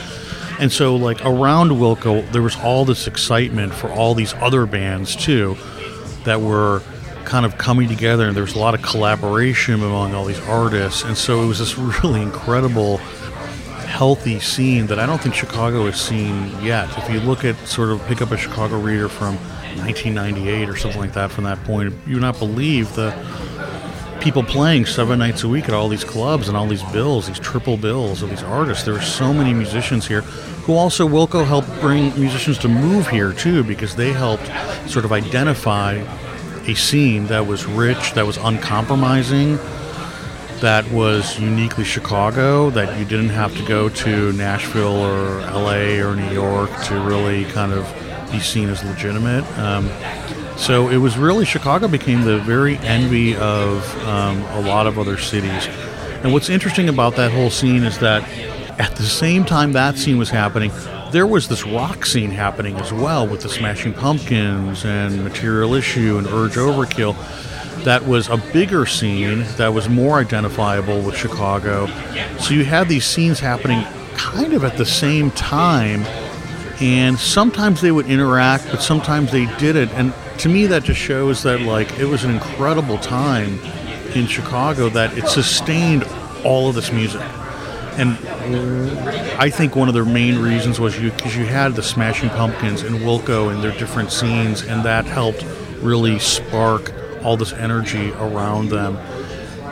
And 0.58 0.72
so, 0.72 0.96
like 0.96 1.24
around 1.24 1.70
Wilco, 1.70 2.30
there 2.32 2.42
was 2.42 2.56
all 2.56 2.84
this 2.84 3.06
excitement 3.06 3.74
for 3.74 3.90
all 3.90 4.14
these 4.14 4.32
other 4.34 4.66
bands 4.66 5.14
too, 5.14 5.56
that 6.24 6.40
were 6.40 6.82
kind 7.24 7.44
of 7.44 7.58
coming 7.58 7.88
together, 7.88 8.26
and 8.26 8.36
there 8.36 8.44
was 8.44 8.54
a 8.54 8.58
lot 8.58 8.74
of 8.74 8.82
collaboration 8.82 9.74
among 9.74 10.14
all 10.14 10.24
these 10.24 10.40
artists. 10.40 11.02
And 11.02 11.16
so, 11.16 11.42
it 11.42 11.46
was 11.46 11.58
this 11.58 11.76
really 12.02 12.22
incredible, 12.22 12.96
healthy 13.86 14.40
scene 14.40 14.86
that 14.86 14.98
I 14.98 15.06
don't 15.06 15.20
think 15.20 15.34
Chicago 15.34 15.84
has 15.86 16.00
seen 16.00 16.50
yet. 16.62 16.88
If 16.96 17.10
you 17.10 17.20
look 17.20 17.44
at 17.44 17.56
sort 17.66 17.90
of 17.90 18.04
pick 18.06 18.22
up 18.22 18.30
a 18.30 18.36
Chicago 18.36 18.80
reader 18.80 19.08
from 19.08 19.36
1998 19.76 20.68
or 20.68 20.76
something 20.76 21.00
like 21.00 21.12
that, 21.12 21.30
from 21.30 21.44
that 21.44 21.62
point, 21.64 21.92
you 22.06 22.14
would 22.14 22.22
not 22.22 22.38
believe 22.38 22.94
the 22.94 23.10
people 24.20 24.42
playing 24.42 24.86
seven 24.86 25.18
nights 25.18 25.44
a 25.44 25.48
week 25.48 25.64
at 25.68 25.74
all 25.74 25.88
these 25.88 26.04
clubs 26.04 26.48
and 26.48 26.56
all 26.56 26.66
these 26.66 26.82
bills, 26.84 27.26
these 27.26 27.38
triple 27.38 27.76
bills 27.76 28.22
of 28.22 28.30
these 28.30 28.42
artists. 28.42 28.84
There 28.84 28.94
are 28.94 29.02
so 29.02 29.32
many 29.32 29.52
musicians 29.52 30.06
here 30.06 30.22
who 30.66 30.74
also 30.74 31.08
Wilco 31.08 31.46
helped 31.46 31.68
bring 31.80 32.18
musicians 32.18 32.58
to 32.58 32.68
move 32.68 33.08
here 33.08 33.32
too 33.32 33.62
because 33.64 33.94
they 33.94 34.12
helped 34.12 34.46
sort 34.88 35.04
of 35.04 35.12
identify 35.12 35.94
a 36.66 36.74
scene 36.74 37.26
that 37.26 37.46
was 37.46 37.66
rich, 37.66 38.12
that 38.14 38.26
was 38.26 38.36
uncompromising, 38.38 39.56
that 40.60 40.90
was 40.90 41.38
uniquely 41.38 41.84
Chicago, 41.84 42.70
that 42.70 42.98
you 42.98 43.04
didn't 43.04 43.28
have 43.28 43.56
to 43.56 43.64
go 43.64 43.88
to 43.88 44.32
Nashville 44.32 44.96
or 44.96 45.40
LA 45.42 46.00
or 46.04 46.16
New 46.16 46.32
York 46.32 46.70
to 46.84 46.98
really 47.00 47.44
kind 47.46 47.72
of 47.72 47.84
be 48.32 48.40
seen 48.40 48.68
as 48.68 48.82
legitimate. 48.82 49.44
Um, 49.58 49.88
so 50.56 50.88
it 50.88 50.96
was 50.96 51.18
really 51.18 51.44
Chicago 51.44 51.88
became 51.88 52.22
the 52.22 52.38
very 52.38 52.78
envy 52.78 53.36
of 53.36 54.06
um, 54.06 54.42
a 54.42 54.60
lot 54.60 54.86
of 54.86 54.98
other 54.98 55.18
cities. 55.18 55.68
And 56.22 56.32
what's 56.32 56.48
interesting 56.48 56.88
about 56.88 57.16
that 57.16 57.30
whole 57.30 57.50
scene 57.50 57.84
is 57.84 57.98
that 57.98 58.28
at 58.80 58.96
the 58.96 59.04
same 59.04 59.44
time 59.44 59.72
that 59.72 59.96
scene 59.96 60.18
was 60.18 60.30
happening, 60.30 60.72
there 61.12 61.26
was 61.26 61.48
this 61.48 61.64
rock 61.64 62.04
scene 62.04 62.30
happening 62.30 62.76
as 62.76 62.92
well 62.92 63.26
with 63.26 63.42
the 63.42 63.48
Smashing 63.48 63.94
Pumpkins 63.94 64.84
and 64.84 65.22
Material 65.22 65.74
Issue 65.74 66.18
and 66.18 66.26
Urge 66.26 66.54
Overkill. 66.54 67.14
That 67.84 68.06
was 68.06 68.28
a 68.28 68.36
bigger 68.36 68.86
scene 68.86 69.44
that 69.56 69.72
was 69.72 69.88
more 69.88 70.18
identifiable 70.18 71.00
with 71.00 71.16
Chicago. 71.16 71.86
So 72.38 72.54
you 72.54 72.64
had 72.64 72.88
these 72.88 73.06
scenes 73.06 73.38
happening 73.38 73.84
kind 74.14 74.54
of 74.54 74.64
at 74.64 74.76
the 74.76 74.86
same 74.86 75.30
time 75.32 76.02
and 76.80 77.18
sometimes 77.18 77.80
they 77.80 77.92
would 77.92 78.06
interact 78.06 78.66
but 78.70 78.82
sometimes 78.82 79.30
they 79.32 79.46
didn't 79.56 79.90
and 79.90 80.12
to 80.38 80.48
me 80.48 80.66
that 80.66 80.84
just 80.84 81.00
shows 81.00 81.42
that 81.42 81.60
like 81.62 81.98
it 81.98 82.04
was 82.04 82.24
an 82.24 82.30
incredible 82.30 82.98
time 82.98 83.58
in 84.14 84.26
chicago 84.26 84.88
that 84.88 85.16
it 85.16 85.26
sustained 85.28 86.04
all 86.44 86.68
of 86.68 86.74
this 86.74 86.92
music 86.92 87.22
and 87.98 88.16
i 89.38 89.48
think 89.48 89.74
one 89.74 89.88
of 89.88 89.94
the 89.94 90.04
main 90.04 90.38
reasons 90.38 90.78
was 90.78 90.98
you 91.00 91.10
because 91.12 91.36
you 91.36 91.46
had 91.46 91.74
the 91.74 91.82
smashing 91.82 92.28
pumpkins 92.30 92.82
and 92.82 92.96
wilco 92.96 93.52
and 93.52 93.62
their 93.62 93.76
different 93.78 94.12
scenes 94.12 94.62
and 94.62 94.84
that 94.84 95.04
helped 95.04 95.44
really 95.80 96.18
spark 96.18 96.92
all 97.22 97.36
this 97.36 97.52
energy 97.52 98.10
around 98.12 98.68
them 98.68 98.96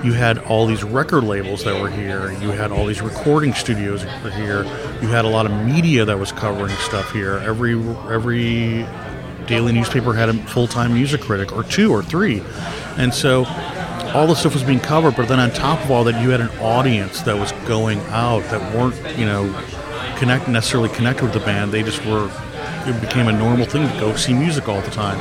you 0.05 0.13
had 0.13 0.37
all 0.37 0.67
these 0.67 0.85
record 0.85 1.25
labels 1.25 1.65
that 1.65 1.81
were 1.81 1.89
here. 1.89 2.31
You 2.31 2.51
had 2.51 2.71
all 2.71 2.85
these 2.85 3.01
recording 3.01 3.55
studios 3.55 4.03
here. 4.37 4.65
You 5.01 5.09
had 5.09 5.25
a 5.25 5.29
lot 5.29 5.47
of 5.47 5.53
media 5.65 6.05
that 6.05 6.19
was 6.19 6.31
covering 6.31 6.77
stuff 6.77 7.11
here. 7.11 7.39
Every 7.39 7.73
every 8.11 8.87
daily 9.47 9.73
newspaper 9.73 10.15
had 10.15 10.29
a 10.29 10.35
full-time 10.45 10.95
music 10.95 11.21
critic 11.21 11.53
or 11.53 11.63
two 11.63 11.93
or 11.93 12.03
three, 12.03 12.43
and 12.97 13.13
so 13.13 13.45
all 14.15 14.27
the 14.27 14.35
stuff 14.35 14.55
was 14.55 14.63
being 14.63 14.81
covered. 14.81 15.17
But 15.17 15.29
then 15.29 15.41
on 15.41 15.51
top 15.51 15.83
of 15.85 15.91
all 15.91 16.05
that, 16.05 16.23
you 16.23 16.31
had 16.31 16.41
an 16.41 16.51
audience 16.61 17.23
that 17.23 17.37
was 17.37 17.53
going 17.67 17.99
out 18.11 18.43
that 18.51 18.75
weren't 18.75 19.19
you 19.19 19.27
know 19.27 19.53
connect 20.17 20.49
necessarily 20.49 20.89
connected 20.91 21.25
with 21.25 21.33
the 21.35 21.41
band. 21.41 21.73
They 21.73 21.83
just 21.83 22.05
were. 22.07 22.31
It 22.87 23.01
became 23.01 23.29
a 23.29 23.33
normal 23.33 23.65
thing 23.65 23.89
to 23.89 23.99
go 23.99 24.15
see 24.15 24.35
music 24.35 24.69
all 24.69 24.83
the 24.83 24.91
time. 24.91 25.19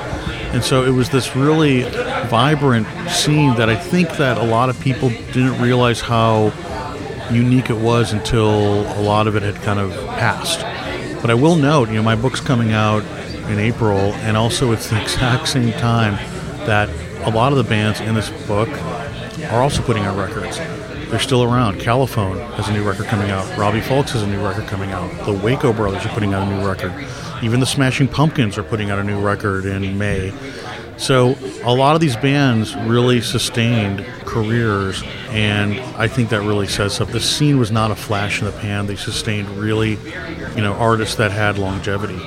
And 0.53 0.61
so 0.61 0.83
it 0.83 0.91
was 0.91 1.09
this 1.09 1.33
really 1.33 1.83
vibrant 2.27 2.87
scene 3.09 3.55
that 3.55 3.69
I 3.69 3.75
think 3.75 4.17
that 4.17 4.37
a 4.37 4.43
lot 4.43 4.69
of 4.69 4.77
people 4.81 5.09
didn't 5.09 5.61
realize 5.61 6.01
how 6.01 6.51
unique 7.31 7.69
it 7.69 7.77
was 7.77 8.11
until 8.11 8.81
a 8.99 9.01
lot 9.01 9.27
of 9.27 9.35
it 9.35 9.43
had 9.43 9.55
kind 9.63 9.79
of 9.79 9.91
passed. 10.17 10.61
But 11.21 11.31
I 11.31 11.35
will 11.35 11.55
note, 11.55 11.87
you 11.87 11.95
know, 11.95 12.03
my 12.03 12.15
book's 12.15 12.41
coming 12.41 12.73
out 12.73 13.03
in 13.49 13.59
April, 13.59 13.97
and 13.97 14.37
also 14.37 14.71
it's 14.71 14.89
the 14.89 15.01
exact 15.01 15.47
same 15.47 15.73
time 15.73 16.15
that 16.65 16.89
a 17.27 17.31
lot 17.31 17.51
of 17.51 17.57
the 17.57 17.63
bands 17.63 17.99
in 17.99 18.15
this 18.15 18.29
book 18.47 18.69
are 19.51 19.61
also 19.61 19.81
putting 19.81 20.03
out 20.03 20.17
records. 20.17 20.57
They're 21.09 21.19
still 21.19 21.43
around. 21.43 21.79
Califone 21.79 22.53
has 22.55 22.67
a 22.69 22.73
new 22.73 22.83
record 22.83 23.05
coming 23.05 23.29
out. 23.29 23.57
Robbie 23.57 23.81
Fulks 23.81 24.09
has 24.09 24.23
a 24.23 24.27
new 24.27 24.43
record 24.43 24.65
coming 24.65 24.91
out. 24.91 25.25
The 25.25 25.33
Waco 25.33 25.71
Brothers 25.71 26.05
are 26.05 26.09
putting 26.09 26.33
out 26.33 26.47
a 26.47 26.57
new 26.57 26.67
record. 26.67 26.91
Even 27.43 27.59
the 27.59 27.65
Smashing 27.65 28.07
Pumpkins 28.07 28.57
are 28.57 28.63
putting 28.63 28.89
out 28.89 28.97
a 28.97 29.03
new 29.03 29.19
record 29.19 29.65
in 29.65 29.97
May. 29.97 30.33
So 30.97 31.35
a 31.63 31.73
lot 31.73 31.95
of 31.95 32.01
these 32.01 32.15
bands 32.15 32.75
really 32.75 33.21
sustained 33.21 34.05
careers, 34.25 35.03
and 35.29 35.79
I 35.97 36.07
think 36.07 36.29
that 36.29 36.41
really 36.41 36.67
says 36.67 36.99
up. 37.01 37.09
The 37.09 37.19
scene 37.19 37.59
was 37.59 37.71
not 37.71 37.91
a 37.91 37.95
flash 37.95 38.39
in 38.39 38.45
the 38.45 38.51
pan. 38.51 38.87
They 38.87 38.95
sustained 38.95 39.49
really, 39.49 39.97
you 40.55 40.61
know, 40.61 40.73
artists 40.73 41.15
that 41.15 41.31
had 41.31 41.57
longevity. 41.57 42.19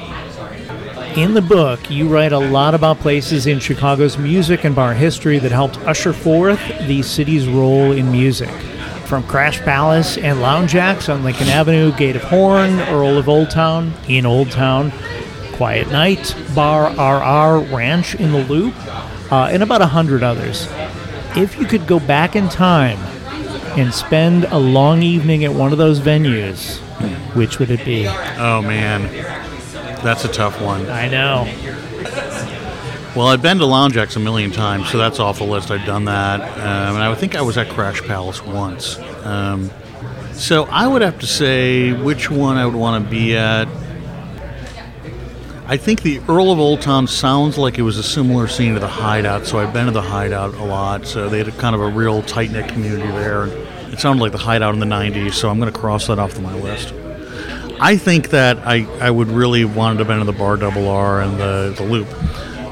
In 1.16 1.32
the 1.32 1.40
book, 1.40 1.90
you 1.90 2.08
write 2.08 2.32
a 2.32 2.38
lot 2.38 2.74
about 2.74 2.98
places 2.98 3.46
in 3.46 3.58
Chicago's 3.58 4.18
music 4.18 4.64
and 4.64 4.74
bar 4.74 4.92
history 4.92 5.38
that 5.38 5.50
helped 5.50 5.78
usher 5.78 6.12
forth 6.12 6.60
the 6.86 7.00
city's 7.00 7.48
role 7.48 7.92
in 7.92 8.12
music. 8.12 8.50
From 9.06 9.22
Crash 9.22 9.58
Palace 9.60 10.18
and 10.18 10.42
Lounge 10.42 10.74
Ax 10.74 11.08
on 11.08 11.24
Lincoln 11.24 11.48
Avenue, 11.48 11.90
Gate 11.96 12.16
of 12.16 12.24
Horn, 12.24 12.80
Earl 12.80 13.16
of 13.16 13.30
Old 13.30 13.48
Town, 13.48 13.94
in 14.08 14.26
Old 14.26 14.50
Town, 14.50 14.92
Quiet 15.52 15.90
Knight, 15.90 16.36
Bar 16.54 16.90
RR, 16.90 17.74
Ranch 17.74 18.14
in 18.16 18.32
the 18.32 18.44
Loop, 18.44 18.74
uh, 19.32 19.48
and 19.50 19.62
about 19.62 19.80
a 19.80 19.86
hundred 19.86 20.22
others. 20.22 20.68
If 21.34 21.58
you 21.58 21.64
could 21.64 21.86
go 21.86 21.98
back 21.98 22.36
in 22.36 22.50
time 22.50 22.98
and 23.78 23.94
spend 23.94 24.44
a 24.44 24.58
long 24.58 25.02
evening 25.02 25.46
at 25.46 25.54
one 25.54 25.72
of 25.72 25.78
those 25.78 25.98
venues, 25.98 26.76
which 27.34 27.58
would 27.58 27.70
it 27.70 27.86
be? 27.86 28.06
Oh 28.06 28.60
man, 28.60 29.08
that's 30.02 30.24
a 30.24 30.28
tough 30.28 30.60
one. 30.60 30.88
I 30.88 31.08
know. 31.08 31.44
Well, 33.16 33.28
I've 33.28 33.40
been 33.40 33.56
to 33.58 33.66
Lounge 33.66 33.96
Ax 33.96 34.14
a 34.16 34.20
million 34.20 34.50
times, 34.50 34.90
so 34.90 34.98
that's 34.98 35.18
off 35.18 35.38
the 35.38 35.44
list. 35.44 35.70
I've 35.70 35.86
done 35.86 36.04
that, 36.04 36.40
um, 36.42 36.96
and 36.96 37.02
I 37.02 37.14
think 37.14 37.34
I 37.34 37.40
was 37.40 37.56
at 37.56 37.70
Crash 37.70 38.02
Palace 38.02 38.44
once. 38.44 38.98
Um, 39.24 39.70
so 40.34 40.64
I 40.64 40.86
would 40.86 41.00
have 41.00 41.18
to 41.20 41.26
say 41.26 41.94
which 41.94 42.30
one 42.30 42.58
I 42.58 42.66
would 42.66 42.74
want 42.74 43.02
to 43.02 43.10
be 43.10 43.34
at. 43.34 43.68
I 45.66 45.78
think 45.78 46.02
the 46.02 46.20
Earl 46.28 46.52
of 46.52 46.58
Old 46.58 46.82
Town 46.82 47.06
sounds 47.06 47.56
like 47.56 47.78
it 47.78 47.82
was 47.82 47.96
a 47.96 48.02
similar 48.02 48.48
scene 48.48 48.74
to 48.74 48.80
the 48.80 48.86
Hideout, 48.86 49.46
so 49.46 49.58
I've 49.58 49.72
been 49.72 49.86
to 49.86 49.92
the 49.92 50.02
Hideout 50.02 50.52
a 50.54 50.64
lot. 50.64 51.06
So 51.06 51.30
they 51.30 51.38
had 51.38 51.48
a 51.48 51.52
kind 51.52 51.74
of 51.74 51.80
a 51.80 51.88
real 51.88 52.20
tight 52.22 52.50
knit 52.50 52.68
community 52.68 53.08
there. 53.08 53.46
It 53.90 53.98
sounded 53.98 54.22
like 54.22 54.32
the 54.32 54.38
Hideout 54.38 54.74
in 54.74 54.80
the 54.80 54.86
90s, 54.86 55.32
so 55.32 55.48
I'm 55.48 55.58
going 55.58 55.72
to 55.72 55.78
cross 55.78 56.06
that 56.08 56.18
off 56.18 56.36
of 56.36 56.42
my 56.42 56.54
list. 56.54 56.92
I 57.80 57.96
think 57.96 58.30
that 58.30 58.58
I, 58.58 58.84
I 59.00 59.10
would 59.10 59.28
really 59.28 59.64
wanted 59.64 59.98
to 59.98 60.04
have 60.04 60.08
been 60.08 60.20
in 60.20 60.26
the 60.26 60.32
Bar 60.32 60.56
Double 60.56 60.88
R 60.88 61.20
and 61.20 61.38
the, 61.38 61.74
the 61.76 61.84
Loop. 61.84 62.08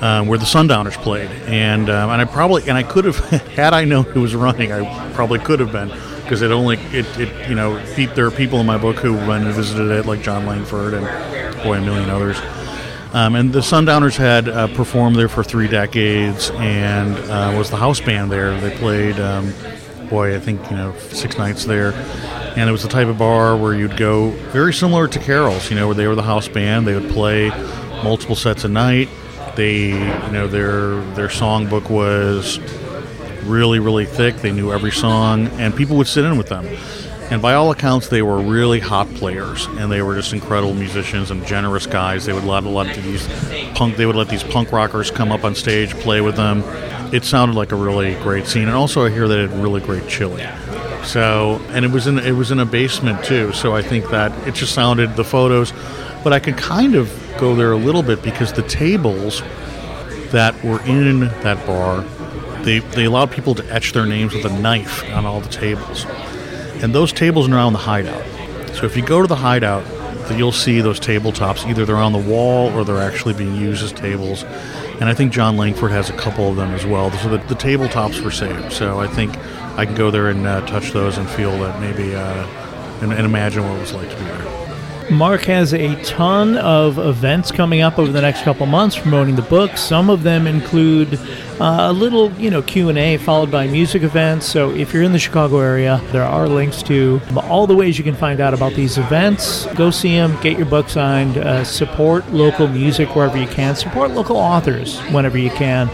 Um, 0.03 0.27
where 0.27 0.39
the 0.39 0.45
Sundowners 0.45 0.97
played, 0.99 1.31
and 1.47 1.89
um, 1.89 2.11
and 2.11 2.21
I 2.21 2.27
probably 2.27 2.69
and 2.69 2.77
I 2.77 2.83
could 2.83 3.07
have 3.07 3.17
had 3.55 3.73
I 3.73 3.85
known 3.85 4.05
who 4.05 4.21
was 4.21 4.35
running, 4.35 4.71
I 4.71 5.13
probably 5.15 5.39
could 5.39 5.61
have 5.61 5.73
been 5.73 5.89
because 6.23 6.43
it 6.43 6.51
only 6.51 6.77
it, 6.93 7.07
it 7.19 7.49
you 7.49 7.55
know 7.55 7.79
there 8.15 8.27
are 8.27 8.31
people 8.31 8.61
in 8.61 8.67
my 8.67 8.77
book 8.77 8.97
who 8.97 9.15
went 9.15 9.45
and 9.45 9.55
visited 9.55 9.91
it 9.91 10.05
like 10.05 10.21
Jon 10.21 10.45
Langford 10.45 10.93
and 10.95 11.07
boy 11.63 11.79
a 11.79 11.81
million 11.81 12.11
others. 12.11 12.39
Um, 13.15 13.37
and 13.37 13.53
the 13.53 13.63
Sundowners 13.63 14.17
had 14.17 14.49
uh, 14.49 14.67
performed 14.75 15.15
there 15.15 15.29
for 15.29 15.45
three 15.45 15.69
decades 15.69 16.51
and 16.55 17.17
uh, 17.31 17.57
was 17.57 17.71
the 17.71 17.77
house 17.77 18.01
band 18.01 18.33
there. 18.33 18.59
They 18.61 18.77
played, 18.77 19.21
um, 19.21 19.55
boy, 20.09 20.35
I 20.35 20.41
think, 20.41 20.71
you 20.71 20.77
know, 20.77 20.95
six 21.11 21.39
nights 21.39 21.65
there. 21.65 21.93
And 22.57 22.69
it 22.69 22.73
was 22.73 22.83
the 22.83 22.89
type 22.89 23.09
of 23.09 23.19
bar 23.19 23.57
where 23.57 23.75
you'd 23.75 23.97
go 23.97 24.31
very 24.53 24.73
similar 24.73 25.09
to 25.09 25.19
Carol's, 25.19 25.71
you 25.71 25.77
know, 25.77 25.87
where 25.87 25.95
they 25.95 26.07
were 26.07 26.15
the 26.15 26.23
house 26.23 26.49
band. 26.49 26.87
They 26.87 26.95
would 26.95 27.11
play 27.11 27.49
multiple 28.03 28.37
sets 28.37 28.65
a 28.65 28.69
night. 28.69 29.09
They, 29.57 29.89
you 29.89 30.33
know, 30.33 30.47
their 30.47 31.01
their 31.15 31.29
songbook 31.29 31.89
was 31.91 32.59
really, 33.45 33.79
really 33.79 34.07
thick. 34.07 34.37
They 34.37 34.53
knew 34.53 34.73
every 34.73 34.91
song, 34.91 35.49
and 35.59 35.75
people 35.75 35.97
would 35.97 36.07
sit 36.07 36.25
in 36.25 36.39
with 36.39 36.49
them. 36.49 36.67
And 37.31 37.41
by 37.41 37.55
all 37.55 37.71
accounts, 37.71 38.09
they 38.09 38.21
were 38.21 38.39
really 38.39 38.81
hot 38.81 39.09
players, 39.15 39.67
and 39.67 39.91
they 39.91 40.03
were 40.03 40.15
just 40.15 40.33
incredible 40.33 40.75
musicians 40.75 41.31
and 41.31 41.45
generous 41.47 41.87
guys. 41.87 42.27
They 42.27 42.33
would 42.33 42.45
let 42.45 42.65
a 42.65 42.69
lot 42.69 42.87
of 42.87 43.03
these 43.03 43.27
punk. 43.75 43.97
They 43.97 44.07
would 44.07 44.17
let 44.17 44.29
these 44.29 44.45
punk 44.45 44.73
rockers 44.73 45.11
come 45.11 45.33
up 45.33 45.43
on 45.45 45.55
stage, 45.55 45.95
play 45.95 46.21
with 46.21 46.37
them. 46.37 46.63
It 47.13 47.25
sounded 47.25 47.57
like 47.57 47.73
a 47.73 47.77
really 47.77 48.15
great 48.23 48.47
scene, 48.47 48.63
and 48.65 48.73
also 48.73 49.05
I 49.05 49.11
hear 49.11 49.29
that 49.29 49.39
it 49.39 49.51
had 49.51 49.61
really 49.61 49.81
great 49.81 50.09
chili. 50.09 50.47
So, 51.05 51.61
and 51.69 51.85
it 51.85 51.91
was 51.91 52.07
in 52.07 52.19
it 52.19 52.33
was 52.33 52.51
in 52.51 52.59
a 52.59 52.65
basement 52.65 53.25
too. 53.25 53.53
So 53.53 53.75
I 53.75 53.83
think 53.83 54.11
that 54.11 54.33
it 54.49 54.55
just 54.55 54.75
sounded 54.75 55.17
the 55.17 55.25
photos, 55.25 55.73
but 56.23 56.33
I 56.33 56.41
could 56.41 56.57
kind 56.57 56.95
of 56.95 57.13
go 57.39 57.55
there 57.55 57.73
a 57.73 57.77
little 57.77 58.03
bit 58.03 58.23
because 58.23 58.53
the 58.53 58.63
tables 58.63 59.43
that 60.31 60.55
were 60.65 60.81
in 60.83 61.21
that 61.21 61.65
bar, 61.67 62.01
they 62.63 62.79
they 62.81 63.05
allowed 63.05 63.31
people 63.31 63.55
to 63.57 63.73
etch 63.73 63.93
their 63.93 64.07
names 64.07 64.35
with 64.35 64.45
a 64.45 64.61
knife 64.61 65.05
on 65.13 65.27
all 65.27 65.41
the 65.41 65.49
tables. 65.49 66.07
And 66.83 66.95
those 66.95 67.13
tables 67.13 67.49
are 67.49 67.55
around 67.55 67.75
the 67.75 67.79
hideout. 67.81 68.25
So 68.75 68.87
if 68.87 68.97
you 68.97 69.05
go 69.05 69.23
to 69.23 69.29
the 69.29 69.37
hideout, 69.37 69.85
you'll 70.33 70.53
see 70.53 70.81
those 70.81 70.99
tabletops. 70.99 71.69
Either 71.69 71.85
they're 71.85 71.97
on 71.97 72.13
the 72.13 72.19
wall 72.19 72.73
or 72.77 72.85
they're 72.85 73.01
actually 73.01 73.35
being 73.35 73.55
used 73.55 73.85
as 73.85 73.93
tables. 73.93 74.45
And 75.01 75.05
I 75.05 75.15
think 75.15 75.33
Jon 75.33 75.57
Langford 75.57 75.91
has 75.91 76.09
a 76.09 76.13
couple 76.13 76.49
of 76.49 76.57
them 76.57 76.73
as 76.73 76.87
well. 76.87 77.11
So 77.11 77.29
the, 77.29 77.39
the 77.39 77.55
tabletops 77.55 78.21
were 78.23 78.31
saved. 78.31 78.73
So 78.73 79.01
I 79.01 79.07
think 79.09 79.37
I 79.77 79.85
can 79.85 79.95
go 79.95 80.11
there 80.11 80.29
and 80.29 80.47
uh, 80.47 80.65
touch 80.67 80.93
those 80.93 81.19
and 81.19 81.29
feel 81.29 81.51
that 81.59 81.81
maybe, 81.81 82.15
uh, 82.15 82.47
and, 83.03 83.13
and 83.13 83.27
imagine 83.27 83.65
what 83.65 83.77
it 83.77 83.81
was 83.81 83.93
like 83.93 84.09
to 84.09 84.17
be 84.17 84.25
there. 84.25 84.54
Mark 85.11 85.43
has 85.43 85.75
a 85.75 86.03
ton 86.03 86.57
of 86.57 86.99
events 86.99 87.53
coming 87.53 87.83
up 87.83 87.99
over 87.99 88.11
the 88.11 88.23
next 88.23 88.43
couple 88.43 88.65
months 88.65 88.99
promoting 88.99 89.37
the 89.37 89.43
book. 89.43 89.77
Some 89.77 90.09
of 90.09 90.23
them 90.23 90.47
include 90.47 91.21
uh, 91.61 91.89
a 91.89 91.93
little, 91.93 92.33
you 92.33 92.51
know, 92.51 92.63
Q&A 92.63 93.19
followed 93.19 93.51
by 93.51 93.67
music 93.67 94.03
events. 94.03 94.47
So 94.47 94.71
if 94.71 94.93
you're 94.93 95.03
in 95.03 95.13
the 95.13 95.19
Chicago 95.19 95.61
area, 95.61 96.01
there 96.11 96.25
are 96.25 96.49
links 96.49 96.83
to 96.85 97.21
all 97.37 97.67
the 97.67 97.77
ways 97.77 97.99
you 97.99 98.05
can 98.05 98.17
find 98.17 98.41
out 98.41 98.55
about 98.55 98.73
these 98.73 98.97
events. 98.97 99.67
Go 99.75 99.91
see 99.91 100.17
them, 100.17 100.41
get 100.41 100.57
your 100.57 100.67
book 100.67 100.89
signed, 100.89 101.37
uh, 101.37 101.65
support 101.65 102.27
local 102.33 102.67
music 102.67 103.15
wherever 103.15 103.37
you 103.37 103.47
can, 103.47 103.77
support 103.77 104.11
local 104.11 104.37
authors 104.37 104.99
whenever 105.11 105.37
you 105.37 105.51
can, 105.51 105.89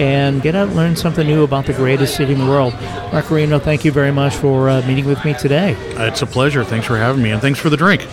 and 0.00 0.42
get 0.42 0.54
out 0.54 0.68
and 0.68 0.76
learn 0.76 0.96
something 0.96 1.26
new 1.26 1.44
about 1.44 1.66
the 1.66 1.72
greatest 1.72 2.16
city 2.16 2.32
in 2.32 2.38
the 2.40 2.46
world. 2.46 2.74
Mark 3.12 3.26
Guarino, 3.26 3.62
thank 3.62 3.84
you 3.84 3.92
very 3.92 4.12
much 4.12 4.34
for 4.34 4.68
uh, 4.68 4.82
meeting 4.86 5.06
with 5.06 5.24
me 5.24 5.34
today. 5.34 5.76
It's 5.96 6.22
a 6.22 6.26
pleasure. 6.26 6.64
Thanks 6.64 6.86
for 6.86 6.98
having 6.98 7.22
me, 7.22 7.30
and 7.30 7.40
thanks 7.40 7.60
for 7.60 7.70
the 7.70 7.76
drink. 7.76 8.06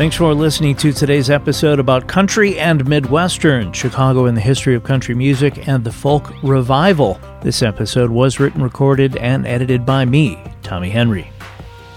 Thanks 0.00 0.16
for 0.16 0.32
listening 0.32 0.76
to 0.76 0.94
today's 0.94 1.28
episode 1.28 1.78
about 1.78 2.08
country 2.08 2.58
and 2.58 2.88
Midwestern, 2.88 3.70
Chicago 3.74 4.24
and 4.24 4.34
the 4.34 4.40
history 4.40 4.74
of 4.74 4.82
country 4.82 5.14
music 5.14 5.68
and 5.68 5.84
the 5.84 5.92
folk 5.92 6.32
revival. 6.42 7.20
This 7.42 7.62
episode 7.62 8.08
was 8.08 8.40
written, 8.40 8.62
recorded, 8.62 9.18
and 9.18 9.46
edited 9.46 9.84
by 9.84 10.06
me, 10.06 10.42
Tommy 10.62 10.88
Henry. 10.88 11.30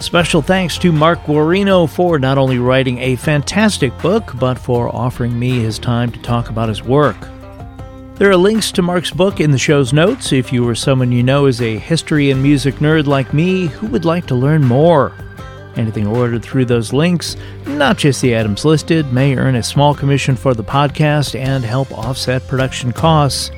Special 0.01 0.41
thanks 0.41 0.78
to 0.80 0.91
Mark 0.91 1.24
Guarino 1.24 1.89
for 1.89 2.20
not 2.20 2.38
only 2.38 2.60
writing 2.60 2.97
a 2.97 3.16
fantastic 3.16 3.97
book, 3.99 4.34
but 4.36 4.60
for 4.60 4.93
offering 4.93 5.39
me 5.39 5.62
his 5.62 5.80
time 5.80 6.12
to 6.12 6.22
talk 6.22 6.49
about 6.49 6.68
his 6.68 6.84
work. 6.84 7.16
There 8.16 8.30
are 8.30 8.36
links 8.36 8.74
to 8.74 8.82
Mark's 8.82 9.12
book 9.12 9.39
in 9.39 9.51
the 9.51 9.58
show's 9.58 9.93
notes 9.93 10.34
if 10.34 10.51
you 10.51 10.68
or 10.68 10.76
someone 10.76 11.14
you 11.14 11.24
know 11.24 11.45
is 11.45 11.62
a 11.62 11.78
history 11.78 12.32
and 12.32 12.43
music 12.43 12.76
nerd 12.80 13.06
like 13.06 13.34
me 13.34 13.68
who 13.68 13.88
would 13.88 14.04
like 14.04 14.26
to 14.26 14.36
learn 14.36 14.62
more. 14.62 15.14
Anything 15.76 16.05
ordered 16.05 16.43
through 16.43 16.65
those 16.65 16.93
links, 16.93 17.36
not 17.65 17.97
just 17.97 18.21
the 18.21 18.38
items 18.38 18.63
listed, 18.63 19.11
may 19.11 19.36
earn 19.36 19.55
a 19.55 19.63
small 19.63 19.95
commission 19.95 20.36
for 20.36 20.53
the 20.53 20.63
podcast 20.63 21.39
and 21.39 21.63
help 21.63 21.91
offset 21.91 22.45
production 22.47 22.91
costs 22.91 23.49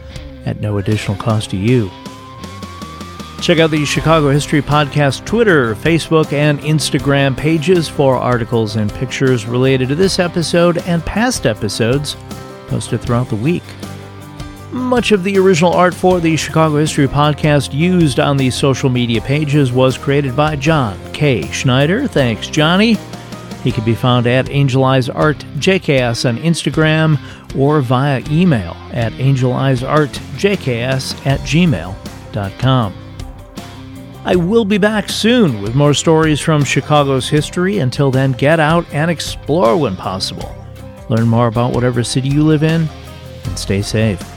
at 0.45 0.61
no 0.61 0.77
additional 0.77 1.17
cost 1.17 1.49
to 1.49 1.57
you. 1.57 1.91
Check 3.41 3.59
out 3.59 3.69
the 3.69 3.85
Chicago 3.85 4.29
History 4.31 4.61
Podcast 4.61 5.25
Twitter, 5.25 5.75
Facebook, 5.75 6.31
and 6.31 6.59
Instagram 6.61 7.35
pages 7.35 7.87
for 7.87 8.15
articles 8.15 8.77
and 8.77 8.91
pictures 8.93 9.45
related 9.45 9.89
to 9.89 9.95
this 9.95 10.19
episode 10.19 10.77
and 10.79 11.05
past 11.05 11.45
episodes 11.45 12.15
posted 12.67 13.01
throughout 13.01 13.29
the 13.29 13.35
week. 13.35 13.63
Much 14.75 15.11
of 15.13 15.23
the 15.23 15.37
original 15.37 15.71
art 15.71 15.93
for 15.93 16.19
the 16.19 16.35
Chicago 16.35 16.75
History 16.75 17.07
Podcast 17.07 17.73
used 17.73 18.19
on 18.19 18.35
the 18.35 18.51
social 18.51 18.89
media 18.89 19.21
pages 19.21 19.71
was 19.71 19.97
created 19.97 20.35
by 20.35 20.57
John 20.57 20.99
K. 21.13 21.49
Schneider. 21.49 22.09
Thanks, 22.09 22.49
Johnny. 22.49 22.97
He 23.63 23.71
can 23.71 23.85
be 23.85 23.95
found 23.95 24.27
at 24.27 24.49
Angel 24.49 24.83
Eyes 24.83 25.07
Art 25.07 25.37
JKS 25.59 26.27
on 26.27 26.37
Instagram 26.39 27.17
or 27.57 27.79
via 27.79 28.21
email 28.29 28.75
at 28.91 29.13
angeleyesartjks 29.13 31.25
at 31.25 31.39
gmail.com. 31.39 32.93
I 34.25 34.35
will 34.35 34.65
be 34.65 34.77
back 34.77 35.09
soon 35.09 35.61
with 35.61 35.73
more 35.73 35.93
stories 35.93 36.41
from 36.41 36.65
Chicago's 36.65 37.29
history. 37.29 37.77
Until 37.77 38.11
then, 38.11 38.33
get 38.33 38.59
out 38.59 38.85
and 38.93 39.09
explore 39.09 39.77
when 39.77 39.95
possible. 39.95 40.53
Learn 41.07 41.29
more 41.29 41.47
about 41.47 41.71
whatever 41.71 42.03
city 42.03 42.27
you 42.27 42.43
live 42.43 42.63
in 42.63 42.89
and 43.45 43.57
stay 43.57 43.81
safe. 43.81 44.34